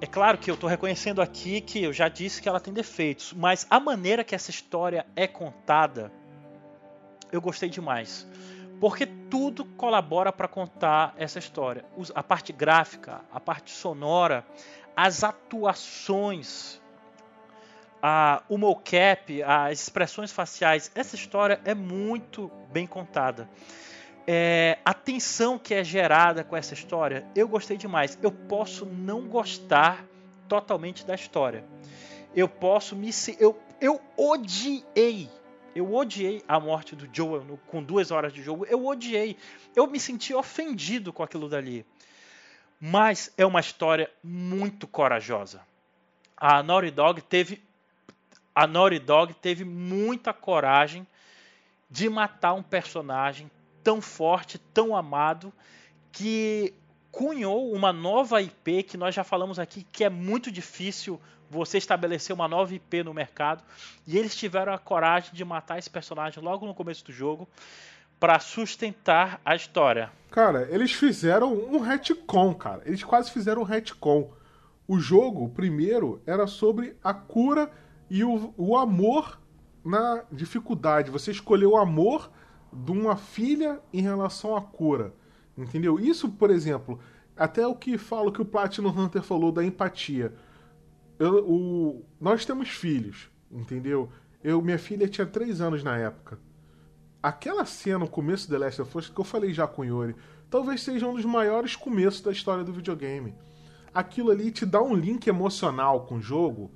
[0.00, 3.32] é claro que eu estou reconhecendo aqui que eu já disse que ela tem defeitos,
[3.32, 6.12] mas a maneira que essa história é contada,
[7.32, 8.26] eu gostei demais.
[8.80, 11.84] Porque tudo colabora para contar essa história.
[12.14, 14.46] A parte gráfica, a parte sonora,
[14.94, 16.80] as atuações,
[18.00, 20.92] a, o mocap, as expressões faciais.
[20.94, 23.48] Essa história é muito bem contada.
[24.30, 28.18] É, a tensão que é gerada com essa história, eu gostei demais.
[28.22, 30.04] Eu posso não gostar
[30.46, 31.64] totalmente da história.
[32.36, 33.08] Eu posso me.
[33.40, 35.30] Eu, eu odiei.
[35.74, 38.66] Eu odiei a morte do Joel no- com duas horas de jogo.
[38.66, 39.34] Eu odiei.
[39.74, 41.86] Eu me senti ofendido com aquilo dali.
[42.78, 45.62] Mas é uma história muito corajosa.
[46.36, 47.62] A Naughty Dog teve
[48.54, 51.06] a Naughty Dog teve muita coragem
[51.88, 53.50] de matar um personagem
[53.88, 55.50] tão forte, tão amado,
[56.12, 56.74] que
[57.10, 61.18] cunhou uma nova IP que nós já falamos aqui que é muito difícil
[61.48, 63.64] você estabelecer uma nova IP no mercado.
[64.06, 67.48] E eles tiveram a coragem de matar esse personagem logo no começo do jogo
[68.20, 70.12] para sustentar a história.
[70.30, 72.82] Cara, eles fizeram um retcon, cara.
[72.84, 74.30] Eles quase fizeram um retcon.
[74.86, 77.70] O jogo, primeiro, era sobre a cura
[78.10, 79.40] e o, o amor
[79.82, 81.10] na dificuldade.
[81.10, 82.30] Você escolheu o amor
[82.72, 85.14] de uma filha em relação à cura.
[85.56, 85.98] Entendeu?
[85.98, 86.98] Isso, por exemplo,
[87.36, 90.34] até o que falo que o Platinum Hunter falou da empatia.
[91.18, 94.08] Eu- o- nós temos filhos, entendeu?
[94.42, 96.38] Eu, minha filha tinha 3 anos na época.
[97.20, 99.84] Aquela cena no começo de The Last of Us, que eu falei já com o
[99.84, 100.14] Yuri,
[100.48, 103.34] talvez seja um dos maiores começos da história do videogame.
[103.92, 106.70] Aquilo ali te dá um link emocional com o jogo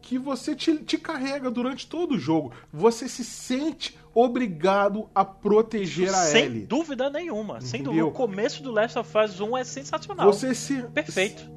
[0.00, 2.52] que você te, te carrega durante todo o jogo.
[2.72, 6.66] Você se sente obrigado a proteger a sem Ellie.
[6.66, 7.60] dúvida nenhuma.
[7.60, 8.06] Sem Entendeu?
[8.06, 8.22] dúvida.
[8.24, 10.32] O começo do Last of Us 1 é sensacional.
[10.32, 10.82] Você se.
[10.84, 11.48] Perfeito.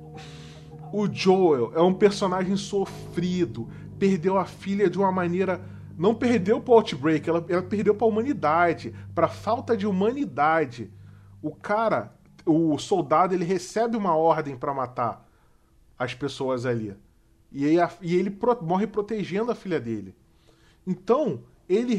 [0.92, 3.68] O Joel é um personagem sofrido,
[3.98, 5.60] perdeu a filha de uma maneira.
[5.98, 10.92] Não perdeu pro Outbreak, ela, ela perdeu pra humanidade, pra falta de humanidade.
[11.42, 12.14] O cara,
[12.46, 15.28] o soldado, ele recebe uma ordem pra matar
[15.98, 16.96] as pessoas ali.
[17.54, 20.16] E, aí a- e ele pro- morre protegendo a filha dele.
[20.86, 21.94] Então, ele,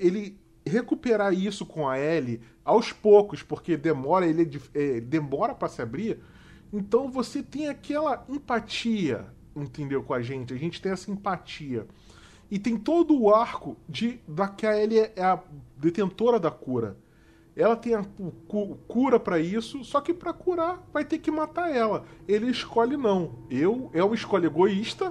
[0.00, 4.42] ele recuperar isso com a Ellie aos poucos, porque demora, ele
[4.74, 6.18] é é, demora para se abrir.
[6.72, 10.52] Então você tem aquela empatia entendeu, com a gente.
[10.52, 11.86] A gente tem essa empatia.
[12.50, 15.42] E tem todo o arco de da que a Ellie é a
[15.76, 16.96] detentora da cura.
[17.56, 18.04] Ela tem a
[18.86, 22.04] cura para isso, só que para curar vai ter que matar ela.
[22.28, 23.38] Ele escolhe não.
[23.50, 25.10] Eu é uma escolha egoísta.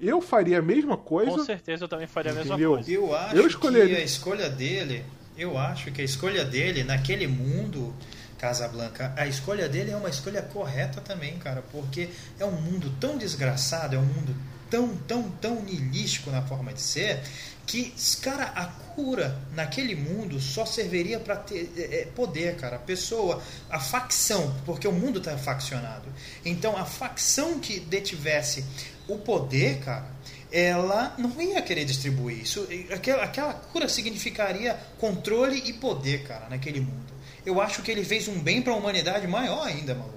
[0.00, 1.32] Eu faria a mesma coisa.
[1.32, 2.90] Com certeza eu também faria a mesma coisa.
[2.90, 3.96] Eu acho eu escolheria...
[3.96, 5.04] que a escolha dele,
[5.36, 7.92] eu acho que a escolha dele naquele mundo
[8.38, 13.16] Casablanca, a escolha dele é uma escolha correta também, cara, porque é um mundo tão
[13.16, 14.36] desgraçado, é um mundo
[14.70, 17.22] tão, tão, tão nilístico na forma de ser,
[17.66, 17.92] que,
[18.22, 22.76] cara, a cura naquele mundo só serviria para ter é, é, poder, cara.
[22.76, 26.08] A pessoa, a facção, porque o mundo está faccionado.
[26.44, 28.64] Então, a facção que detivesse
[29.08, 30.06] o poder, cara,
[30.50, 32.66] ela não ia querer distribuir isso.
[32.90, 37.12] Aquela, aquela cura significaria controle e poder, cara, naquele mundo.
[37.44, 40.16] Eu acho que ele fez um bem para a humanidade maior ainda, maluco.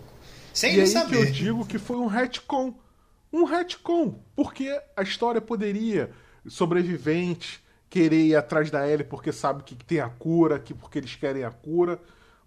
[0.53, 1.17] Sem e ele aí saber.
[1.17, 2.73] que eu digo que foi um retcon.
[3.31, 4.19] Um retcon.
[4.35, 6.11] Porque a história poderia
[6.47, 11.15] sobrevivente querer ir atrás da Ellie porque sabe que tem a cura, que porque eles
[11.15, 11.99] querem a cura.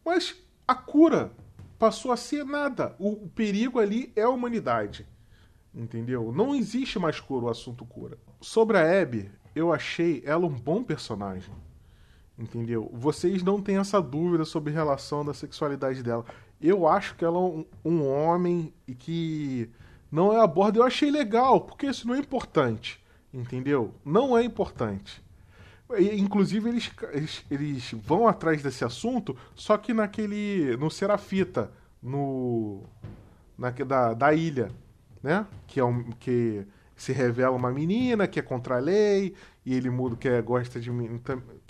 [0.04, 0.34] Mas
[0.66, 1.32] a cura
[1.78, 2.94] passou a ser nada.
[2.98, 5.06] O, o perigo ali é a humanidade.
[5.74, 6.32] Entendeu?
[6.32, 8.18] Não existe mais cura o assunto cura.
[8.40, 11.54] Sobre a Abby, eu achei ela um bom personagem.
[12.38, 12.90] Entendeu?
[12.92, 16.24] Vocês não têm essa dúvida sobre relação da sexualidade dela.
[16.60, 19.70] Eu acho que ela é um, um homem e que
[20.12, 20.78] não é aborda.
[20.78, 23.02] Eu achei legal, porque isso não é importante.
[23.32, 23.94] Entendeu?
[24.04, 25.22] Não é importante.
[25.98, 30.76] Inclusive, eles, eles, eles, vão atrás desse assunto, só que naquele.
[30.76, 32.82] no Serafita, no.
[33.56, 34.70] Na, da, da ilha,
[35.22, 35.46] né?
[35.66, 36.02] Que é um.
[36.12, 39.34] Que se revela uma menina que é contra a lei,
[39.66, 40.90] e ele muda, que é, gosta de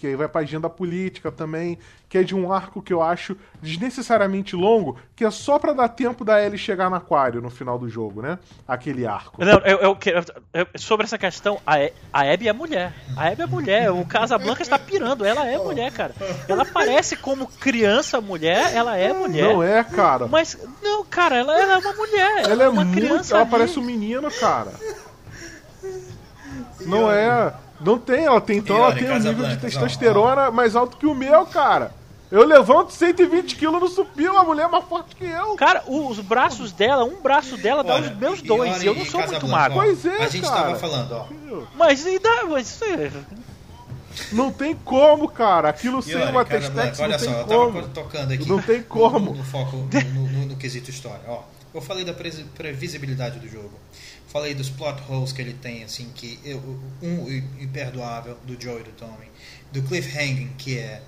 [0.03, 1.79] que aí vai pra agenda política também,
[2.09, 5.91] que é de um arco que eu acho desnecessariamente longo, que é só para dar
[5.91, 8.37] tempo da Ellie chegar no aquário no final do jogo, né?
[8.67, 9.45] Aquele arco.
[9.45, 9.99] Não, eu, eu,
[10.53, 11.77] eu, sobre essa questão, a,
[12.13, 12.93] a Abby é mulher.
[13.17, 13.93] A Abby é mulher.
[13.93, 15.25] O Casablanca está pirando.
[15.25, 16.13] Ela é mulher, cara.
[16.49, 19.55] Ela parece como criança mulher, ela é mulher.
[19.55, 20.27] Não é, cara.
[20.27, 22.39] Mas, não, cara, ela, ela é uma mulher.
[22.39, 23.35] Ela, ela é uma muito, criança.
[23.35, 23.51] Ela ali.
[23.53, 24.73] parece um menino, cara.
[26.81, 27.55] Não é.
[27.85, 31.15] Não tem, ela tem, então ela tem um nível de testosterona mais alto que o
[31.15, 31.93] meu, cara.
[32.31, 35.55] Eu levanto 120 quilos no supino, a mulher é mais forte que eu.
[35.55, 38.83] Cara, os braços dela, um braço dela dá os meus dois.
[38.83, 39.77] E, eu não sou muito magro.
[39.79, 40.63] Pois é, A gente cara.
[40.63, 41.27] tava falando, ó.
[41.77, 42.81] Mas e dá, mas...
[44.33, 45.69] Não tem como, cara.
[45.69, 47.79] Aquilo sem uma testex não tem só, como.
[47.79, 48.49] Eu tava tocando aqui.
[48.49, 49.19] Não tem como.
[49.19, 51.21] No, no foco, no, no, no, quesito história.
[51.27, 51.43] Ó,
[51.75, 53.73] eu falei da previsibilidade do jogo.
[54.33, 56.41] Falei dos plot holes que ele tem, assim, que
[57.03, 57.31] um
[57.61, 59.31] imperdoável do Joe e do Tommy,
[59.71, 61.03] do cliffhanging que é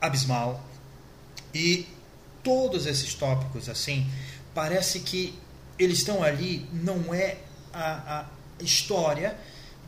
[0.00, 0.64] abismal
[1.54, 1.86] e
[2.42, 4.10] todos esses tópicos, assim,
[4.54, 5.38] parece que
[5.78, 7.36] eles estão ali, não é
[7.72, 9.36] a, a história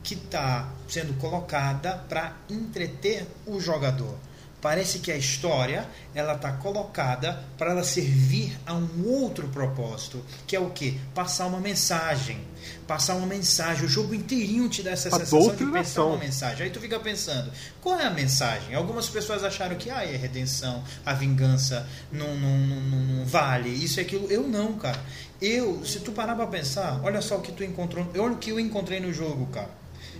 [0.02, 4.16] que está sendo colocada para entreter o jogador.
[4.60, 10.56] Parece que a história ela está colocada para ela servir a um outro propósito, que
[10.56, 10.98] é o que?
[11.14, 12.40] Passar uma mensagem.
[12.86, 13.84] Passar uma mensagem.
[13.84, 16.64] O jogo inteirinho te dá essa a sensação de passar uma mensagem.
[16.64, 17.52] Aí tu fica pensando,
[17.82, 18.74] qual é a mensagem?
[18.74, 23.68] Algumas pessoas acharam que ah, é a redenção, a vingança não, não, não, não vale,
[23.68, 24.26] isso e aquilo.
[24.30, 24.98] Eu não, cara.
[25.40, 28.50] Eu, se tu parar para pensar, olha só o que tu encontrou, olha o que
[28.50, 29.70] eu encontrei no jogo, cara.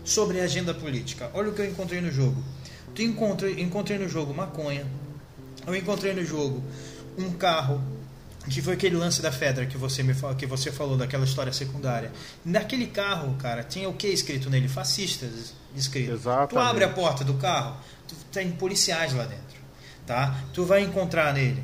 [0.04, 1.30] Sobre a agenda política.
[1.32, 2.44] Olha o que eu encontrei no jogo
[2.96, 4.86] Tu encontra, encontrei no jogo maconha.
[5.66, 6.64] Eu encontrei no jogo
[7.18, 7.82] um carro
[8.48, 12.10] que foi aquele lance da Fedra que você me que você falou daquela história secundária.
[12.42, 14.66] Naquele carro, cara, tinha o que escrito nele?
[14.66, 16.12] Fascistas escrito.
[16.12, 16.50] Exatamente.
[16.50, 17.76] Tu abre a porta do carro,
[18.08, 19.60] tu tem policiais lá dentro,
[20.06, 20.34] tá?
[20.54, 21.62] Tu vai encontrar nele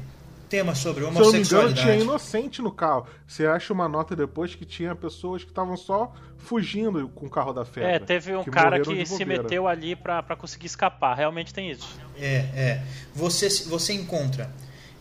[0.52, 1.48] tema sobre homossexualidade.
[1.48, 3.06] Se eu não me engano, tinha inocente no carro.
[3.26, 7.54] Você acha uma nota depois que tinha pessoas que estavam só fugindo com o carro
[7.54, 7.92] da Fedra.
[7.92, 11.16] É, teve um que cara que se meteu ali para conseguir escapar.
[11.16, 11.98] Realmente tem isso.
[12.18, 12.82] É, é.
[13.14, 14.50] Você, você encontra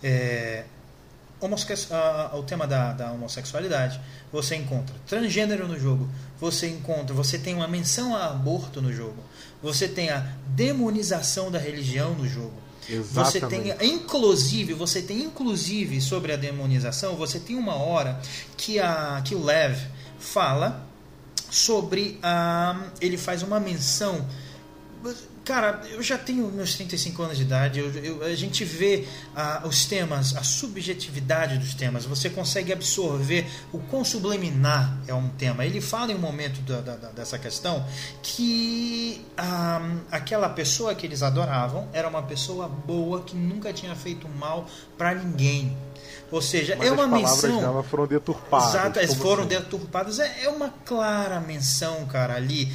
[0.02, 0.64] é,
[2.34, 4.00] o tema da, da homossexualidade,
[4.32, 6.08] você encontra transgênero no jogo,
[6.40, 9.22] você encontra, você tem uma menção a aborto no jogo,
[9.62, 12.71] você tem a demonização da religião no jogo.
[12.90, 13.40] Exatamente.
[13.40, 18.20] Você tem, inclusive, você tem inclusive sobre a demonização, você tem uma hora
[18.58, 19.78] que a que o Lev
[20.20, 20.88] fala
[21.50, 24.26] sobre a ele faz uma menção
[25.52, 29.06] Cara, eu já tenho meus 35 anos de idade, eu, eu, a gente vê
[29.36, 35.28] ah, os temas, a subjetividade dos temas, você consegue absorver o quão subliminar é um
[35.28, 35.66] tema.
[35.66, 37.86] Ele fala em um momento da, da, dessa questão
[38.24, 44.30] que ah, aquela pessoa que eles adoravam era uma pessoa boa que nunca tinha feito
[44.30, 44.66] mal
[44.98, 45.76] para ninguém.
[46.32, 47.60] Ou seja, Mas é uma as palavras menção.
[47.60, 48.70] dela foram deturpadas.
[48.70, 49.50] Exato, foram assim?
[49.50, 50.18] deturpadas.
[50.18, 52.74] É, é uma clara menção, cara, ali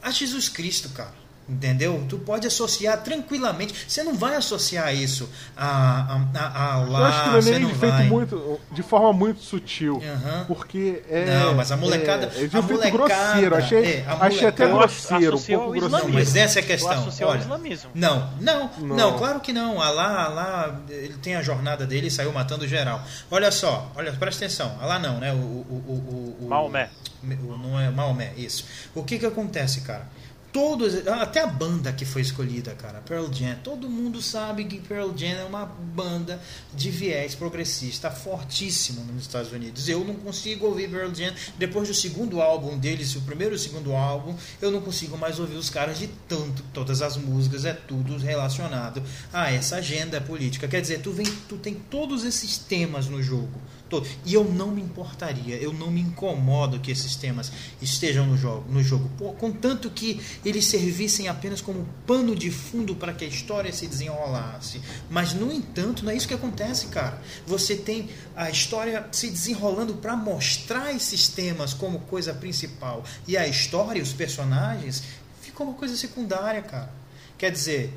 [0.00, 1.23] a Jesus Cristo, cara.
[1.46, 2.02] Entendeu?
[2.08, 3.84] Tu pode associar tranquilamente.
[3.86, 6.98] Você não vai associar isso a, a, a, a lá.
[7.00, 8.06] Eu acho que não é você nem não feito vai.
[8.06, 10.02] muito, de forma muito sutil.
[10.02, 10.44] Aham.
[10.46, 11.26] Porque é.
[11.40, 13.56] Não, mas a molecada- É, é a molecada- grosseiro.
[13.56, 16.06] Achei, é, a achei até molecada- grosseiro, um pouco grosseiro.
[16.06, 17.08] Não, mas essa é a questão.
[17.28, 17.90] Olha, islamismo.
[17.94, 19.18] Não, não, não, Não.
[19.18, 19.82] claro que não.
[19.82, 23.02] Alá, Alá, ele tem a jornada dele e saiu matando geral.
[23.30, 24.78] Olha só, olha, presta atenção.
[24.80, 25.30] Alá não, né?
[25.32, 26.88] O, o, o, o, o- Maomé.
[27.22, 28.64] o- Não é Maomé, isso.
[28.94, 30.06] O que que acontece, cara?
[30.54, 35.10] Todos, até a banda que foi escolhida, cara, Pearl Jam, todo mundo sabe que Pearl
[35.16, 36.40] Jam é uma banda
[36.72, 39.88] de viés progressista fortíssimo nos Estados Unidos.
[39.88, 43.58] Eu não consigo ouvir Pearl Jam depois do segundo álbum deles, o primeiro e o
[43.58, 47.72] segundo álbum, eu não consigo mais ouvir os caras de tanto, todas as músicas é
[47.72, 49.02] tudo relacionado
[49.32, 50.68] a essa agenda política.
[50.68, 53.60] Quer dizer, tu vem, tu tem todos esses temas no jogo.
[53.88, 54.06] Todo.
[54.24, 58.64] E eu não me importaria, eu não me incomodo que esses temas estejam no jogo,
[58.70, 63.28] no jogo Pô, contanto que eles servissem apenas como pano de fundo para que a
[63.28, 64.80] história se desenrolasse.
[65.10, 67.20] Mas, no entanto, não é isso que acontece, cara.
[67.46, 73.04] Você tem a história se desenrolando para mostrar esses temas como coisa principal.
[73.26, 75.04] E a história, os personagens,
[75.40, 76.90] ficou uma coisa secundária, cara.
[77.38, 77.92] Quer dizer,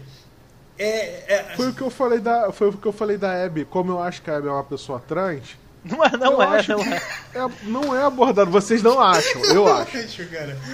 [0.77, 3.65] é, é- Foi o que eu falei da, foi o que eu falei da Abby.
[3.65, 5.57] Como eu acho que a Abby é uma pessoa trans,
[5.89, 6.95] Não é, não Eu é, acho não é.
[7.35, 8.49] é- não é abordado.
[8.51, 9.41] Vocês não acham?
[9.45, 9.97] Eu acho.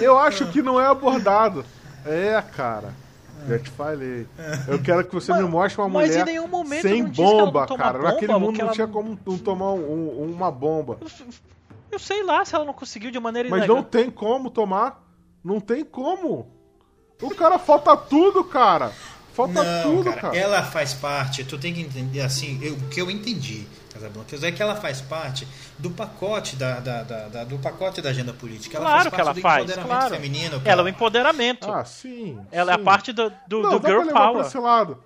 [0.00, 1.64] Eu acho que não é abordado.
[2.06, 2.92] É, cara.
[3.48, 4.26] Já te falei.
[4.66, 7.08] Eu quero que você Mas- me mostre uma mas em mulher nenhum momento sem ela
[7.10, 7.98] bomba, cara.
[7.98, 10.98] bomba, Naquele mundo que não ela tinha como não tomar um- uma bomba.
[11.92, 15.02] Eu sei lá se ela não conseguiu de maneira Mas não tem como tomar.
[15.44, 16.48] Não tem como.
[17.20, 18.90] O cara falta tudo, cara.
[19.34, 20.36] Falta Não, tudo, cara, cara.
[20.36, 24.52] ela faz parte, tu tem que entender assim, eu- o que eu entendi, Casablanca, é
[24.52, 25.46] que ela faz parte
[25.78, 28.76] do pacote da, da- da- da- do pacote da agenda política.
[28.76, 30.14] Ela Claro faz que parte ela do faz, empoderamento claro.
[30.14, 30.58] feminino.
[30.60, 30.70] cara.
[30.72, 31.70] Ela é o empoderamento.
[31.72, 32.38] Ah, sim.
[32.52, 32.84] ela é a sim.
[32.84, 34.46] parte do, do, Não, do dá girl pra levar pra power.
[34.46, 35.02] esse lado.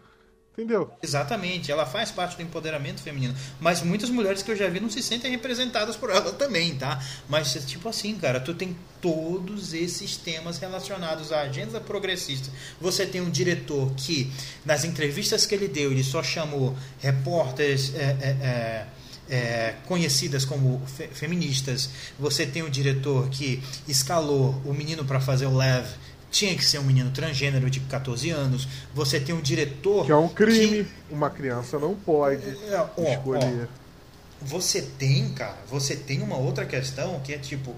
[0.59, 0.91] Entendeu?
[1.01, 3.33] Exatamente, ela faz parte do empoderamento feminino.
[3.61, 7.01] Mas muitas mulheres que eu já vi não se sentem representadas por ela também, tá?
[7.29, 12.51] Mas, tipo assim, cara, tu tem todos esses temas relacionados à agenda progressista.
[12.81, 14.33] Você tem um diretor que,
[14.65, 17.95] nas entrevistas que ele deu, ele só chamou repórteres.
[17.95, 18.87] é, é, é,
[19.31, 21.91] é, conhecidas como fe- feministas.
[22.19, 25.87] Você tem um diretor que escalou o menino para fazer o Lev.
[26.31, 28.69] Tinha que ser um menino transgênero de 14 anos.
[28.95, 30.05] Você tem um diretor.
[30.05, 30.87] Que é um crime.
[31.11, 33.69] Uma criança não pode É, ó, escolher.
[34.41, 37.75] Você tem, cara, você tem uma outra questão que é tipo.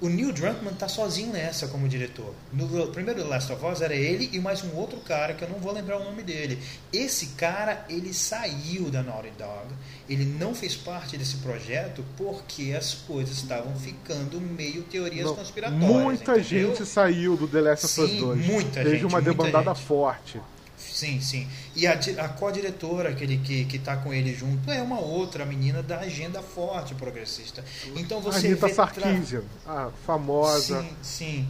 [0.00, 2.32] O Neil Druckmann tá sozinho nessa como diretor.
[2.52, 5.48] No primeiro The Last of Us era ele e mais um outro cara que eu
[5.50, 6.58] não vou lembrar o nome dele.
[6.90, 9.66] Esse cara, ele saiu da Naughty Dog.
[10.08, 15.86] Ele não fez parte desse projeto porque as coisas estavam ficando meio teorias Não, conspiratórias.
[15.90, 16.74] muita entendeu?
[16.74, 18.46] gente saiu do The Last of Us Sim, 2.
[18.46, 19.80] muita Teve gente, uma gente.
[19.82, 20.40] forte.
[20.80, 21.46] Sim, sim.
[21.76, 25.82] E a, a co-diretora aquele que, que tá com ele junto é uma outra menina
[25.82, 27.64] da agenda forte progressista.
[27.94, 31.48] Então você Anitta vê Sarkeesian, a famosa Sim, sim.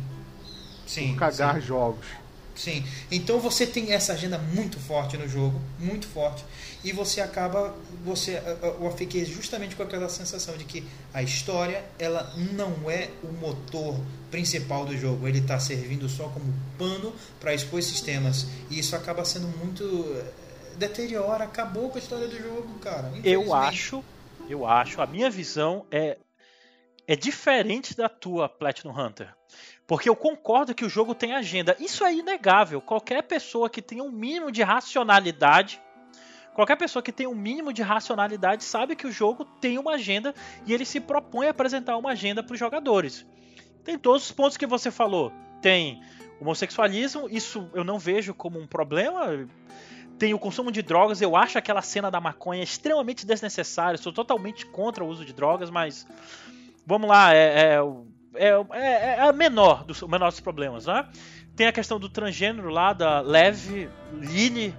[0.86, 1.08] Sim.
[1.12, 1.66] por cagar sim.
[1.66, 2.06] jogos.
[2.54, 2.84] Sim.
[3.10, 6.44] Então você tem essa agenda muito forte no jogo, muito forte,
[6.84, 7.74] e você acaba,
[8.04, 13.32] você, eu fiquei justamente com aquela sensação de que a história ela não é o
[13.32, 13.98] motor
[14.30, 18.94] principal do jogo, ele está servindo só como pano para expor esses temas, e isso
[18.94, 19.84] acaba sendo muito
[20.16, 20.24] eh,
[20.76, 23.12] deteriora, acabou com a história do jogo, cara.
[23.24, 24.04] Eu acho,
[24.48, 26.18] eu acho, a minha visão é
[27.10, 29.34] é diferente da tua Platinum Hunter.
[29.90, 31.74] Porque eu concordo que o jogo tem agenda.
[31.80, 32.80] Isso é inegável.
[32.80, 35.82] Qualquer pessoa que tenha um mínimo de racionalidade,
[36.54, 40.32] qualquer pessoa que tenha um mínimo de racionalidade sabe que o jogo tem uma agenda
[40.64, 43.26] e ele se propõe a apresentar uma agenda para os jogadores.
[43.82, 45.32] Tem todos os pontos que você falou.
[45.60, 46.00] Tem
[46.40, 49.44] homossexualismo, isso eu não vejo como um problema.
[50.20, 53.98] Tem o consumo de drogas, eu acho aquela cena da maconha extremamente desnecessária.
[53.98, 56.06] Sou totalmente contra o uso de drogas, mas
[56.86, 57.78] vamos lá, é, é,
[58.34, 61.06] é, é, é a menor dos, o menor dos problemas, né?
[61.56, 64.74] Tem a questão do transgênero lá, da Lev, Lily,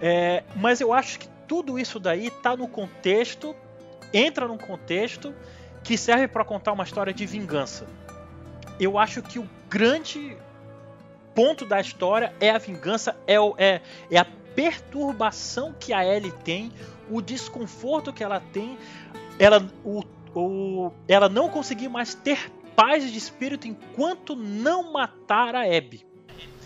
[0.00, 3.54] é, mas eu acho que tudo isso daí tá no contexto,
[4.12, 5.34] entra num contexto
[5.84, 7.86] que serve para contar uma história de vingança.
[8.78, 10.36] Eu acho que o grande
[11.34, 13.80] ponto da história é a vingança, é, o- é,
[14.10, 16.72] é a perturbação que a Ellie tem,
[17.10, 18.76] o desconforto que ela tem,
[19.38, 20.02] ela, o,
[20.34, 26.04] o, ela não conseguir mais ter paz de espírito enquanto não matar a Abby.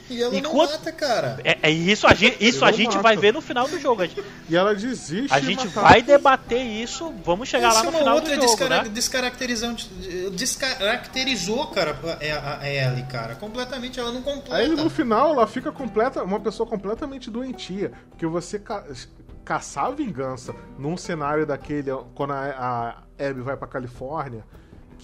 [0.08, 0.70] E ela Enquanto...
[0.70, 1.38] não mata, cara.
[1.42, 4.02] É, é isso a gente, isso a gente vai ver no final do jogo.
[4.46, 5.32] E ela desiste.
[5.32, 7.14] A gente vai debater isso.
[7.24, 8.90] Vamos chegar Essa lá no final do jogo, descara né?
[10.28, 11.98] descaracterizou, cara,
[12.60, 13.36] a Ellie, cara.
[13.36, 14.56] Completamente, ela não completa.
[14.56, 17.92] Aí no final ela fica completa, uma pessoa completamente doentia.
[18.10, 18.84] Porque você ca
[19.46, 24.44] caçar vingança num cenário daquele, quando a, a Abby vai pra Califórnia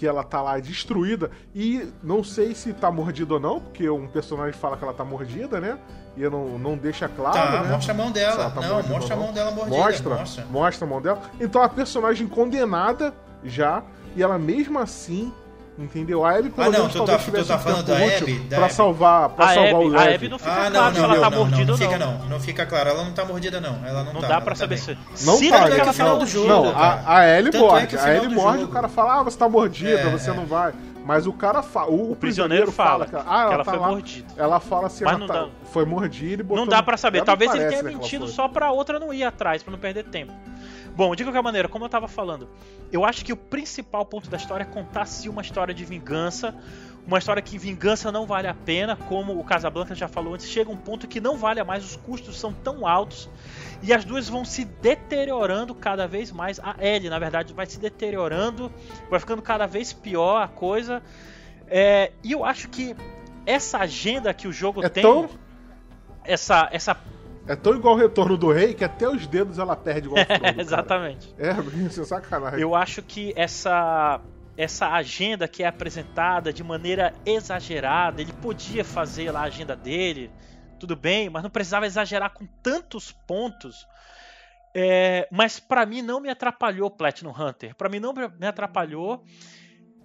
[0.01, 1.31] que ela tá lá destruída.
[1.55, 5.05] E não sei se tá mordida ou não, porque um personagem fala que ela tá
[5.05, 5.79] mordida, né?
[6.17, 7.35] E não, não deixa claro.
[7.35, 7.69] Tá, né?
[7.69, 8.51] mostra a mão dela.
[8.51, 9.77] Tá não, mostra a mão dela mordida.
[9.77, 11.21] Mostra, mostra, mostra a mão dela.
[11.39, 13.13] Então a personagem condenada
[13.45, 13.83] já,
[14.17, 15.31] e ela mesmo assim
[15.79, 16.25] Entendeu?
[16.25, 18.39] A Abby, pelo ah, não, tu tá, tu tá falando da Abby?
[18.41, 18.75] Da pra Abby.
[18.75, 20.01] salvar, pra a salvar Abby, o Lev.
[20.01, 21.87] A Abby não fica ah, claro não, se ela tá mordida ou não.
[21.87, 22.29] Fica, não.
[22.29, 23.87] Não fica claro, ela não tá mordida não.
[23.87, 24.97] Ela não, não tá, dá pra tá saber bem.
[25.15, 25.27] se...
[25.27, 26.49] Não se tá, é no final do jogo.
[26.49, 27.97] Não, a, a Ellie Tanto morde.
[27.97, 30.35] É a Ellie morde, o cara fala, ah, você tá mordida, é, você é.
[30.35, 30.75] não vai.
[31.05, 33.89] Mas o cara fala, o, o prisioneiro fala, que, ah, ela, ela tá foi lá,
[33.89, 34.29] mordida.
[34.37, 36.65] Ela fala assim, Mas ela tá, foi mordida e botou...
[36.65, 39.73] Não dá pra saber, talvez ele tenha mentido só pra outra não ir atrás, pra
[39.73, 40.33] não perder tempo.
[41.01, 42.47] Bom, de qualquer maneira, como eu tava falando,
[42.93, 46.55] eu acho que o principal ponto da história é contar-se uma história de vingança,
[47.07, 50.71] uma história que vingança não vale a pena, como o Casablanca já falou antes, chega
[50.71, 53.31] um ponto que não vale mais, os custos são tão altos
[53.83, 56.61] e as duas vão se deteriorando cada vez mais.
[56.61, 58.71] A Ellie, na verdade, vai se deteriorando,
[59.09, 61.03] vai ficando cada vez pior a coisa.
[61.67, 62.95] É, e eu acho que
[63.47, 65.03] essa agenda que o jogo é tem.
[65.03, 65.31] Tão...
[66.23, 66.95] Essa, essa
[67.51, 70.55] é tão igual o retorno do rei que até os dedos ela perde igual Frodo,
[70.61, 71.35] Exatamente.
[71.37, 71.51] É,
[71.85, 72.61] isso é sacanagem.
[72.61, 74.21] Eu acho que essa
[74.57, 80.31] essa agenda que é apresentada de maneira exagerada, ele podia fazer lá a agenda dele,
[80.79, 83.87] tudo bem, mas não precisava exagerar com tantos pontos.
[84.73, 87.75] É, mas para mim não me atrapalhou Platinum Hunter.
[87.75, 89.25] Para mim não me atrapalhou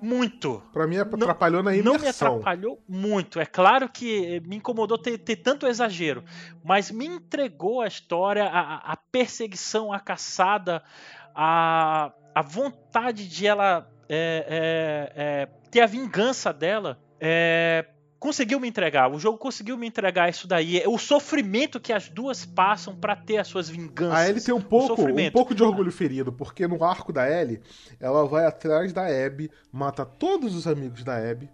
[0.02, 0.62] muito.
[0.72, 1.94] Para mim atrapalhou não, na imersão.
[1.94, 3.40] Não me atrapalhou muito.
[3.40, 6.24] É claro que me incomodou ter, ter tanto exagero,
[6.64, 10.84] mas me entregou a história, a, a perseguição, a caçada,
[11.34, 17.00] a, a vontade de ela é, é, é, ter a vingança dela.
[17.20, 17.86] É,
[18.26, 19.12] conseguiu me entregar.
[19.12, 20.82] O jogo conseguiu me entregar isso daí.
[20.88, 24.18] O sofrimento que as duas passam para ter as suas vinganças.
[24.18, 27.62] A Ellie tem um pouco, um pouco de orgulho ferido, porque no arco da Ellie,
[28.00, 31.48] ela vai atrás da Abby, mata todos os amigos da Abby,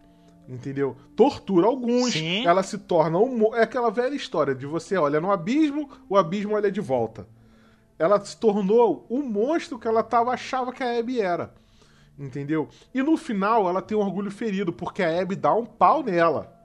[0.48, 0.96] entendeu?
[1.14, 2.48] Tortura alguns, Sim.
[2.48, 3.54] ela se torna um...
[3.54, 7.28] É aquela velha história de você olha no abismo, o abismo olha de volta.
[8.00, 11.54] Ela se tornou o monstro que ela tava, achava que a Abby era.
[12.18, 12.70] Entendeu?
[12.94, 16.61] E no final ela tem um orgulho ferido, porque a Abby dá um pau nela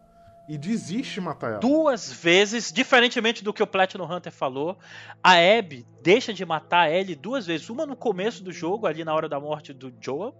[0.48, 1.60] e desiste de matar ela.
[1.60, 4.78] Duas vezes, diferentemente do que o Platinum Hunter falou,
[5.22, 7.68] a Abby deixa de matar a Ellie duas vezes.
[7.68, 10.34] Uma no começo do jogo, ali na hora da morte do Joel.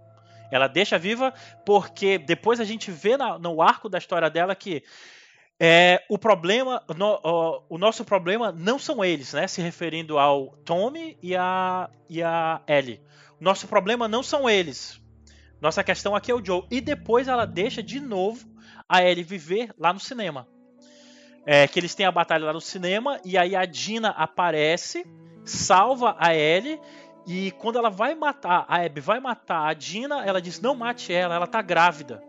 [0.51, 1.35] Ela deixa viva
[1.65, 4.85] porque depois a gente vê na, no arco da história dela que
[5.59, 9.49] é, o problema, no, o, o, nosso problema não são eles, né?
[9.49, 13.01] Se referindo ao Tommy e a, e a Ellie.
[13.41, 15.01] Nosso problema não são eles.
[15.61, 16.65] Nossa questão aqui é o Joe.
[16.71, 18.47] E depois ela deixa de novo
[18.89, 20.47] a Ellie viver lá no cinema.
[21.45, 25.07] É, que eles têm a batalha lá no cinema e aí a Dina aparece,
[25.45, 26.81] salva a Ellie
[27.27, 31.13] e quando ela vai matar, a Abby vai matar a Dina, ela diz: "Não mate
[31.13, 32.23] ela, ela tá grávida".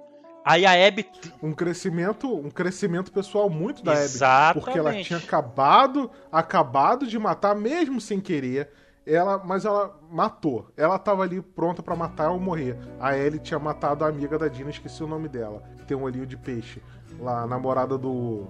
[0.45, 1.05] Aí a Abby
[1.41, 4.49] um crescimento, um crescimento pessoal muito da Exatamente.
[4.49, 8.71] Abby, porque ela tinha acabado, acabado de matar mesmo sem querer
[9.07, 10.69] ela, mas ela matou.
[10.75, 12.77] Ela tava ali pronta para matar ou morrer.
[12.99, 15.63] A Ellie tinha matado a amiga da Dina, esqueci o nome dela.
[15.87, 16.81] Tem um olhinho de peixe.
[17.19, 18.45] Lá, a namorada do.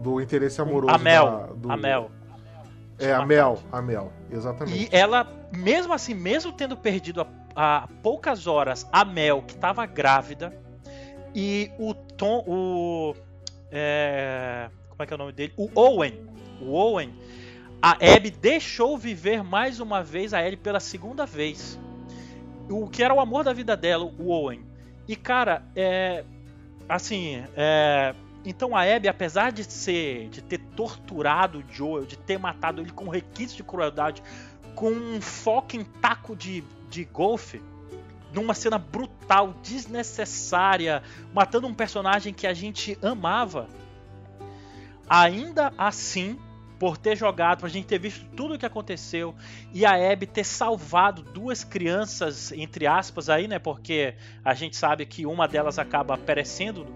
[0.00, 0.94] Do interesse amoroso.
[0.94, 1.26] A Mel.
[1.26, 1.72] Da, do...
[1.72, 2.10] A Mel.
[2.98, 3.58] É, a Mel.
[3.70, 4.84] A Mel, exatamente.
[4.84, 10.52] E ela, mesmo assim, mesmo tendo perdido há poucas horas a Mel, que tava grávida,
[11.34, 12.44] e o Tom.
[12.46, 13.14] O.
[13.70, 15.52] É, como é que é o nome dele?
[15.56, 16.26] O Owen.
[16.60, 17.14] O Owen
[17.80, 21.78] a Abby deixou viver mais uma vez a Ellie pela segunda vez.
[22.68, 24.66] O que era o amor da vida dela, o Owen.
[25.06, 26.24] E cara, é.
[26.88, 28.14] Assim, é.
[28.44, 30.28] Então a Abby, apesar de ser.
[30.28, 34.22] de ter torturado o Joel, de ter matado ele com requisitos de crueldade,
[34.74, 37.60] com um foco em taco de, de golfe,
[38.32, 41.02] numa cena brutal, desnecessária,
[41.34, 43.68] matando um personagem que a gente amava,
[45.08, 46.38] ainda assim
[46.78, 49.34] por ter jogado, pra gente ter visto tudo o que aconteceu
[49.72, 53.58] e a Abby ter salvado duas crianças, entre aspas, aí, né?
[53.58, 54.14] Porque
[54.44, 56.86] a gente sabe que uma delas acaba perecendo,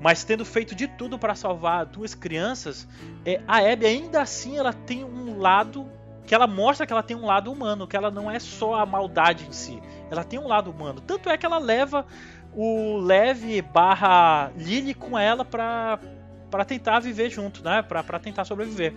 [0.00, 2.88] mas tendo feito de tudo para salvar duas crianças,
[3.26, 5.86] é, a Abby ainda assim ela tem um lado
[6.26, 8.86] que ela mostra que ela tem um lado humano, que ela não é só a
[8.86, 11.00] maldade em si, ela tem um lado humano.
[11.00, 12.06] Tanto é que ela leva
[12.54, 15.98] o Leve barra Lily com ela pra
[16.54, 17.82] para tentar viver junto, né?
[17.82, 18.92] Para tentar sobreviver.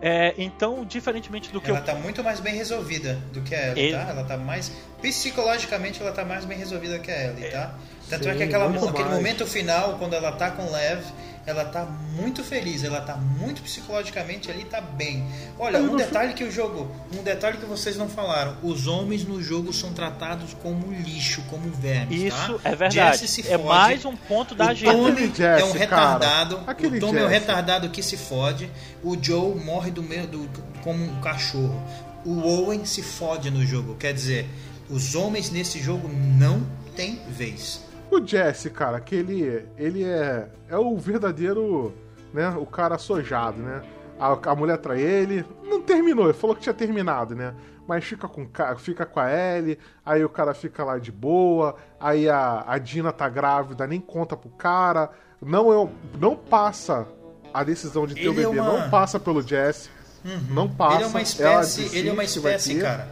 [0.00, 1.84] É, então, diferentemente do que ela eu...
[1.84, 3.96] tá muito mais bem resolvida do que a Ellie, Ele...
[3.96, 4.08] tá?
[4.08, 4.70] Ela tá mais
[5.02, 7.74] psicologicamente ela tá mais bem resolvida que a Ellie, tá?
[8.10, 11.00] Tanto Sim, é que aquela, aquele momento final quando ela tá com Lev,
[11.46, 15.24] ela tá muito feliz, ela tá muito psicologicamente ali, tá bem.
[15.58, 19.40] Olha, um detalhe que o jogo, um detalhe que vocês não falaram, os homens no
[19.40, 22.68] jogo são tratados como lixo, como vermes, Isso tá?
[22.70, 23.24] é verdade.
[23.24, 23.64] é fode.
[23.64, 24.90] mais um ponto da gente.
[24.90, 28.68] O Tommy é um retardado, o Tommy é um retardado que se fode,
[29.02, 30.50] o Joe morre do meio do
[30.82, 31.80] como um cachorro.
[32.24, 34.46] O Owen se fode no jogo, quer dizer,
[34.90, 37.89] os homens nesse jogo não têm vez.
[38.10, 41.94] O Jesse, cara, que ele, ele é, é o verdadeiro,
[42.34, 43.82] né, o cara sojado, né?
[44.18, 47.54] A, a mulher trai ele, não terminou, ele falou que tinha terminado, né?
[47.86, 52.28] Mas fica com, fica com a Ellie, aí o cara fica lá de boa, aí
[52.28, 55.10] a, a Dina tá grávida, nem conta pro cara,
[55.40, 57.06] não, eu, não passa
[57.54, 58.78] a decisão de ter ele o bebê, é uma...
[58.78, 59.88] não passa pelo Jesse,
[60.24, 60.40] uhum.
[60.50, 60.96] não passa.
[60.96, 63.08] Ele é uma espécie, ele é uma espécie, cara.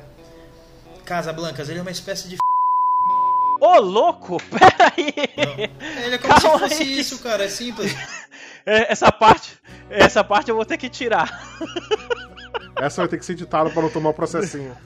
[1.05, 2.37] Casa Blancas, ele é uma espécie de
[3.61, 4.39] Ô, louco!
[4.51, 5.15] Peraí!
[6.05, 6.99] Ele é como Calma se fosse aí.
[7.01, 7.95] isso, cara, é simples.
[8.67, 9.57] É, essa parte.
[9.89, 11.43] Essa parte eu vou ter que tirar.
[12.77, 14.77] Essa vai ter que ser editada para não tomar o processinho.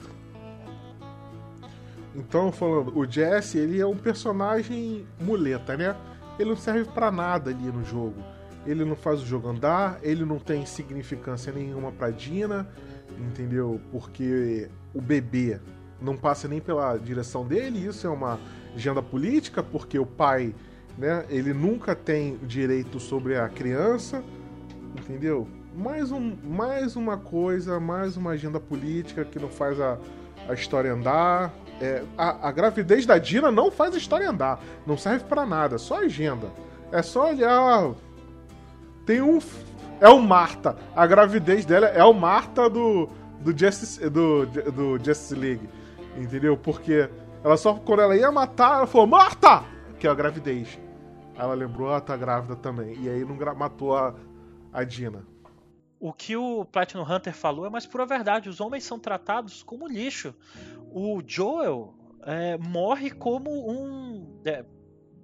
[2.15, 5.97] Então, falando, o Jesse, ele é um personagem muleta, né?
[6.39, 8.23] Ele não serve para nada ali no jogo.
[8.65, 12.65] Ele não faz o jogo andar, ele não tem significância nenhuma pra Dina,
[13.19, 13.81] entendeu?
[13.91, 15.59] Porque o bebê
[16.03, 18.37] não passa nem pela direção dele, isso é uma
[18.75, 20.53] agenda política, porque o pai,
[20.97, 24.21] né, ele nunca tem direito sobre a criança,
[24.99, 25.47] entendeu?
[25.75, 29.97] Mais, um, mais uma coisa, mais uma agenda política que não faz a,
[30.47, 31.53] a história andar.
[31.81, 35.77] É, a, a, gravidez da Dina não faz a história andar, não serve para nada,
[35.77, 36.51] só agenda.
[36.91, 37.91] É só olhar.
[39.05, 39.39] Tem um.
[39.99, 40.75] É o Marta.
[40.95, 43.09] A gravidez dela é o Marta do,
[43.39, 45.67] do, Justice, do, do Justice League.
[46.17, 46.57] Entendeu?
[46.57, 47.09] Porque
[47.43, 49.63] ela só, quando ela ia matar, ela falou, Marta!
[49.99, 50.79] Que é a gravidez.
[51.35, 52.95] ela lembrou, ela tá grávida também.
[53.01, 54.13] E aí não matou a,
[54.71, 55.25] a Dina.
[55.99, 58.49] O que o Platinum Hunter falou é mais pura verdade.
[58.49, 60.35] Os homens são tratados como lixo.
[60.91, 61.93] O Joel
[62.25, 64.41] é, morre como um.
[64.43, 64.65] É,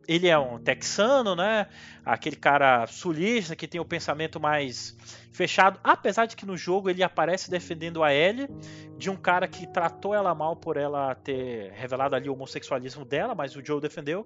[0.10, 1.68] ele é um texano, né?
[2.04, 4.98] Aquele cara sulista que tem o pensamento mais
[5.32, 5.80] fechado.
[5.84, 8.50] Apesar de que no jogo ele aparece defendendo a Ellie
[8.98, 13.36] de um cara que tratou ela mal por ela ter revelado ali o homossexualismo dela,
[13.36, 14.26] mas o Joe defendeu.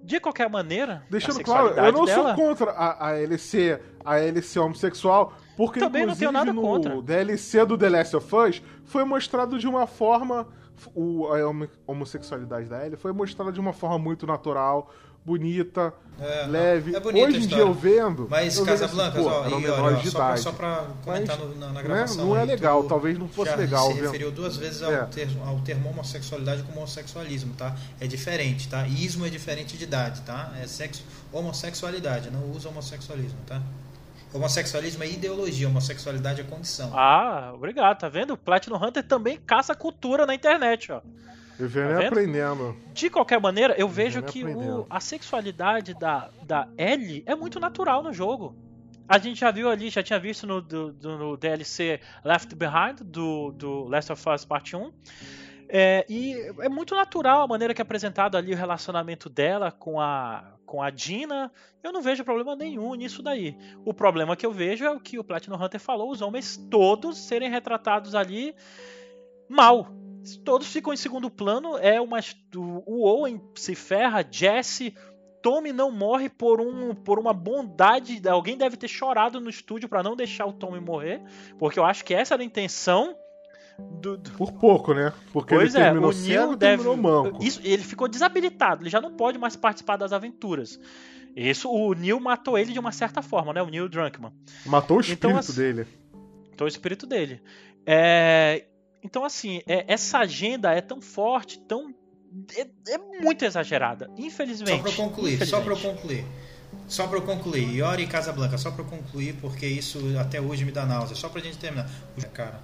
[0.00, 4.60] De qualquer maneira, deixando claro, eu não dela, sou contra a, a LC, a LC
[4.60, 7.02] homossexual, porque também não tenho nada no contra.
[7.02, 10.48] DLC do The Last of Us foi mostrado de uma forma
[10.94, 14.90] o, a homossexualidade da Ellie foi mostrada de uma forma muito natural,
[15.24, 16.94] bonita, é, leve.
[16.94, 18.26] É bonita Hoje em dia eu vendo.
[18.28, 21.66] Mas eu Casablanca, ó, e, olha, ó, só, pra, só pra comentar Mas, no, na,
[21.66, 22.16] na, né, gravação.
[22.16, 23.86] Não é, não é legal, talvez não fosse legal.
[23.92, 25.04] Se referiu duas vezes ao, é.
[25.06, 27.76] termo, ao termo homossexualidade como homossexualismo, tá?
[28.00, 28.86] É diferente, tá?
[28.86, 30.52] Ismo é diferente de idade, tá?
[30.62, 33.60] É sexo, homossexualidade, não usa homossexualismo, tá?
[34.32, 36.92] Homossexualismo é ideologia, homossexualidade é condição.
[36.94, 38.34] Ah, obrigado, tá vendo?
[38.34, 41.00] O Platinum Hunter também caça cultura na internet, ó.
[41.58, 42.76] Vivendo tá aprendendo.
[42.92, 48.02] De qualquer maneira, eu vejo que o, a sexualidade da, da Ellie é muito natural
[48.02, 48.56] no jogo.
[49.06, 53.00] A gente já viu ali, já tinha visto no, do, do, no DLC Left Behind,
[53.04, 54.92] do, do Last of Us Part 1.
[55.68, 60.00] É, e é muito natural a maneira que é apresentado ali o relacionamento dela com
[60.00, 61.50] a, com a Dina.
[61.82, 63.56] Eu não vejo problema nenhum nisso daí.
[63.84, 67.18] O problema que eu vejo é o que o Platinum Hunter falou: os homens todos
[67.18, 68.54] serem retratados ali
[69.48, 69.88] mal
[70.44, 71.76] todos ficam em segundo plano.
[71.78, 72.20] É uma
[72.54, 74.94] o Owen se ferra, Jesse,
[75.42, 78.20] Tommy não morre por um por uma bondade.
[78.28, 81.20] Alguém deve ter chorado no estúdio para não deixar o Tommy morrer,
[81.58, 83.16] porque eu acho que essa era a intenção.
[84.00, 84.30] Do, do...
[84.32, 85.12] Por pouco, né?
[85.32, 86.96] Porque pois ele é, terminou o Neil deve...
[86.96, 87.42] manco.
[87.42, 90.78] Isso, ele ficou desabilitado, ele já não pode mais participar das aventuras.
[91.36, 93.62] Isso, o Neil matou ele de uma certa forma, né?
[93.62, 94.32] O Neil Drunkman.
[94.66, 95.86] Matou o então, espírito então, assim, dele.
[96.50, 97.42] Matou o espírito dele.
[97.86, 98.64] É,
[99.02, 101.94] então, assim, é, essa agenda é tão forte, tão.
[102.56, 104.76] É, é muito exagerada, infelizmente.
[104.76, 106.24] Só para concluir, só para concluir.
[106.86, 110.64] Só para eu concluir, Iori e Casablanca, só para eu concluir, porque isso até hoje
[110.64, 111.16] me dá náusea.
[111.16, 111.88] Só para a gente terminar.
[112.32, 112.62] Cara,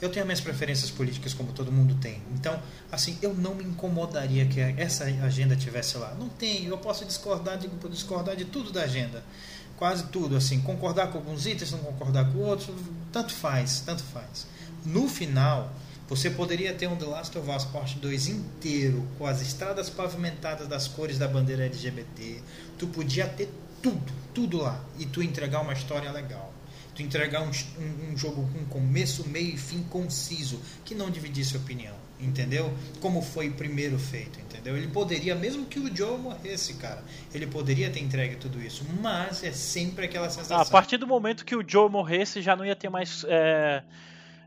[0.00, 2.22] eu tenho minhas preferências políticas como todo mundo tem.
[2.34, 2.60] Então,
[2.90, 6.14] assim, eu não me incomodaria que essa agenda tivesse lá.
[6.18, 9.22] Não tem, eu posso discordar de, discordar de tudo da agenda.
[9.76, 12.68] Quase tudo, assim, concordar com alguns itens, não concordar com outros,
[13.12, 14.46] tanto faz, tanto faz.
[14.84, 15.70] No final,
[16.08, 20.66] você poderia ter um The Last of Us Part 2 inteiro, com as estradas pavimentadas
[20.66, 22.42] das cores da bandeira LGBT.
[22.76, 23.48] Tu podia ter
[23.80, 24.82] tudo, tudo lá.
[24.98, 26.49] E tu entregar uma história legal.
[27.00, 31.56] Tu entregar um, um, um jogo com começo, meio e fim conciso, que não dividisse
[31.56, 32.72] opinião, entendeu?
[33.00, 34.76] Como foi primeiro feito, entendeu?
[34.76, 37.02] Ele poderia, mesmo que o Joe morresse, cara,
[37.32, 40.60] ele poderia ter entregue tudo isso, mas é sempre aquela sensação.
[40.60, 43.24] A partir do momento que o Joe morresse, já não ia ter mais.
[43.28, 43.82] É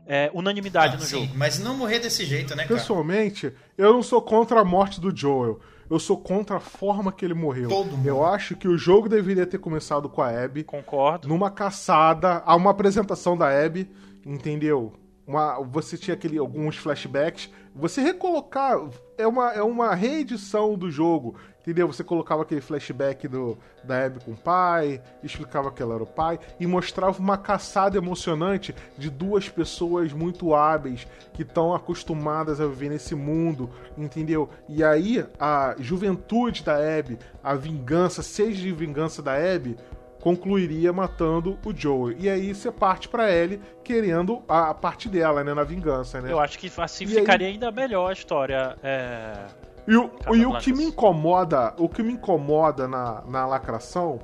[0.06, 1.32] é, unanimidade ah, no sim, jogo.
[1.34, 2.78] Mas não morrer desse jeito, né, cara?
[2.78, 5.60] Pessoalmente, eu não sou contra a morte do Joel.
[5.88, 7.68] Eu sou contra a forma que ele morreu.
[7.68, 8.06] Todo mundo.
[8.06, 10.64] Eu acho que o jogo deveria ter começado com a Abby.
[10.64, 11.28] Concordo.
[11.28, 13.90] Numa caçada, a uma apresentação da Abby,
[14.24, 14.92] entendeu?
[15.26, 17.50] Uma, você tinha aquele, alguns flashbacks.
[17.74, 18.78] Você recolocar.
[19.16, 21.36] É uma, é uma reedição do jogo.
[21.64, 21.86] Entendeu?
[21.86, 26.06] Você colocava aquele flashback do, da Abby com o pai, explicava que ela era o
[26.06, 32.66] pai, e mostrava uma caçada emocionante de duas pessoas muito hábeis que estão acostumadas a
[32.66, 34.50] viver nesse mundo, entendeu?
[34.68, 39.74] E aí a juventude da Abby, a vingança, seja de vingança da Abby,
[40.20, 42.14] concluiria matando o Joel.
[42.18, 46.30] E aí você parte para Ellie querendo a parte dela, né, na vingança, né?
[46.30, 47.54] Eu acho que assim e ficaria aí...
[47.54, 48.76] ainda melhor a história.
[48.82, 54.18] É e, o, e o que me incomoda, o que me incomoda na, na lacração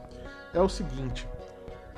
[0.55, 1.29] é o seguinte.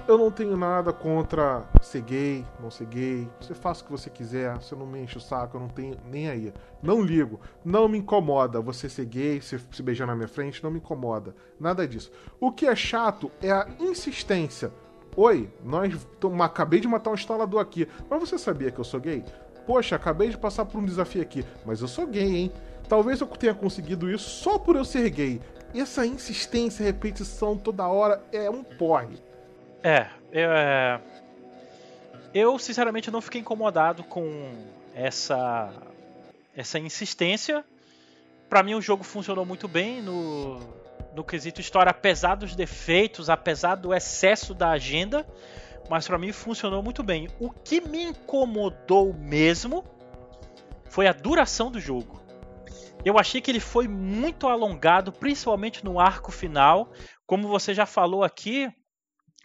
[0.07, 3.29] Eu não tenho nada contra ser gay, não ser gay.
[3.41, 5.97] Você faz o que você quiser, você não me enche o saco, eu não tenho
[6.11, 6.53] nem aí.
[6.83, 7.41] Não ligo.
[7.65, 11.37] Não me incomoda você ser gay, se, se beijar na minha frente, não me incomoda.
[11.59, 12.11] Nada disso.
[12.41, 14.73] O que é chato é a insistência.
[15.15, 16.07] Oi, nós
[16.41, 19.23] acabei de matar um instalador aqui, mas você sabia que eu sou gay?
[19.67, 22.53] Poxa, acabei de passar por um desafio aqui, mas eu sou gay, hein?
[22.89, 25.41] Talvez eu tenha conseguido isso só por eu ser gay.
[25.75, 29.17] Essa insistência, repetição toda hora é um porre.
[29.83, 31.01] É, eu, é...
[32.35, 34.53] eu sinceramente não fiquei incomodado com
[34.95, 35.73] essa
[36.55, 37.65] essa insistência.
[38.49, 40.61] Para mim o jogo funcionou muito bem no
[41.15, 45.27] no quesito história, apesar dos defeitos, apesar do excesso da agenda,
[45.89, 47.29] mas para mim funcionou muito bem.
[47.39, 49.85] O que me incomodou mesmo
[50.89, 52.22] foi a duração do jogo.
[53.05, 56.93] Eu achei que ele foi muito alongado, principalmente no arco final.
[57.27, 58.73] Como você já falou aqui,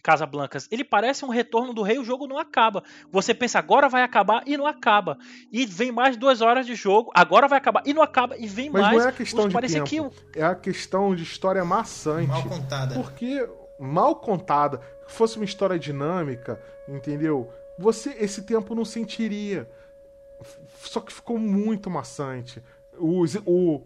[0.04, 2.84] Casablancas, ele parece um retorno do rei, o jogo não acaba.
[3.12, 5.18] Você pensa, agora vai acabar e não acaba.
[5.52, 8.70] E vem mais duas horas de jogo, agora vai acabar e não acaba, e vem
[8.70, 8.96] Mas mais.
[8.96, 10.40] Mas não é a questão de tempo, que...
[10.40, 12.28] é a questão de história maçante.
[12.28, 12.96] Mal contada.
[12.96, 17.52] Porque, mal contada, fosse uma história dinâmica, entendeu?
[17.78, 19.70] Você, esse tempo não sentiria.
[20.84, 22.62] Só que ficou muito maçante
[23.00, 23.82] o, o,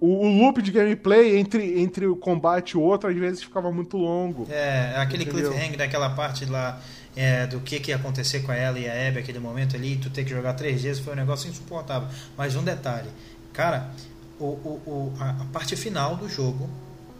[0.00, 3.96] o, loop de gameplay entre, entre o combate e o outro às vezes ficava muito
[3.96, 4.46] longo.
[4.50, 5.50] É, aquele entendeu?
[5.50, 6.80] cliffhanger daquela parte lá
[7.16, 10.08] é, do que, que ia acontecer com ela e a Abby aquele momento ali, tu
[10.10, 12.08] ter que jogar três dias foi um negócio insuportável.
[12.36, 13.08] Mas um detalhe,
[13.52, 13.90] cara,
[14.38, 16.68] o, o, o a, a parte final do jogo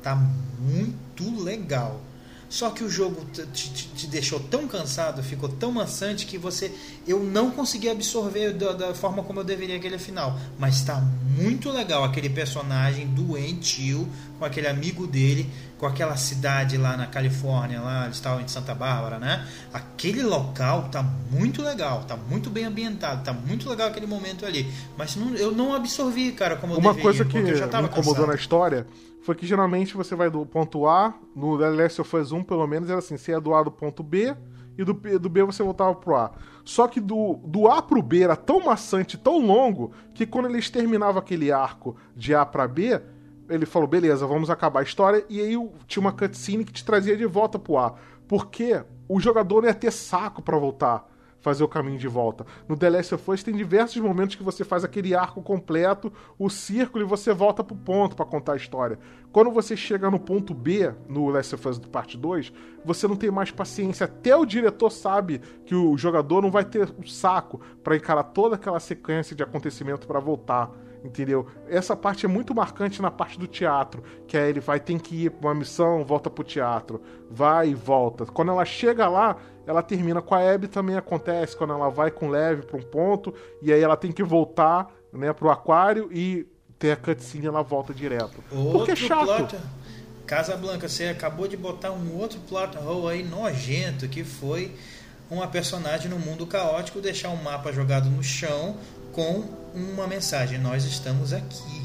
[0.03, 2.01] tá muito legal.
[2.49, 6.73] Só que o jogo te, te, te, deixou tão cansado, ficou tão maçante que você
[7.07, 10.39] eu não consegui absorver da, da forma como eu deveria aquele final.
[10.59, 11.01] Mas está
[11.39, 14.09] muito legal aquele personagem doentio
[14.39, 18.75] com aquele amigo dele, com aquela cidade lá na Califórnia, lá eles estavam em Santa
[18.75, 19.47] Bárbara, né?
[19.73, 24.71] Aquele local tá muito legal, tá muito bem ambientado, tá muito legal aquele momento ali.
[24.97, 28.27] Mas não, eu não absorvi, cara, como eu Uma deveria, coisa que me incomodou cansado.
[28.27, 28.87] na história
[29.23, 32.67] foi que geralmente você vai do ponto A, no The Last of Us 1 pelo
[32.67, 34.35] menos era assim, você ia do A do ponto B
[34.77, 36.31] e do, do B você voltava pro A.
[36.65, 40.71] Só que do, do A pro B era tão maçante, tão longo, que quando eles
[40.71, 43.01] terminavam aquele arco de A para B,
[43.49, 47.17] ele falou, beleza, vamos acabar a história, e aí tinha uma cutscene que te trazia
[47.17, 47.95] de volta pro A.
[48.27, 51.09] Porque o jogador não ia ter saco para voltar
[51.41, 52.45] fazer o caminho de volta.
[52.69, 56.51] No The Last of Us tem diversos momentos que você faz aquele arco completo, o
[56.51, 58.99] círculo, e você volta pro ponto para contar a história.
[59.33, 62.53] Quando você chega no ponto B, no Last of Us parte 2,
[62.85, 64.05] você não tem mais paciência.
[64.05, 68.57] Até o diretor sabe que o jogador não vai ter o saco para encarar toda
[68.57, 70.71] aquela sequência de acontecimento para voltar
[71.05, 71.47] entendeu?
[71.69, 75.25] Essa parte é muito marcante na parte do teatro, que é ele vai tem que
[75.25, 77.01] ir pra uma missão, volta pro teatro,
[77.31, 78.27] vai e volta.
[78.27, 82.29] Quando ela chega lá, ela termina com a Abby também acontece quando ela vai com
[82.29, 86.47] leve para um ponto e aí ela tem que voltar, né, pro aquário e
[86.79, 88.43] ter a cutscene ela volta direto.
[88.51, 89.27] Outro Porque é chato.
[89.27, 89.57] Plot...
[90.27, 94.75] Casa Blanca, você acabou de botar um outro plot hole aí nojento que foi
[95.31, 98.77] uma personagem no mundo caótico deixar um mapa jogado no chão
[99.13, 99.45] com
[99.75, 101.83] uma mensagem: Nós estamos aqui.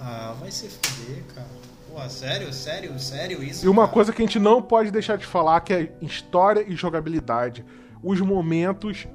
[0.00, 1.46] Ah, vai se fuder, cara.
[1.92, 3.64] Pô, sério, sério, sério isso?
[3.64, 3.92] E uma cara?
[3.94, 7.64] coisa que a gente não pode deixar de falar que é história e jogabilidade.
[8.02, 9.06] Os momentos,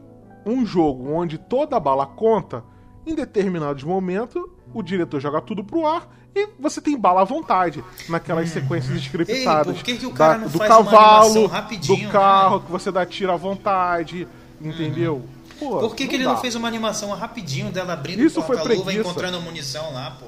[0.45, 2.63] um jogo onde toda bala conta,
[3.05, 4.41] Em determinados momentos,
[4.73, 9.67] o diretor joga tudo pro ar e você tem bala à vontade naquelas sequências scriptadas.
[9.67, 12.63] Ei, por que que o cara da- não do faz cavalo, do carro, né?
[12.65, 14.27] que você dá tiro à vontade,
[14.61, 15.23] entendeu?
[15.59, 16.31] Pô, Por que, que ele dá.
[16.33, 20.11] não fez uma animação rapidinho dela abrindo Isso o foi porta-luva e encontrando munição lá,
[20.11, 20.25] pô?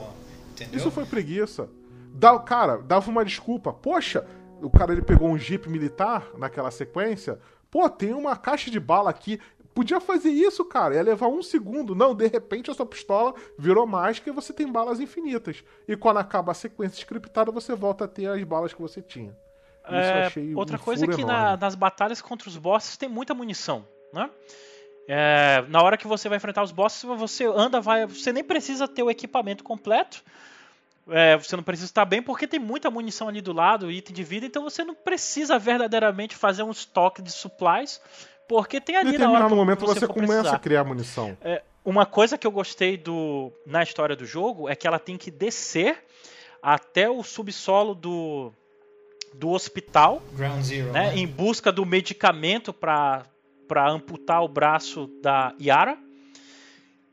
[0.51, 0.77] Entendeu?
[0.77, 1.69] Isso foi preguiça.
[2.13, 3.71] Dá, cara, dava uma desculpa.
[3.71, 4.25] Poxa,
[4.61, 7.39] o cara ele pegou um jeep militar naquela sequência.
[7.71, 9.39] Pô, tem uma caixa de bala aqui.
[9.73, 10.95] Podia fazer isso, cara.
[10.95, 11.93] Ia levar um segundo.
[11.95, 15.63] Não, de repente a sua pistola virou mágica e você tem balas infinitas.
[15.87, 19.29] E quando acaba a sequência scriptada, você volta a ter as balas que você tinha.
[19.85, 22.97] Isso eu É, achei outra um coisa é que na- nas batalhas contra os bosses
[22.97, 24.29] tem muita munição, né?
[25.11, 28.87] É, na hora que você vai enfrentar os bosses, você anda, vai, você nem precisa
[28.87, 30.23] ter o equipamento completo.
[31.09, 34.23] É, você não precisa estar bem porque tem muita munição ali do lado, item de
[34.23, 37.99] vida, então você não precisa verdadeiramente fazer um estoque de supplies,
[38.47, 40.55] porque tem Em ali na hora determinado que momento você, você começa precisar.
[40.55, 41.35] a criar munição.
[41.41, 45.17] É, uma coisa que eu gostei do, na história do jogo é que ela tem
[45.17, 46.05] que descer
[46.61, 48.53] até o subsolo do,
[49.33, 50.91] do hospital, Ground Zero.
[50.91, 51.17] né, né?
[51.17, 53.25] em busca do medicamento para
[53.89, 55.97] amputar o braço da Yara.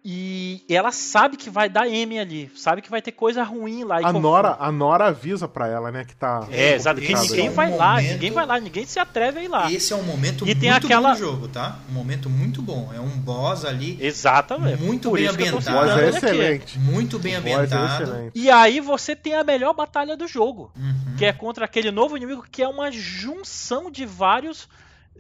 [0.09, 4.01] E ela sabe que vai dar M ali, sabe que vai ter coisa ruim lá.
[4.01, 6.47] E A Nora, a Nora avisa pra ela, né, que tá.
[6.53, 7.01] É, exato.
[7.01, 9.49] que ninguém é um vai lá, momento- ninguém vai lá, ninguém se atreve a ir
[9.49, 9.73] lá.
[9.73, 11.81] Esse é um momento E muito tem aquela- bom do jogo, tá?
[11.91, 12.89] Um momento muito bom.
[12.95, 14.81] É um boss ali Exatamente.
[14.81, 15.63] Muito Por bem ambientado.
[15.65, 16.79] Citando é excelente.
[16.79, 18.05] muito bem é ambientado.
[18.05, 18.33] excelente.
[18.39, 20.71] E aí você tem a melhor batalha do jogo.
[20.77, 21.17] Uhum.
[21.19, 24.69] que é contra aquele novo inimigo que é uma junção de vários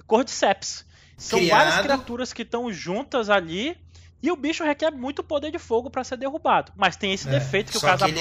[0.07, 0.86] cordyceps.
[1.17, 3.77] São Criado- várias criaturas que estão juntas ali
[4.23, 6.73] e o bicho requer muito poder de fogo para ser derrubado.
[6.77, 8.21] Mas tem esse É, defeito que o só ele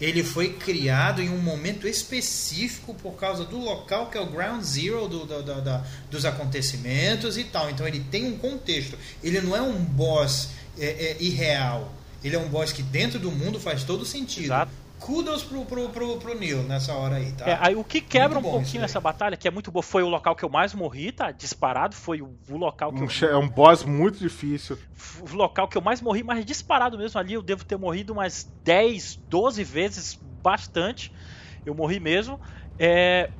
[0.00, 4.62] ele foi criado em um momento específico por causa do local que é o ground
[4.62, 7.70] zero do- do- da- da- dos acontecimentos e tal.
[7.70, 8.98] Então ele tem um contexto.
[9.22, 11.92] Ele não é um boss é, é, irreal.
[12.22, 14.44] Ele é um boss que dentro do mundo faz todo sentido.
[14.46, 14.70] Exato.
[15.06, 17.48] Kudos pro, pro, pro, pro Neil nessa hora aí, tá?
[17.48, 20.02] É, aí o que quebra Muito um pouquinho essa batalha, que é muito boa, foi
[20.02, 21.30] o local que eu mais morri, tá?
[21.30, 24.76] Disparado, foi o, o local que Um eu, É um boss muito difícil.
[25.20, 28.48] o local que eu mais morri, mas disparado mesmo ali, eu devo ter morrido umas
[28.64, 31.12] 10, 12 vezes, bastante.
[31.64, 32.40] Eu morri mesmo.
[32.76, 33.30] É,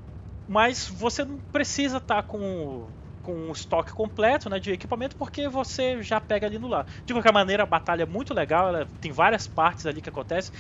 [0.47, 2.88] mas você não precisa estar com,
[3.26, 6.86] com o estoque completo né, de equipamento, porque você já pega ali no lado.
[7.04, 10.54] De qualquer maneira, a batalha é muito legal, ela tem várias partes ali que acontecem.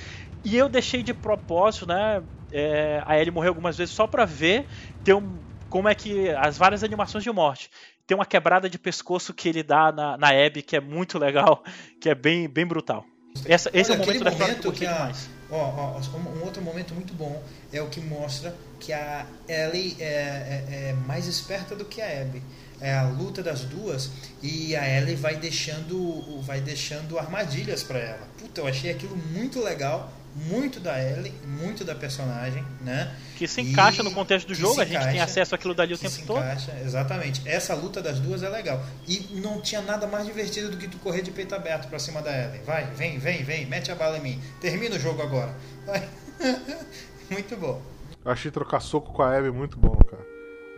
[0.44, 2.20] E eu deixei de propósito, né?
[2.50, 4.66] É, a Ellie morreu algumas vezes só pra ver
[5.04, 5.38] ter um,
[5.70, 6.28] como é que.
[6.30, 7.70] as várias animações de morte.
[8.04, 11.62] Tem uma quebrada de pescoço que ele dá na, na Abby, que é muito legal,
[12.00, 13.04] que é bem, bem brutal.
[13.44, 15.12] Essa, esse Olha, é o momento da que a-.
[15.50, 17.40] Ó, ó, um outro momento muito bom
[17.72, 22.22] é o que mostra que a Ellie é, é- é mais esperta do que a
[22.22, 22.42] Abby.
[22.80, 24.10] É a luta das duas
[24.42, 28.28] e a Ellie vai deixando, vai deixando armadilhas pra ela.
[28.38, 33.14] Puta, eu achei aquilo muito legal, muito da Ellie, muito da personagem, né?
[33.36, 35.94] Que se E- encaixa no contexto do jogo, a gente tem encaixa, acesso àquilo dali
[35.94, 36.38] o tempo se todo.
[36.38, 37.42] encaixa, exatamente.
[37.48, 38.80] Essa luta das duas é legal.
[39.08, 42.20] E não tinha nada mais divertido do que tu correr de peito aberto pra cima
[42.20, 42.62] da Ellen.
[42.64, 44.40] Vai, vem, vem, vem, mete a bala em mim.
[44.60, 45.54] Termina o jogo agora.
[45.86, 46.06] Vai.
[47.30, 47.80] Muito bom.
[48.24, 50.24] Eu achei trocar soco com a Abby muito bom, cara.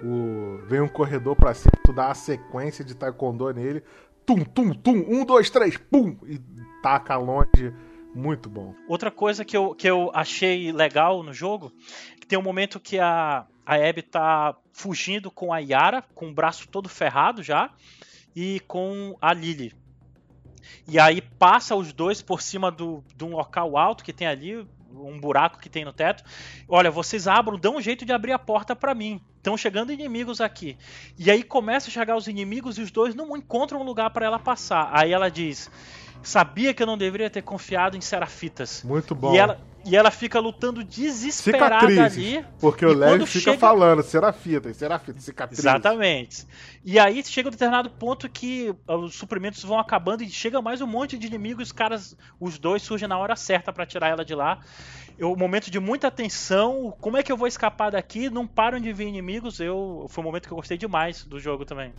[0.03, 0.61] O...
[0.69, 3.83] Vem um corredor pra cima, tu dá a sequência de taekwondo nele.
[4.25, 6.17] Tum, tum, tum, um, dois, três, pum!
[6.27, 6.39] E
[6.83, 7.73] taca longe.
[8.19, 8.75] Muito bom.
[8.89, 11.73] Outra coisa que eu, que eu achei legal no jogo,
[12.21, 16.35] que tem um momento que a, a Abby tá fugindo com a Yara, com o
[16.35, 17.71] braço todo ferrado já,
[18.35, 19.73] e com a Lily.
[20.89, 24.67] E aí passa os dois por cima do, de um local alto que tem ali,
[24.93, 26.25] um buraco que tem no teto.
[26.69, 29.21] Olha, vocês abram, dão um jeito de abrir a porta pra mim.
[29.37, 30.77] Estão chegando inimigos aqui.
[31.17, 34.27] E aí começa a chegar os inimigos e os dois não encontram um lugar pra
[34.27, 34.91] ela passar.
[34.93, 35.71] Aí ela diz:
[36.23, 38.83] Sabia que eu não deveria ter confiado em Serafitas.
[38.83, 39.35] Muito bom.
[39.35, 42.37] E ela, e ela fica lutando desesperada Cicatrizes.
[42.37, 42.47] ali.
[42.61, 45.59] Porque o Lev quando fica chega- falando, serafitas, serafitas, cicatriz.
[45.61, 46.47] Exatamente.
[46.85, 50.81] E aí chega um determinado ponto que ah, os suprimentos vão acabando e chega mais
[50.81, 54.25] um monte de inimigos, os caras, os dois surgem na hora certa pra tirar ela
[54.25, 54.59] de lá.
[55.19, 58.31] Eu, momento de muita tensão, como é que eu vou escapar daqui?
[58.31, 59.59] Não param de vir inimigos.
[59.59, 61.93] Eu foi um momento que eu gostei demais do jogo também.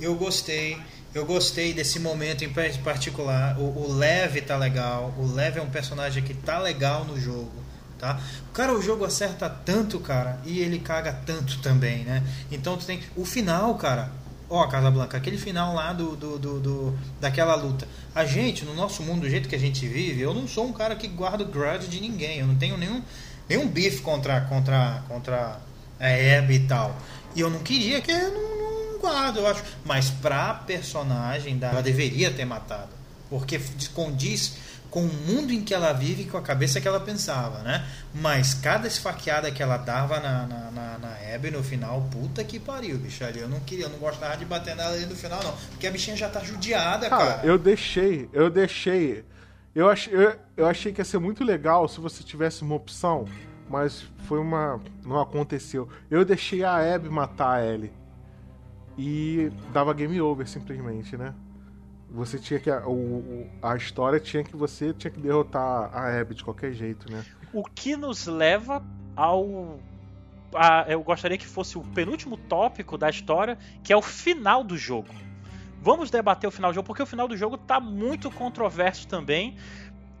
[0.00, 0.76] Eu gostei.
[1.14, 2.52] Eu gostei desse momento em
[2.82, 3.56] particular.
[3.60, 5.14] O, o Lev tá legal.
[5.16, 7.52] O Lev é um personagem que tá legal no jogo.
[7.96, 8.20] Tá?
[8.52, 12.24] Cara, o jogo acerta tanto, cara, e ele caga tanto também, né?
[12.50, 13.00] Então tu tem.
[13.16, 14.10] O final, cara.
[14.54, 17.88] Ó, Casablanca, aquele final lá do, do, do, do- daquela luta.
[18.14, 20.72] A gente, no nosso mundo, do jeito que a gente vive, eu não sou um
[20.72, 22.38] cara que guarda grudge de ninguém.
[22.38, 23.02] Eu não tenho nenhum,
[23.48, 25.58] nenhum bife contra, contra, contra
[25.98, 26.96] a Abby e tal.
[27.34, 29.62] E eu não queria que eu não, não guardo, eu acho.
[29.84, 32.90] Mas pra personagem, da- ela deveria ter matado.
[33.28, 33.60] porque
[33.92, 34.52] condiz
[34.94, 37.84] com o mundo em que ela vive e com a cabeça que ela pensava, né?
[38.14, 42.60] Mas cada esfaqueada que ela dava na, na, na, na Abby no final, puta que
[42.60, 43.24] pariu, bicho.
[43.24, 45.52] Ali eu não queria, eu não gostava de bater nela ali no final, não.
[45.70, 47.26] Porque a bichinha já tá judiada, cara.
[47.26, 47.44] cara.
[47.44, 49.24] Eu deixei, eu deixei.
[49.74, 53.24] Eu, ach, eu, eu achei que ia ser muito legal se você tivesse uma opção,
[53.68, 54.80] mas foi uma.
[55.04, 55.88] não aconteceu.
[56.08, 57.92] Eu deixei a Abby matar a Ellie.
[58.96, 61.34] E dava game over simplesmente, né?
[62.14, 62.70] Você tinha que.
[62.70, 67.24] O, a história tinha que você tinha que derrotar a Abby de qualquer jeito, né?
[67.52, 68.82] O que nos leva
[69.16, 69.80] ao.
[70.54, 74.76] A, eu gostaria que fosse o penúltimo tópico da história, que é o final do
[74.76, 75.12] jogo.
[75.82, 79.56] Vamos debater o final do jogo, porque o final do jogo tá muito controverso também.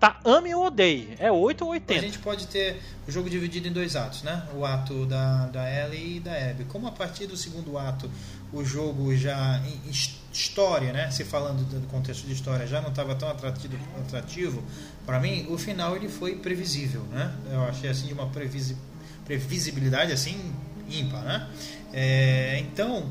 [0.04, 1.14] Tá ame ou odeie.
[1.18, 1.98] É 8 ou 80.
[1.98, 2.78] A gente pode ter
[3.08, 4.46] o jogo dividido em dois atos, né?
[4.54, 6.64] O ato da, da Ellie e da Abby.
[6.64, 8.10] Como a partir do segundo ato
[8.52, 9.90] o jogo já em
[10.30, 11.10] história, né?
[11.10, 14.62] Se falando do contexto de história, já não estava tão atrativo, atrativo
[15.06, 17.34] para mim, o final ele foi previsível, né?
[17.50, 18.76] Eu achei assim de uma previsi,
[19.24, 20.52] previsibilidade assim
[20.86, 21.48] ímpar, né?
[21.94, 23.10] É, então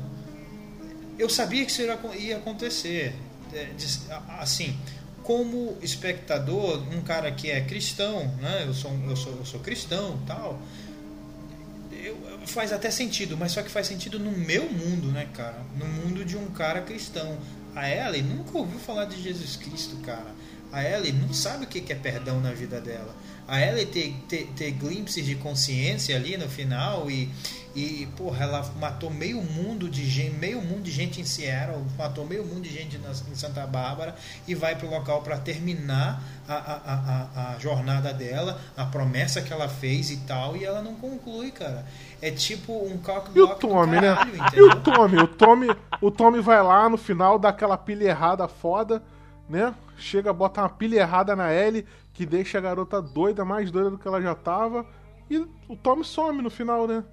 [1.18, 3.16] eu sabia que isso ia acontecer,
[3.52, 3.70] é,
[4.38, 4.78] assim
[5.24, 8.64] como espectador, um cara que é cristão, né?
[8.66, 10.60] Eu sou, eu sou, eu sou cristão, tal.
[11.90, 15.62] Eu, faz até sentido, mas só que faz sentido no meu mundo, né, cara?
[15.78, 17.38] No mundo de um cara cristão.
[17.74, 20.32] A Ellie nunca ouviu falar de Jesus Cristo, cara.
[20.70, 23.14] A Ellie não sabe o que é perdão na vida dela.
[23.46, 27.30] A Ellie ter, ter, ter glimpses de consciência ali no final e,
[27.74, 32.24] e, porra, ela matou meio mundo de gente, meio mundo de gente em Seattle, matou
[32.24, 34.14] meio mundo de gente na, em Santa Bárbara
[34.46, 39.52] e vai pro local para terminar a, a, a, a, jornada dela, a promessa que
[39.52, 41.84] ela fez e tal, e ela não conclui, cara.
[42.22, 44.14] É tipo um cockblock E o Tommy, né?
[44.14, 44.46] caralho, né?
[44.54, 45.66] E o Tommy, o Tommy,
[46.00, 49.02] o Tommy vai lá no final, dá aquela pilha errada foda,
[49.48, 49.74] né?
[49.98, 51.84] Chega, bota uma pilha errada na L,
[52.14, 54.86] que deixa a garota doida, mais doida do que ela já tava.
[55.28, 57.04] E o Tommy some no final, né?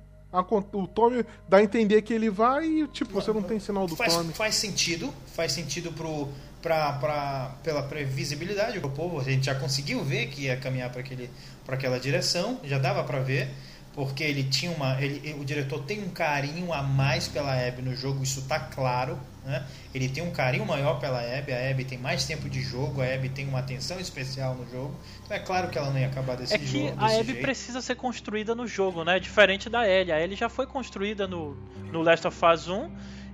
[0.71, 3.97] o Tommy dá a entender que ele vai e, tipo, você não tem sinal do
[3.97, 4.31] faz, Tommy.
[4.31, 6.29] Faz sentido, faz sentido pro,
[6.61, 9.19] pra, pra, pela previsibilidade do povo.
[9.19, 13.49] A gente já conseguiu ver que ia caminhar para aquela direção, já dava para ver
[13.93, 17.95] porque ele tinha uma ele, o diretor tem um carinho a mais pela Abby no
[17.95, 19.65] jogo isso tá claro né?
[19.93, 23.05] ele tem um carinho maior pela Abby a Abby tem mais tempo de jogo a
[23.05, 26.37] Abby tem uma atenção especial no jogo então é claro que ela não ia acabar
[26.37, 27.41] desse é que jogo a Abby jeito.
[27.41, 31.55] precisa ser construída no jogo né diferente da Ellie a Ellie já foi construída no
[31.91, 32.89] no Last of Us 1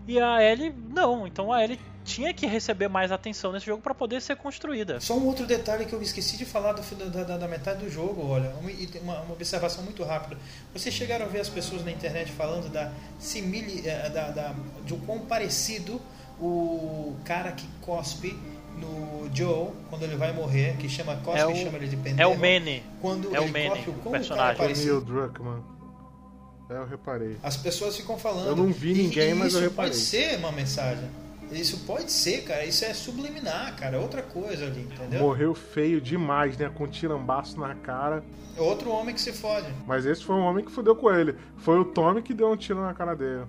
[0.07, 3.93] e a Ellie não então a Ellie tinha que receber mais atenção nesse jogo para
[3.93, 4.99] poder ser construída.
[5.01, 7.91] Só um outro detalhe que eu esqueci de falar do, da, da, da, metade do
[7.91, 8.53] jogo, olha,
[9.01, 10.39] uma, uma, observação muito rápida.
[10.73, 14.55] Vocês chegaram a ver as pessoas na internet falando da simili, eh, da, da,
[14.85, 16.01] de o quão parecido
[16.39, 18.39] o cara que cospe
[18.77, 22.21] no Joe, quando ele vai morrer, que chama Cospe, é o, chama ele de pendejo.
[22.21, 22.83] É o Manny.
[23.01, 24.65] Quando é ele o Manny, cospe, o, o personagem.
[24.65, 25.76] É Neil Druckmann.
[26.69, 27.37] É, eu reparei.
[27.41, 28.47] As pessoas ficam falando.
[28.47, 29.91] Eu não vi ninguém, e, mas eu reparei.
[29.91, 31.09] Isso pode ser uma mensagem.
[31.51, 32.65] Isso pode ser, cara.
[32.65, 33.95] Isso é subliminar, cara.
[33.95, 35.21] É outra coisa ali, entendeu?
[35.21, 36.69] Morreu feio demais, né?
[36.69, 38.23] Com um tirambaço na cara.
[38.57, 39.67] É outro homem que se fode.
[39.85, 41.35] Mas esse foi um homem que fudeu com ele.
[41.57, 43.45] Foi o Tommy que deu um tiro na cara dele.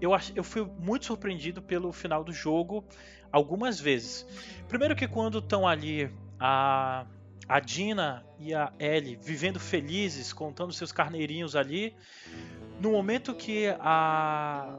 [0.00, 0.30] Eu, ach...
[0.36, 2.84] eu fui muito surpreendido pelo final do jogo
[3.32, 4.26] algumas vezes.
[4.68, 7.06] Primeiro que quando estão ali a
[7.48, 11.94] a Dina e a Ellie vivendo felizes, contando seus carneirinhos ali.
[12.80, 14.78] No momento que a,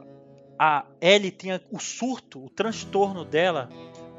[0.58, 3.68] a Ellie tem o surto, o transtorno dela,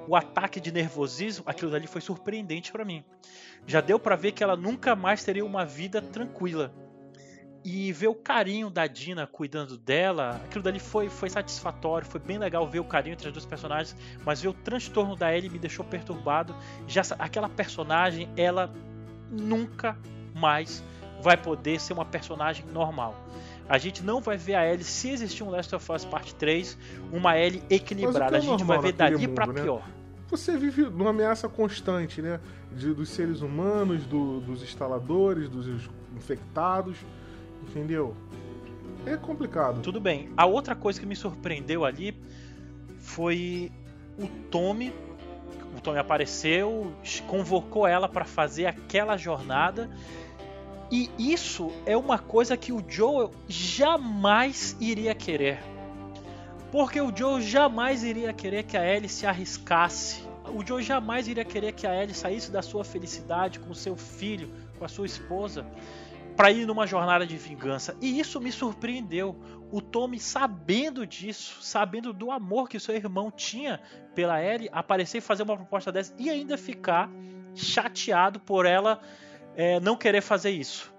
[0.08, 3.04] o ataque de nervosismo, aquilo dali foi surpreendente para mim.
[3.66, 6.74] Já deu para ver que ela nunca mais teria uma vida tranquila
[7.64, 12.40] e ver o carinho da Dina cuidando dela, aquilo dali foi, foi satisfatório, foi bem
[12.40, 13.96] legal ver o carinho entre as duas personagens,
[14.26, 16.56] mas ver o transtorno da Ellie me deixou perturbado.
[16.88, 18.74] Já aquela personagem, ela
[19.30, 19.98] nunca
[20.34, 20.84] mais
[21.22, 23.16] vai poder ser uma personagem normal.
[23.72, 26.78] A gente não vai ver a Ellie, se existir um Last of Us Parte 3,
[27.10, 28.36] uma Ellie equilibrada.
[28.36, 29.62] É a gente vai ver dali para né?
[29.62, 29.82] pior.
[30.30, 32.42] Você vive numa ameaça constante, né?
[32.70, 36.98] De, dos seres humanos, do, dos instaladores, dos infectados.
[37.64, 38.14] Entendeu?
[39.06, 39.82] É complicado.
[39.82, 40.34] Tudo bem.
[40.36, 42.14] A outra coisa que me surpreendeu ali
[43.00, 43.72] foi
[44.20, 44.94] o Tommy.
[45.78, 46.92] O Tommy apareceu,
[47.26, 49.90] convocou ela para fazer aquela jornada.
[50.92, 55.64] E isso é uma coisa que o Joel jamais iria querer.
[56.72, 60.24] Porque o Joe jamais iria querer que a Ellie se arriscasse.
[60.54, 64.50] O Joe jamais iria querer que a Ellie saísse da sua felicidade com seu filho,
[64.78, 65.66] com a sua esposa
[66.36, 67.96] para ir numa jornada de vingança.
[68.02, 69.36] E isso me surpreendeu.
[69.72, 73.80] o Tommy sabendo disso, sabendo do amor que seu irmão tinha
[74.14, 77.10] pela Ellie, aparecer e fazer uma proposta dessa e ainda ficar
[77.56, 79.00] chateado por ela
[79.56, 80.92] é, não querer fazer isso.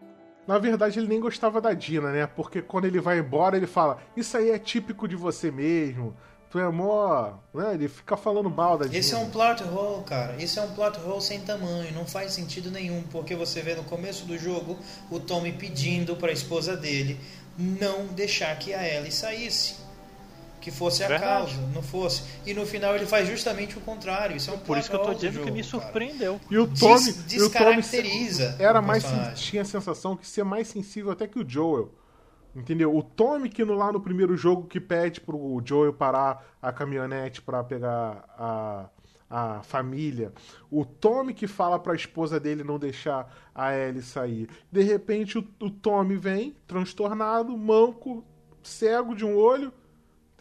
[0.46, 2.26] Na verdade, ele nem gostava da Dina, né?
[2.26, 6.16] Porque quando ele vai embora, ele fala: Isso aí é típico de você mesmo.
[6.50, 7.34] Tu é mó.
[7.54, 7.74] Né?
[7.74, 8.98] Ele fica falando mal da Dina.
[8.98, 10.36] Esse é um plot hole, cara.
[10.42, 11.94] Isso é um plot hole sem tamanho.
[11.94, 13.02] Não faz sentido nenhum.
[13.04, 14.76] Porque você vê no começo do jogo
[15.10, 17.18] o Tommy pedindo para a esposa dele
[17.58, 19.76] não deixar que a Ellie saísse
[20.62, 21.54] que fosse a Verdade.
[21.54, 22.22] causa, não fosse.
[22.46, 24.36] E no final ele faz justamente o contrário.
[24.36, 26.34] Isso é um Por isso que eu tô dizendo jogo, que me surpreendeu.
[26.38, 26.46] Cara.
[26.50, 28.44] E o Tommy Des descaracteriza.
[28.44, 31.92] O Tommy era mais tinha a sensação que ser mais sensível até que o Joel.
[32.54, 32.94] Entendeu?
[32.94, 37.42] O Tommy que no, lá no primeiro jogo que pede pro Joel parar a caminhonete
[37.42, 38.86] para pegar a
[39.32, 40.30] a família.
[40.70, 44.46] O Tommy que fala para a esposa dele não deixar a Ellie sair.
[44.70, 48.22] De repente o, o Tommy vem transtornado, manco,
[48.62, 49.72] cego de um olho,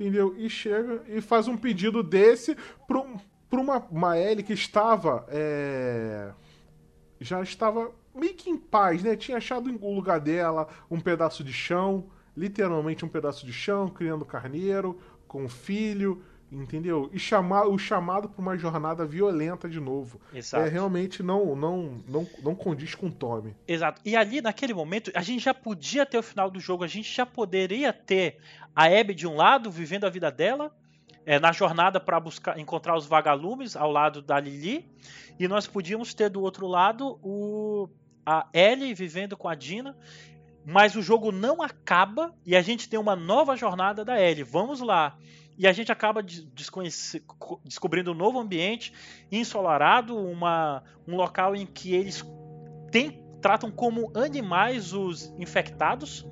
[0.01, 0.33] entendeu?
[0.35, 2.57] E chega e faz um pedido desse
[2.87, 5.25] para uma, uma Ellie que estava.
[5.29, 6.31] É,
[7.19, 9.15] já estava meio que em paz, né?
[9.15, 14.25] Tinha achado o lugar dela um pedaço de chão, literalmente um pedaço de chão, criando
[14.25, 17.09] carneiro, com filho, entendeu?
[17.13, 20.19] E chamar o chamado para uma jornada violenta de novo.
[20.33, 20.65] Exato.
[20.65, 23.55] É realmente não não não não condiz com o Tommy.
[23.67, 24.01] Exato.
[24.03, 27.11] E ali naquele momento a gente já podia ter o final do jogo, a gente
[27.11, 28.37] já poderia ter
[28.75, 30.75] a Abby de um lado vivendo a vida dela,
[31.25, 34.89] é, na jornada para buscar encontrar os vagalumes ao lado da Lily,
[35.39, 37.89] e nós podíamos ter do outro lado o
[38.23, 39.97] a Ellie vivendo com a Dina
[40.65, 44.43] mas o jogo não acaba e a gente tem uma nova jornada da Ellie.
[44.43, 45.17] Vamos lá.
[45.61, 46.25] E a gente acaba
[47.63, 48.91] descobrindo um novo ambiente
[49.31, 52.25] ensolarado, uma, um local em que eles
[52.89, 56.25] tem, tratam como animais os infectados,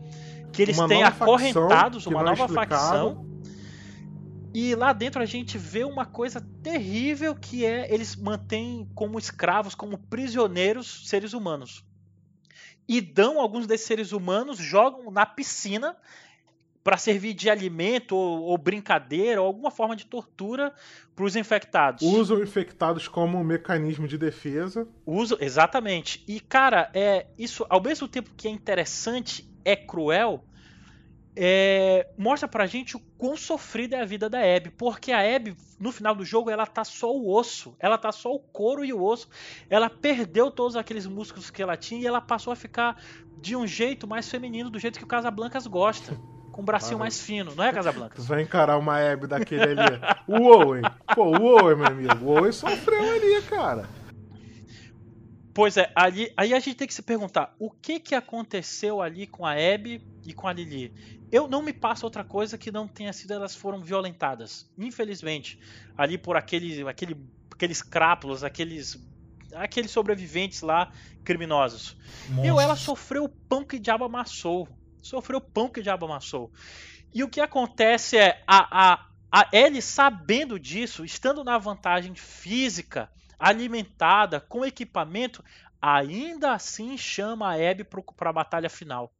[0.52, 3.24] que eles uma têm acorrentados, uma nova facção.
[4.52, 9.76] E lá dentro a gente vê uma coisa terrível que é eles mantêm como escravos,
[9.76, 11.86] como prisioneiros seres humanos.
[12.88, 15.96] E dão alguns desses seres humanos, jogam na piscina
[16.84, 20.74] para servir de alimento ou, ou, brincadeira ou alguma forma de tortura
[21.16, 22.02] para os infectados.
[22.02, 24.88] Usam infectados como um mecanismo de defesa.
[25.06, 26.24] Usam, exatamente.
[26.28, 30.44] E cara, é isso ao mesmo tempo que é interessante, é cruel.
[31.42, 35.56] É, mostra pra gente o quão sofrida é a vida da Abby, porque a Abby,
[35.80, 38.92] no final do jogo, ela tá só o osso, ela tá só o couro e
[38.92, 39.30] o osso.
[39.70, 43.02] Ela perdeu todos aqueles músculos que ela tinha e ela passou a ficar
[43.38, 46.20] de um jeito mais feminino, do jeito que o Casablancas gosta
[46.60, 48.22] com um bracinho mais fino, não é, Casablanca?
[48.22, 50.02] Vai encarar uma Hebe daquele ali.
[50.28, 50.82] o Owen.
[51.16, 52.26] Pô, o Owen, meu amigo.
[52.26, 53.88] O Owen sofreu ali, cara.
[55.54, 59.26] Pois é, ali, aí a gente tem que se perguntar o que que aconteceu ali
[59.26, 60.94] com a Abby e com a Lily.
[61.32, 65.60] Eu não me passo outra coisa que não tenha sido elas foram violentadas, infelizmente,
[65.98, 67.16] ali por aquele, aquele,
[67.52, 69.00] aqueles crápulos, aqueles
[69.56, 70.92] aqueles sobreviventes lá
[71.24, 71.98] criminosos.
[72.30, 72.48] Nossa.
[72.48, 74.68] Eu ela sofreu o pão que o diabo amassou
[75.02, 76.52] sofreu pão que o diabo amassou.
[77.14, 83.10] E o que acontece é a, a, a Ellie sabendo disso, estando na vantagem física,
[83.38, 85.44] alimentada, com equipamento,
[85.82, 87.84] ainda assim chama a Abby
[88.16, 89.14] para a batalha final.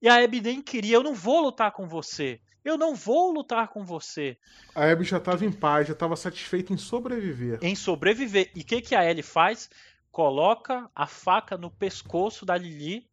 [0.00, 2.40] E a Abby nem queria, eu não vou lutar com você.
[2.64, 4.38] Eu não vou lutar com você.
[4.74, 7.58] A Abby já estava em paz, já estava satisfeita em sobreviver.
[7.60, 8.50] Em sobreviver.
[8.54, 9.68] E o que, que a Ellie faz?
[10.10, 13.06] Coloca a faca no pescoço da Lily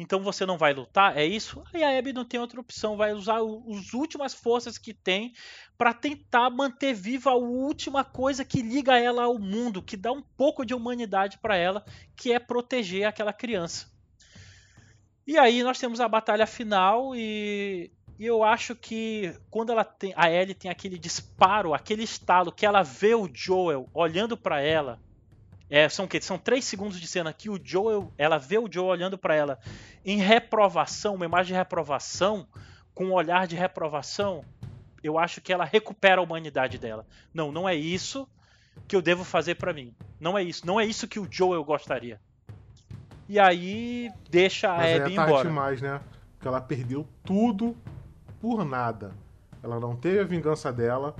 [0.00, 1.62] então você não vai lutar, é isso?
[1.74, 5.34] Aí a Abby não tem outra opção, vai usar as últimas forças que tem
[5.76, 10.22] para tentar manter viva a última coisa que liga ela ao mundo, que dá um
[10.22, 11.84] pouco de humanidade para ela,
[12.16, 13.92] que é proteger aquela criança.
[15.26, 20.14] E aí nós temos a batalha final e, e eu acho que quando ela tem,
[20.16, 24.98] a Ellie tem aquele disparo, aquele estalo que ela vê o Joel olhando para ela
[25.70, 28.88] é, são que são três segundos de cena que o Joel, ela vê o Joel
[28.88, 29.58] olhando para ela
[30.04, 32.46] em reprovação, uma imagem de reprovação,
[32.92, 34.44] com um olhar de reprovação.
[35.02, 37.06] Eu acho que ela recupera a humanidade dela.
[37.32, 38.28] Não, não é isso
[38.86, 39.94] que eu devo fazer para mim.
[40.18, 40.66] Não é isso.
[40.66, 42.20] Não é isso que o Joel gostaria.
[43.28, 45.48] E aí deixa a Mas Abby é tarde embora.
[45.48, 46.00] demais, né?
[46.32, 47.76] Porque ela perdeu tudo
[48.40, 49.12] por nada.
[49.62, 51.14] Ela não teve a vingança dela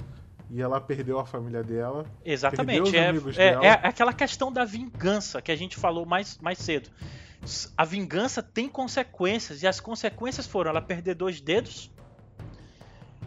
[0.51, 2.05] e ela perdeu a família dela.
[2.25, 2.97] Exatamente.
[2.97, 6.91] É, é, é, aquela questão da vingança que a gente falou mais, mais cedo.
[7.77, 11.91] A vingança tem consequências, e as consequências foram ela perder dois dedos,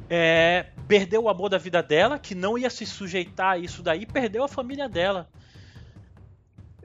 [0.10, 4.06] é, perdeu o amor da vida dela, que não ia se sujeitar a isso daí,
[4.06, 5.28] perdeu a família dela.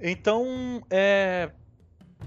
[0.01, 1.51] Então, é,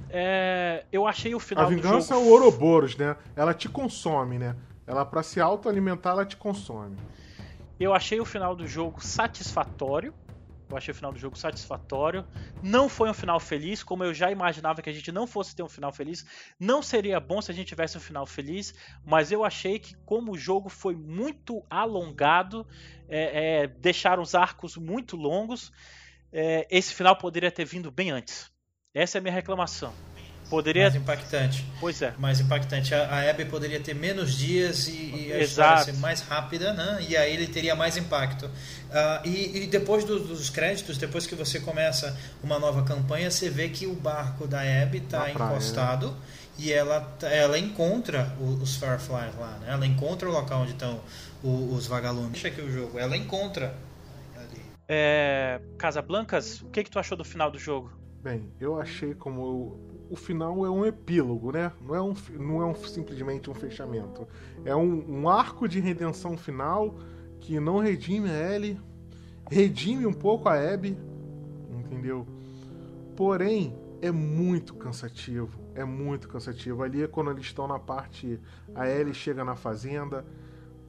[0.09, 2.27] é, eu achei o final A vingança do jogo...
[2.27, 3.15] é o Ouroboros, né?
[3.35, 4.55] Ela te consome, né?
[4.85, 6.97] Ela, para se autoalimentar, ela te consome.
[7.81, 10.13] Eu achei o final do jogo satisfatório.
[10.69, 12.23] Eu achei o final do jogo satisfatório.
[12.61, 15.63] Não foi um final feliz, como eu já imaginava que a gente não fosse ter
[15.63, 16.23] um final feliz.
[16.59, 20.33] Não seria bom se a gente tivesse um final feliz, mas eu achei que, como
[20.33, 22.67] o jogo foi muito alongado,
[23.09, 25.71] é, é, deixaram os arcos muito longos,
[26.31, 28.51] é, esse final poderia ter vindo bem antes.
[28.93, 30.10] Essa é a minha reclamação.
[30.51, 30.83] Poderia...
[30.83, 31.65] Mais impactante.
[31.79, 32.13] Pois é.
[32.17, 32.93] Mais impactante.
[32.93, 36.97] A, a Abby poderia ter menos dias e, e a história ser mais rápida, né?
[37.07, 38.47] E aí ele teria mais impacto.
[38.47, 43.49] Uh, e, e, depois do, dos créditos, depois que você começa uma nova campanha, você
[43.49, 46.13] vê que o barco da Abby está encostado
[46.59, 49.67] e ela, ela encontra os Fireflies lá, né?
[49.69, 50.99] Ela encontra o local onde estão
[51.41, 52.33] os, os vagalumes.
[52.33, 52.99] Deixa aqui o jogo.
[52.99, 53.73] Ela encontra
[54.35, 54.61] ali.
[54.89, 57.89] É, Casablancas, o que, que tu achou do final do jogo?
[58.21, 61.71] Bem, eu achei como o final é um epílogo, né?
[61.79, 64.27] Não é, um, não é um, simplesmente um fechamento.
[64.65, 66.99] É um, um, arco de redenção final
[67.39, 68.77] que não redime a Ellie,
[69.49, 70.97] redime um pouco a Abby,
[71.69, 72.27] entendeu?
[73.15, 75.57] Porém, é muito cansativo.
[75.73, 76.83] É muito cansativo.
[76.83, 78.37] Ali é quando eles estão na parte.
[78.75, 80.25] A Ellie chega na fazenda.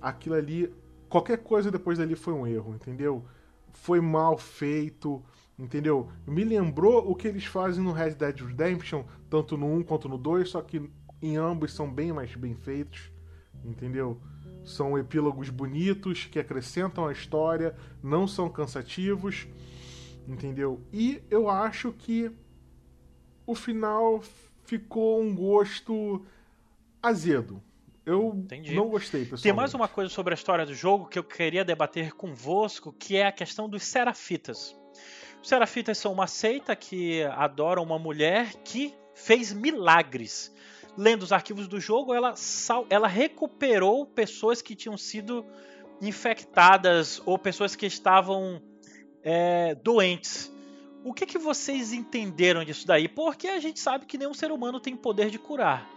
[0.00, 0.74] Aquilo ali.
[1.08, 3.24] Qualquer coisa depois dali foi um erro, entendeu?
[3.72, 5.22] Foi mal feito
[5.62, 6.10] Entendeu?
[6.26, 10.18] Me lembrou o que eles fazem no Red Dead Redemption, tanto no 1 quanto no
[10.18, 10.90] 2, só que
[11.22, 13.12] em ambos são bem mais bem feitos.
[13.64, 14.20] Entendeu?
[14.64, 19.46] São epílogos bonitos que acrescentam a história, não são cansativos.
[20.26, 20.80] Entendeu?
[20.92, 22.32] E eu acho que
[23.46, 24.20] o final
[24.64, 26.26] ficou um gosto
[27.00, 27.62] azedo.
[28.04, 28.74] Eu Entendi.
[28.74, 29.42] não gostei, pessoal.
[29.42, 33.14] Tem mais uma coisa sobre a história do jogo que eu queria debater convosco, que
[33.16, 34.76] é a questão dos serafitas.
[35.42, 40.54] Os Serafitas são uma seita que adora uma mulher que fez milagres.
[40.96, 42.34] Lendo os arquivos do jogo, ela,
[42.88, 45.44] ela recuperou pessoas que tinham sido
[46.00, 48.62] infectadas ou pessoas que estavam
[49.22, 50.52] é, doentes.
[51.04, 53.08] O que, que vocês entenderam disso daí?
[53.08, 55.88] Porque a gente sabe que nenhum ser humano tem poder de curar,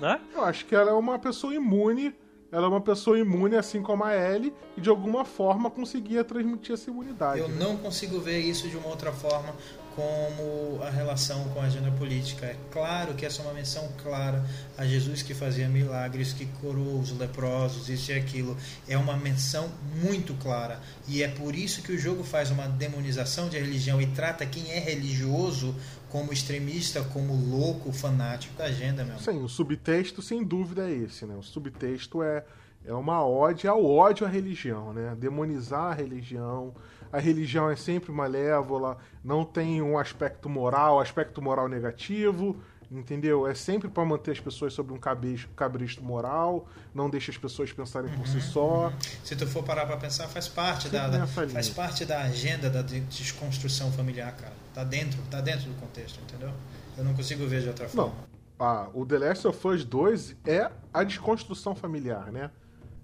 [0.00, 0.18] né?
[0.32, 2.14] Eu acho que ela é uma pessoa imune
[2.50, 6.74] ela é uma pessoa imune, assim como a Ellie, e de alguma forma conseguia transmitir
[6.74, 7.40] essa imunidade.
[7.40, 7.56] Eu né?
[7.58, 9.54] não consigo ver isso de uma outra forma
[9.98, 12.46] como a relação com a agenda política.
[12.46, 14.44] É claro que essa é uma menção clara
[14.76, 18.56] a Jesus que fazia milagres, que curou os leprosos, isso e aquilo.
[18.86, 19.68] É uma menção
[20.00, 20.80] muito clara.
[21.08, 24.70] E é por isso que o jogo faz uma demonização de religião e trata quem
[24.70, 25.74] é religioso
[26.08, 29.20] como extremista, como louco, fanático da agenda mesmo.
[29.20, 31.34] Sim, o subtexto sem dúvida é esse, né?
[31.34, 32.44] O subtexto é,
[32.86, 35.16] é uma ode ao ódio à religião, né?
[35.18, 36.72] Demonizar a religião.
[37.12, 42.56] A religião é sempre malévola, não tem um aspecto moral, aspecto moral negativo,
[42.90, 43.46] entendeu?
[43.46, 47.72] É sempre para manter as pessoas sob um cabresto, cabresto moral, não deixa as pessoas
[47.72, 48.86] pensarem por uhum, si só.
[48.88, 48.92] Uhum.
[49.24, 52.82] Se tu for parar para pensar, faz parte da, da faz parte da agenda da
[52.82, 54.54] desconstrução familiar, cara.
[54.74, 56.52] Tá dentro, tá dentro do contexto, entendeu?
[56.96, 58.12] Eu não consigo ver de outra forma.
[58.12, 58.38] Não.
[58.60, 62.50] Ah, o The Last of Us 2 é a desconstrução familiar, né?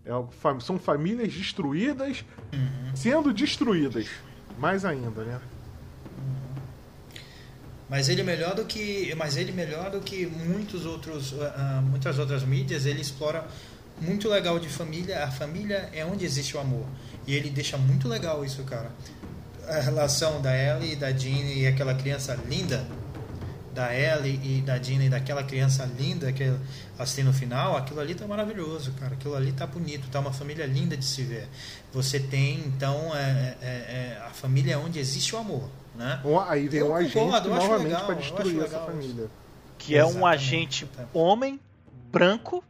[0.07, 0.11] É,
[0.61, 2.95] são famílias destruídas uhum.
[2.95, 4.07] sendo destruídas.
[4.59, 5.41] Mais ainda, né?
[7.89, 12.43] Mas ele melhor do que, mas ele melhor do que muitos outros, uh, muitas outras
[12.45, 12.87] mídias.
[12.87, 13.47] Ele explora
[14.01, 15.25] muito legal de família.
[15.25, 16.87] A família é onde existe o amor.
[17.27, 18.91] E ele deixa muito legal isso, cara
[19.69, 22.87] a relação da Ellie e da Jean e aquela criança linda
[23.75, 26.55] da Ellie e da Jean e daquela criança linda que
[26.99, 29.15] assim no final, aquilo ali tá maravilhoso, cara.
[29.15, 31.49] Aquilo ali tá bonito, tá uma família linda de se ver.
[31.93, 36.21] Você tem então é, é, é a família onde existe o amor, né?
[36.49, 39.29] Aí vem um agente novamente para destruir essa família.
[39.77, 41.61] Que é um agente homem
[42.11, 42.65] branco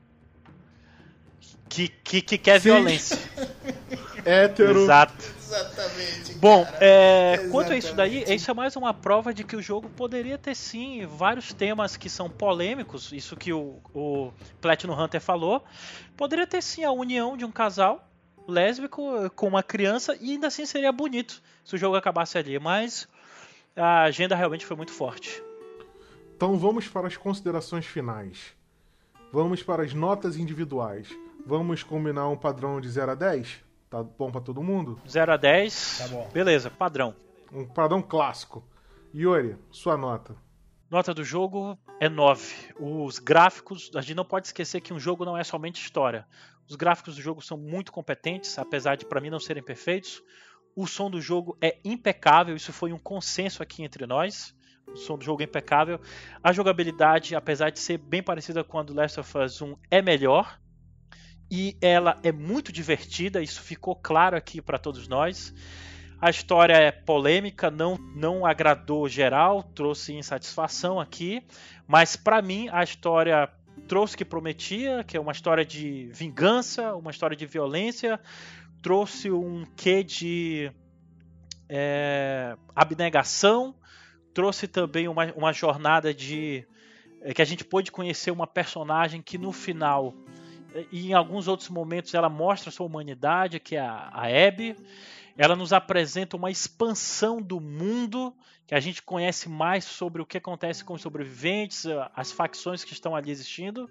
[1.69, 2.71] que, que, que quer Sim.
[2.71, 3.19] violência.
[4.25, 4.85] Hétero.
[4.85, 5.34] Exato.
[5.55, 6.35] Exatamente.
[6.35, 9.89] Bom, é, quanto a isso daí, isso é mais uma prova de que o jogo
[9.89, 15.65] poderia ter sim vários temas que são polêmicos, isso que o, o Platinum Hunter falou.
[16.17, 18.09] Poderia ter sim a união de um casal
[18.47, 23.09] lésbico com uma criança e ainda assim seria bonito se o jogo acabasse ali, mas
[23.77, 25.43] a agenda realmente foi muito forte.
[26.37, 28.55] Então vamos para as considerações finais.
[29.33, 31.09] Vamos para as notas individuais.
[31.47, 33.65] Vamos combinar um padrão de 0 a 10?
[33.95, 35.01] Tá bom para todo mundo?
[35.09, 35.99] 0 a 10.
[35.99, 36.29] Tá bom.
[36.33, 37.15] Beleza, padrão.
[37.53, 38.69] Um padrão clássico.
[39.15, 40.35] Yuri, sua nota.
[40.91, 42.75] Nota do jogo é 9.
[42.81, 46.27] Os gráficos, a gente não pode esquecer que um jogo não é somente história.
[46.69, 50.21] Os gráficos do jogo são muito competentes, apesar de para mim não serem perfeitos.
[50.75, 54.57] O som do jogo é impecável, isso foi um consenso aqui entre nós.
[54.89, 56.01] O som do jogo é impecável.
[56.43, 60.03] A jogabilidade, apesar de ser bem parecida com a do Last of Us 1, é
[60.03, 60.59] melhor.
[61.51, 65.55] E ela é muito divertida, isso ficou claro aqui para todos nós.
[66.21, 71.43] A história é polêmica, não, não agradou geral, trouxe insatisfação aqui,
[71.87, 73.51] mas para mim a história
[73.87, 78.19] trouxe o que prometia, que é uma história de vingança, uma história de violência,
[78.81, 80.73] trouxe um quê de
[81.69, 83.75] é, abnegação,
[84.33, 86.67] trouxe também uma, uma jornada de
[87.21, 90.15] é, que a gente pôde conhecer uma personagem que no final
[90.91, 94.77] e em alguns outros momentos ela mostra sua humanidade, que é a, a Abby.
[95.37, 98.35] Ela nos apresenta uma expansão do mundo,
[98.67, 102.93] que a gente conhece mais sobre o que acontece com os sobreviventes, as facções que
[102.93, 103.91] estão ali existindo.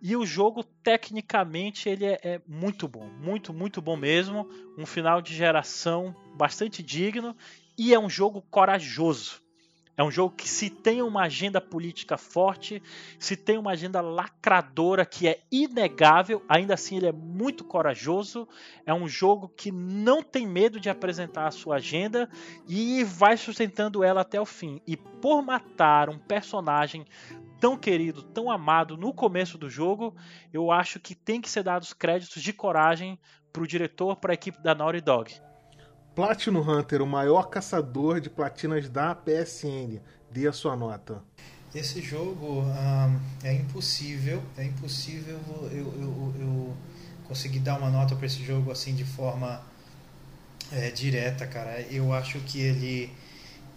[0.00, 3.08] E o jogo, tecnicamente, ele é, é, muito bom.
[3.18, 4.46] Muito, muito bom mesmo.
[4.76, 7.34] Um final de geração bastante digno.
[7.78, 9.42] E é um jogo corajoso.
[9.96, 12.82] É um jogo que se tem uma agenda política forte,
[13.18, 18.46] se tem uma agenda lacradora que é inegável, ainda assim ele é muito corajoso.
[18.84, 22.28] É um jogo que não tem medo de apresentar a sua agenda
[22.68, 24.82] e vai sustentando ela até o fim.
[24.86, 27.06] E por matar um personagem
[27.58, 30.14] tão querido, tão amado no começo do jogo,
[30.52, 33.18] eu acho que tem que ser dados créditos de coragem
[33.50, 35.40] para o diretor, para a equipe da Naughty Dog.
[36.16, 40.00] Platinum Hunter, o maior caçador de platinas da PSN.
[40.30, 41.22] Dê a sua nota.
[41.74, 42.64] Esse jogo
[43.44, 45.38] é impossível, é impossível
[45.70, 46.76] eu, eu, eu
[47.28, 49.60] conseguir dar uma nota para esse jogo assim de forma
[50.72, 51.82] é, direta, cara.
[51.82, 53.12] Eu acho que ele,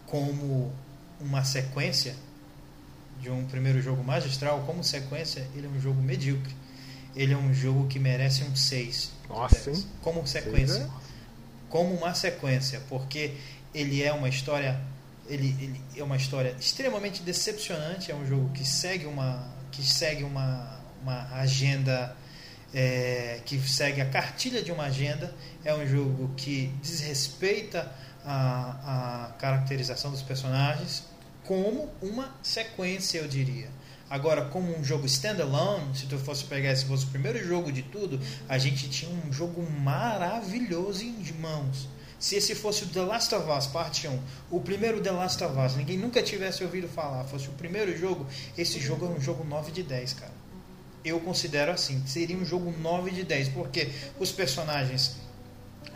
[0.06, 0.72] como
[1.20, 2.16] uma sequência
[3.20, 6.56] de um primeiro jogo magistral, como sequência, ele é um jogo medíocre.
[7.14, 9.12] Ele é um jogo que merece um 6.
[9.28, 9.86] Nossa, hein?
[10.02, 10.90] Como sequência.
[11.06, 11.09] É
[11.70, 13.34] como uma sequência, porque
[13.74, 14.80] ele é uma história
[15.28, 20.24] ele, ele, é uma história extremamente decepcionante, é um jogo que segue uma que segue
[20.24, 22.16] uma, uma agenda
[22.74, 25.34] é, que segue a cartilha de uma agenda,
[25.64, 27.92] é um jogo que desrespeita
[28.26, 31.04] a, a caracterização dos personagens
[31.44, 33.70] como uma sequência, eu diria.
[34.10, 37.84] Agora, como um jogo standalone, se tu fosse pegar, se fosse o primeiro jogo de
[37.84, 41.88] tudo, a gente tinha um jogo maravilhoso em mãos.
[42.20, 44.20] Se esse fosse o The Last of Us Parte 1,
[44.52, 48.26] o primeiro The Last of Us, ninguém nunca tivesse ouvido falar, fosse o primeiro jogo,
[48.58, 50.34] esse jogo é um jogo 9 de 10, cara.
[51.06, 55.16] Eu considero assim, seria um jogo 9 de 10, porque os personagens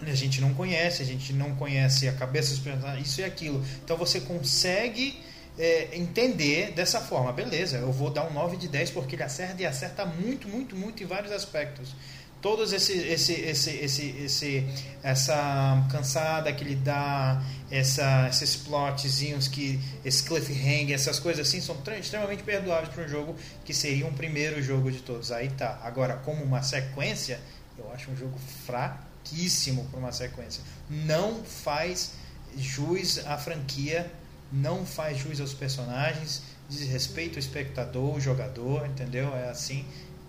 [0.01, 3.63] a gente não conhece, a gente não conhece a cabeça dos personagens, isso e aquilo.
[3.83, 5.19] Então você consegue
[5.57, 7.31] é, entender dessa forma.
[7.31, 10.75] Beleza, eu vou dar um 9 de 10 porque ele acerta e acerta muito, muito,
[10.75, 11.95] muito em vários aspectos.
[12.41, 14.67] Todos esse, esse, esse, esse, esse,
[15.01, 21.77] essa cansada que ele dá, essa, esses plotzinhos, que, esse cliffhanger, essas coisas assim, são
[21.97, 25.31] extremamente perdoáveis para um jogo que seria um primeiro jogo de todos.
[25.31, 25.79] Aí tá.
[25.83, 27.39] Agora, como uma sequência,
[27.77, 30.61] eu acho um jogo fraquíssimo para uma sequência.
[30.89, 32.11] Não faz
[32.57, 34.11] jus à franquia
[34.53, 39.35] não faz jus aos personagens, desrespeita o espectador, o jogador, entendeu?
[39.35, 39.85] É assim.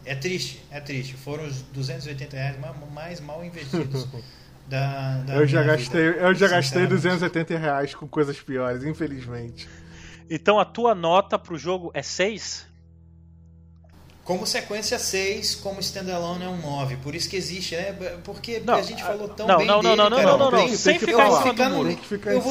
[0.07, 1.15] É triste, é triste.
[1.15, 2.57] Foram os 280 reais
[2.93, 4.09] mais mal investidos.
[4.67, 9.69] Da, da eu já gastei, vida, eu já gastei 280 reais com coisas piores, infelizmente.
[10.31, 12.67] Então a tua nota pro jogo é 6?
[14.25, 16.97] Como sequência 6, como standalone é um 9.
[16.97, 17.93] Por isso que existe, né?
[18.25, 20.51] Porque não, a gente falou tão não, bem não, não, dele, não, não, não, não,
[20.51, 21.99] não, Sem ficar em cima do muro.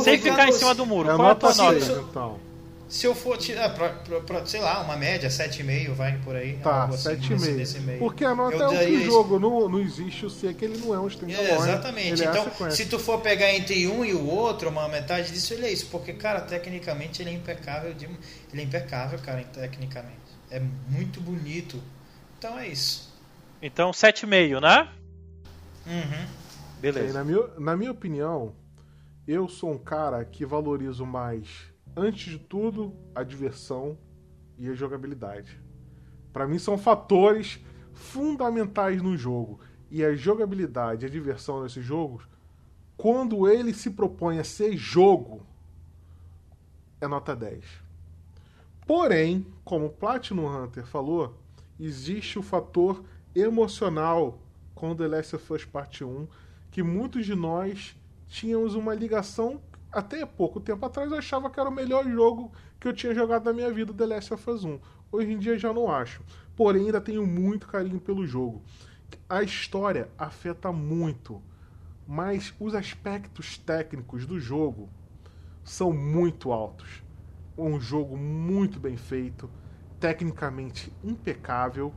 [0.03, 1.15] Sem ficar em cima do muro.
[1.15, 2.05] Qual é a tua nota?
[2.09, 2.53] Então.
[2.93, 6.57] Se eu for tirar pra, pra, pra, sei lá, uma média, 7,5, vai por aí.
[6.57, 7.59] Tá, 7,5.
[7.59, 10.77] Assim, Porque a nota eu é o jogo, não, não existe o C, que ele
[10.77, 11.49] não é um standalone.
[11.49, 12.23] É, exatamente.
[12.23, 15.65] então, é se tu for pegar entre um e o outro, uma metade disso, ele
[15.65, 15.87] é isso.
[15.87, 17.95] Porque, cara, tecnicamente ele é impecável.
[17.95, 20.22] De, ele é impecável, cara, tecnicamente.
[20.53, 21.81] É muito bonito.
[22.37, 23.11] Então é isso.
[23.59, 24.93] Então 7,5, né?
[25.87, 26.27] Uhum.
[26.79, 27.11] Beleza.
[27.11, 28.53] na, minha, na minha opinião,
[29.27, 31.47] eu sou um cara que valorizo mais,
[31.97, 33.97] antes de tudo, a diversão
[34.59, 35.59] e a jogabilidade.
[36.31, 37.59] Para mim são fatores
[37.91, 39.59] fundamentais no jogo.
[39.89, 42.27] E a jogabilidade e a diversão nesses jogos,
[42.95, 45.47] quando ele se propõe a ser jogo,
[47.01, 47.82] é nota 10.
[48.85, 51.39] Porém, como Platinum Hunter falou,
[51.79, 53.01] existe o fator
[53.33, 54.39] emocional
[54.75, 56.27] com The Last of Us Part 1,
[56.69, 57.95] que muitos de nós
[58.27, 62.87] tínhamos uma ligação até pouco tempo atrás eu achava que era o melhor jogo que
[62.87, 64.79] eu tinha jogado na minha vida, The Last of Us 1.
[65.11, 66.21] Hoje em dia já não acho.
[66.55, 68.61] Porém, ainda tenho muito carinho pelo jogo.
[69.29, 71.41] A história afeta muito,
[72.07, 74.89] mas os aspectos técnicos do jogo
[75.63, 77.02] são muito altos
[77.57, 79.49] um jogo muito bem feito,
[79.99, 81.93] tecnicamente impecável,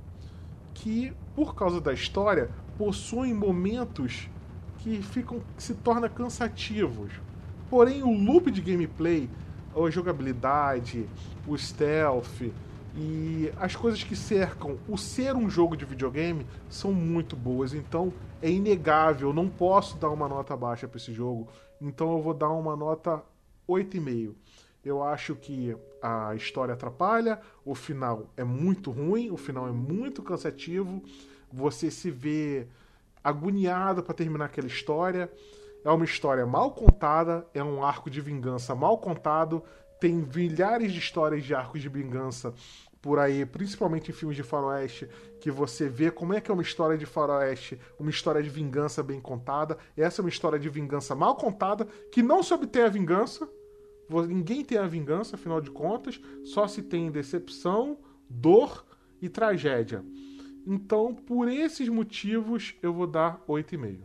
[0.75, 4.29] que, por causa da história, possuem momentos
[4.79, 7.13] que ficam que se tornam cansativos.
[7.69, 9.29] Porém, o loop de gameplay,
[9.75, 11.09] a jogabilidade,
[11.47, 12.53] o stealth
[12.95, 17.75] e as coisas que cercam o ser um jogo de videogame são muito boas.
[17.75, 21.49] Então, é inegável, não posso dar uma nota baixa para esse jogo.
[21.81, 23.23] Então, eu vou dar uma nota
[23.69, 24.35] 8,5.
[24.87, 30.23] Eu acho que a história atrapalha, o final é muito ruim, o final é muito
[30.23, 31.03] cansativo.
[31.53, 32.69] Você se vê
[33.23, 35.29] agoniado para terminar aquela história.
[35.85, 39.61] É uma história mal contada, é um arco de vingança mal contado.
[40.01, 42.55] Tem milhares de histórias de arcos de vingança
[43.03, 45.09] por aí, principalmente em filmes de faroeste,
[45.41, 49.03] que você vê como é que é uma história de faroeste, uma história de vingança
[49.03, 49.77] bem contada.
[49.97, 53.49] Essa é uma história de vingança mal contada, que não se obtém a vingança,
[54.09, 58.85] Ninguém tem a vingança, afinal de contas, só se tem decepção, dor
[59.21, 60.05] e tragédia.
[60.67, 64.01] Então, por esses motivos, eu vou dar 8,5.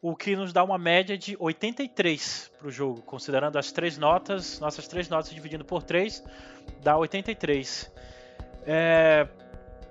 [0.00, 4.58] O que nos dá uma média de 83 para o jogo, considerando as três notas,
[4.58, 6.22] nossas três notas dividindo por 3,
[6.82, 7.90] dá 83.
[8.66, 9.28] É,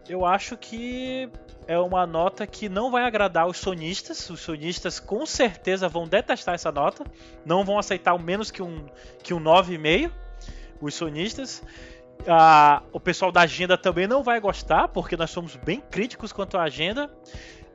[0.07, 1.29] eu acho que
[1.67, 4.29] é uma nota que não vai agradar os sonistas.
[4.29, 7.05] Os sonistas com certeza vão detestar essa nota.
[7.45, 8.85] Não vão aceitar menos que um,
[9.23, 10.11] que um 9,5.
[10.81, 11.63] Os sonistas.
[12.27, 16.57] Ah, o pessoal da agenda também não vai gostar, porque nós somos bem críticos quanto
[16.57, 17.09] à agenda.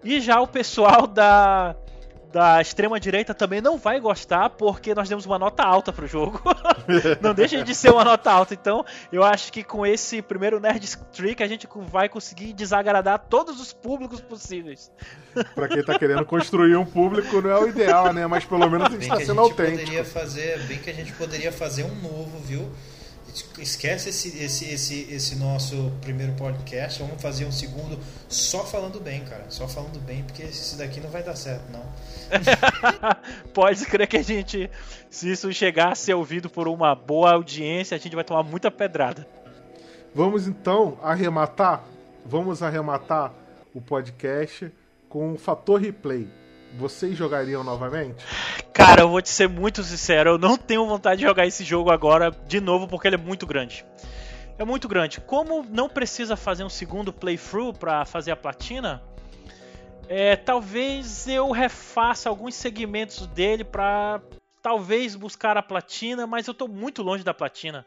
[0.04, 1.74] E já o pessoal da,
[2.36, 6.42] da extrema direita também não vai gostar porque nós demos uma nota alta pro jogo.
[7.22, 8.52] não deixa de ser uma nota alta.
[8.52, 13.58] Então, eu acho que com esse primeiro Nerd Trick a gente vai conseguir desagradar todos
[13.58, 14.92] os públicos possíveis.
[15.54, 18.26] pra quem tá querendo construir um público não é o ideal, né?
[18.26, 19.78] Mas pelo menos a gente bem tá sendo a gente autêntico.
[19.78, 22.70] Poderia fazer, bem que a gente poderia fazer um novo, viu?
[23.58, 27.02] Esquece esse, esse, esse, esse nosso primeiro podcast.
[27.02, 27.98] Vamos fazer um segundo
[28.28, 29.44] só falando bem, cara.
[29.48, 31.84] Só falando bem, porque esse daqui não vai dar certo, não.
[33.52, 34.70] Pode crer que a gente,
[35.10, 38.70] se isso chegar a ser ouvido por uma boa audiência, a gente vai tomar muita
[38.70, 39.26] pedrada.
[40.14, 41.84] Vamos então arrematar.
[42.24, 43.32] Vamos arrematar
[43.74, 44.72] o podcast
[45.08, 46.28] com o fator replay
[46.76, 48.24] vocês jogariam novamente?
[48.72, 51.90] Cara, eu vou te ser muito sincero, eu não tenho vontade de jogar esse jogo
[51.90, 53.84] agora de novo porque ele é muito grande.
[54.58, 55.20] É muito grande.
[55.20, 59.02] Como não precisa fazer um segundo playthrough para fazer a platina,
[60.08, 64.20] é, talvez eu refaça alguns segmentos dele para
[64.62, 67.86] talvez buscar a platina, mas eu tô muito longe da platina.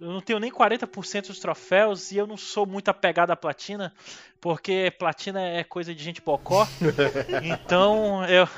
[0.00, 3.94] Eu não tenho nem 40% dos troféus e eu não sou muito apegado à platina,
[4.40, 6.66] porque platina é coisa de gente bocó.
[7.42, 8.48] então eu.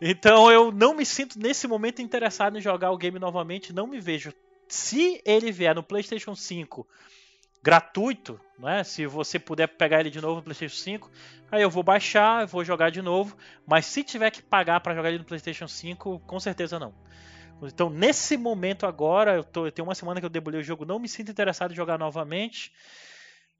[0.00, 4.00] Então eu não me sinto nesse momento interessado em jogar o game novamente, não me
[4.00, 4.32] vejo.
[4.68, 6.86] Se ele vier no PlayStation 5
[7.62, 8.84] gratuito, né?
[8.84, 11.10] Se você puder pegar ele de novo no PlayStation 5,
[11.50, 13.36] aí eu vou baixar, eu vou jogar de novo.
[13.66, 16.94] Mas se tiver que pagar para jogar ele no PlayStation 5, com certeza não.
[17.62, 20.84] Então, nesse momento agora, eu, tô, eu tenho uma semana que eu debulhei o jogo,
[20.84, 22.72] não me sinto interessado em jogar novamente,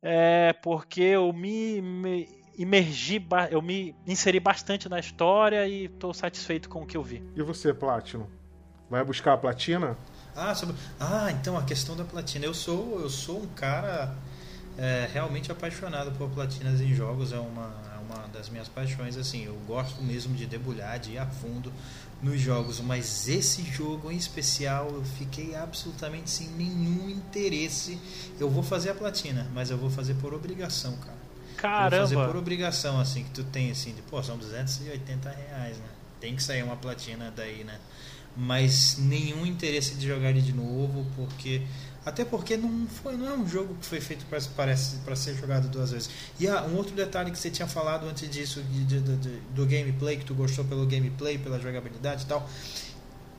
[0.01, 6.69] é, porque eu me, me imergi, eu me inseri bastante na história e estou satisfeito
[6.69, 7.23] com o que eu vi.
[7.35, 8.27] E você, Platinum?
[8.91, 9.97] Vai buscar a platina?
[10.35, 10.75] Ah, sobre...
[10.99, 12.47] ah, então a questão da platina.
[12.47, 14.15] Eu sou, eu sou um cara
[14.79, 17.33] é, realmente apaixonado por platinas em jogos.
[17.33, 19.16] É uma, é uma das minhas paixões.
[19.19, 21.70] Assim, eu gosto mesmo de debulhar, de ir a fundo
[22.23, 27.99] nos jogos, mas esse jogo em especial eu fiquei absolutamente sem nenhum interesse.
[28.40, 31.19] Eu vou fazer a platina, mas eu vou fazer por obrigação, cara.
[31.57, 31.90] Caramba!
[31.90, 35.89] vou fazer por obrigação, assim, que tu tem, assim, de, pô, são 280 reais, né?
[36.20, 37.78] Tem que sair uma platina daí, né?
[38.40, 41.62] Mas nenhum interesse de jogar ele de novo, porque
[42.09, 45.90] até porque não, foi, não é um jogo que foi feito para ser jogado duas
[45.90, 46.09] vezes.
[46.39, 49.66] E ah, um outro detalhe que você tinha falado antes disso, de, de, de, do
[49.66, 52.48] gameplay, que tu gostou pelo gameplay, pela jogabilidade e tal.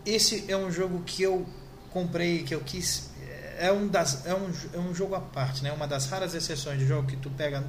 [0.05, 1.47] Esse é um jogo que eu
[1.91, 3.09] comprei, que eu quis.
[3.57, 5.71] É um, das, é um, é um jogo à parte, né?
[5.71, 7.65] Uma das raras exceções de jogo que tu pega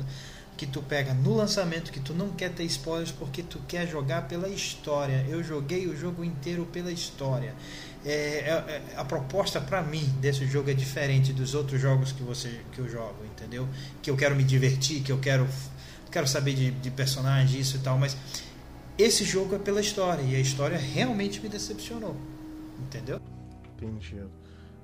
[0.60, 4.28] que tu pega no lançamento, que tu não quer ter spoilers porque tu quer jogar
[4.28, 5.24] pela história.
[5.26, 7.54] Eu joguei o jogo inteiro pela história.
[8.04, 12.22] É, é, é, a proposta para mim desse jogo é diferente dos outros jogos que
[12.22, 13.66] você que eu jogo, entendeu?
[14.02, 15.48] Que eu quero me divertir, que eu quero
[16.10, 18.14] quero saber de, de personagens isso e tal, mas
[18.98, 22.14] esse jogo é pela história e a história realmente me decepcionou,
[22.78, 23.18] entendeu?
[23.78, 24.30] Entendido.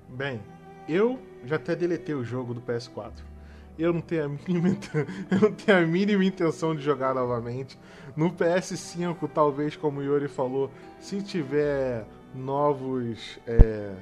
[0.09, 0.40] Bem,
[0.89, 3.36] eu já até deletei o jogo do PS4.
[3.78, 4.69] Eu não tenho a mínima,
[5.31, 7.78] eu não tenho a mínima intenção de jogar novamente.
[8.16, 13.93] No PS5, talvez, como o Yuri falou, se tiver novos é,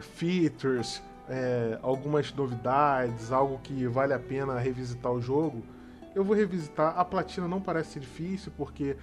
[0.00, 5.62] features, é, algumas novidades, algo que vale a pena revisitar o jogo,
[6.14, 6.98] eu vou revisitar.
[6.98, 8.96] A platina não parece difícil, porque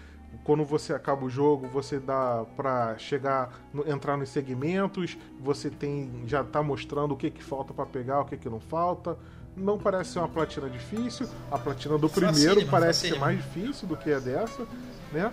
[0.44, 3.52] quando você acaba o jogo, você dá para chegar,
[3.86, 8.26] entrar nos segmentos, você tem já tá mostrando o que que falta para pegar, o
[8.26, 9.18] que que não falta.
[9.56, 11.28] Não parece ser uma platina difícil.
[11.52, 14.65] A platina do primeiro parece ser mais difícil do que a dessa,
[15.11, 15.32] né?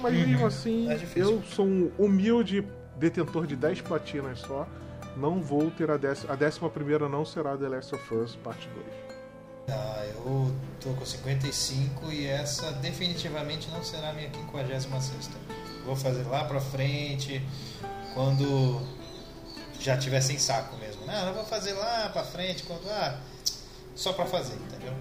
[0.00, 0.26] Mas uhum.
[0.26, 2.66] mesmo assim, é eu sou um humilde
[2.96, 4.66] detentor de 10 platinas só.
[5.16, 6.32] Não vou ter a décima.
[6.32, 8.86] A décima primeira não será The Last of Us Parte 2.
[9.68, 15.30] Ah, eu tô com 55 e essa definitivamente não será a minha 56
[15.84, 17.42] Vou fazer lá pra frente,
[18.14, 18.80] quando
[19.80, 21.04] já tiver sem saco mesmo.
[21.06, 22.88] Não, eu vou fazer lá pra frente, quando.
[22.88, 23.18] Ah,
[23.96, 24.92] só pra fazer, entendeu?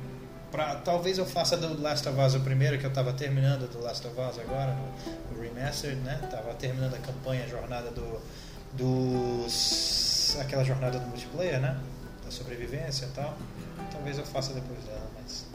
[0.50, 3.82] Pra, talvez eu faça do Last of Us o primeiro, que eu tava terminando do
[3.82, 6.18] Last of Us agora, no, Remastered, né?
[6.32, 8.22] Tava terminando a campanha, a jornada do.
[8.74, 10.38] dos.
[10.40, 11.78] aquela jornada do multiplayer, né?
[12.24, 13.38] Da sobrevivência e tal.
[13.92, 15.46] Talvez eu faça depois dela, mas.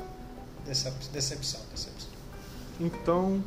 [0.67, 2.11] Decepção, decepção.
[2.79, 3.43] Então.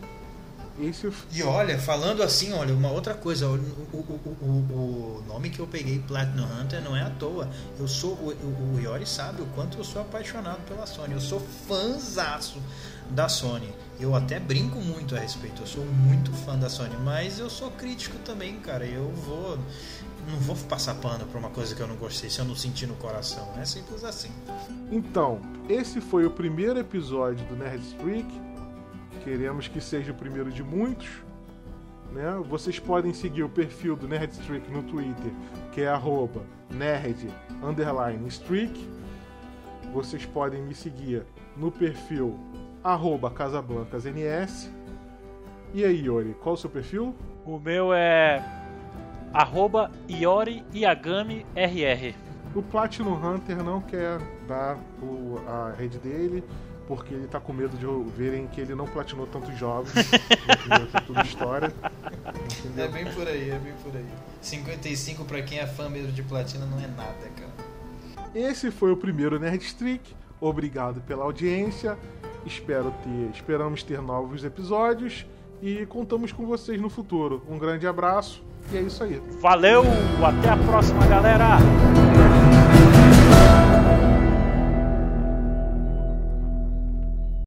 [0.80, 1.12] Esse...
[1.32, 3.98] E olha, falando assim, olha, uma outra coisa, o, o,
[4.42, 7.48] o, o, nome que eu peguei, Platinum Hunter, não é à toa.
[7.80, 8.14] Eu sou.
[8.14, 11.14] O, o Iori sabe o quanto eu sou apaixonado pela Sony.
[11.14, 12.60] Eu sou fãzaço
[13.12, 13.72] da Sony.
[14.00, 17.70] Eu até brinco muito a respeito, eu sou muito fã da Sony, mas eu sou
[17.72, 18.86] crítico também, cara.
[18.86, 19.60] Eu vou
[20.28, 22.88] não vou passar pano pra uma coisa que eu não gostei se eu não sentir
[22.88, 23.48] no coração.
[23.60, 24.32] É simples assim.
[24.92, 28.28] Então, esse foi o primeiro episódio do Nerd Streak.
[29.24, 31.10] Queremos que seja o primeiro de muitos.
[32.12, 32.42] Né?
[32.48, 35.32] Vocês podem seguir o perfil do Nerd Streak no Twitter,
[35.72, 35.88] que é
[36.70, 37.28] nerd
[38.28, 38.90] streak.
[39.94, 41.24] Vocês podem me seguir
[41.56, 42.38] no perfil
[43.30, 44.70] casablancasns.
[45.74, 47.16] E aí, Yori, qual o seu perfil?
[47.46, 48.44] O meu é
[49.34, 52.14] arroba Iori Yagami RR.
[52.56, 56.44] O Platinum Hunter não quer dar o, a rede dele,
[56.88, 57.86] porque ele tá com medo de
[58.18, 59.92] verem que ele não platinou tantos jogos.
[59.96, 61.74] é tudo história.
[62.60, 62.86] Entendeu?
[62.86, 64.06] É bem por aí, é bem por aí.
[64.42, 67.54] 55 para quem é fã mesmo de platina não é nada, cara.
[68.36, 70.16] Esse foi o primeiro Nerd Streak.
[70.42, 71.98] Obrigado pela audiência.
[72.46, 75.26] Espero ter, esperamos ter novos episódios
[75.62, 77.42] e contamos com vocês no futuro.
[77.50, 79.22] Um grande abraço e é isso aí.
[79.40, 79.84] Valeu,
[80.22, 81.58] até a próxima, galera!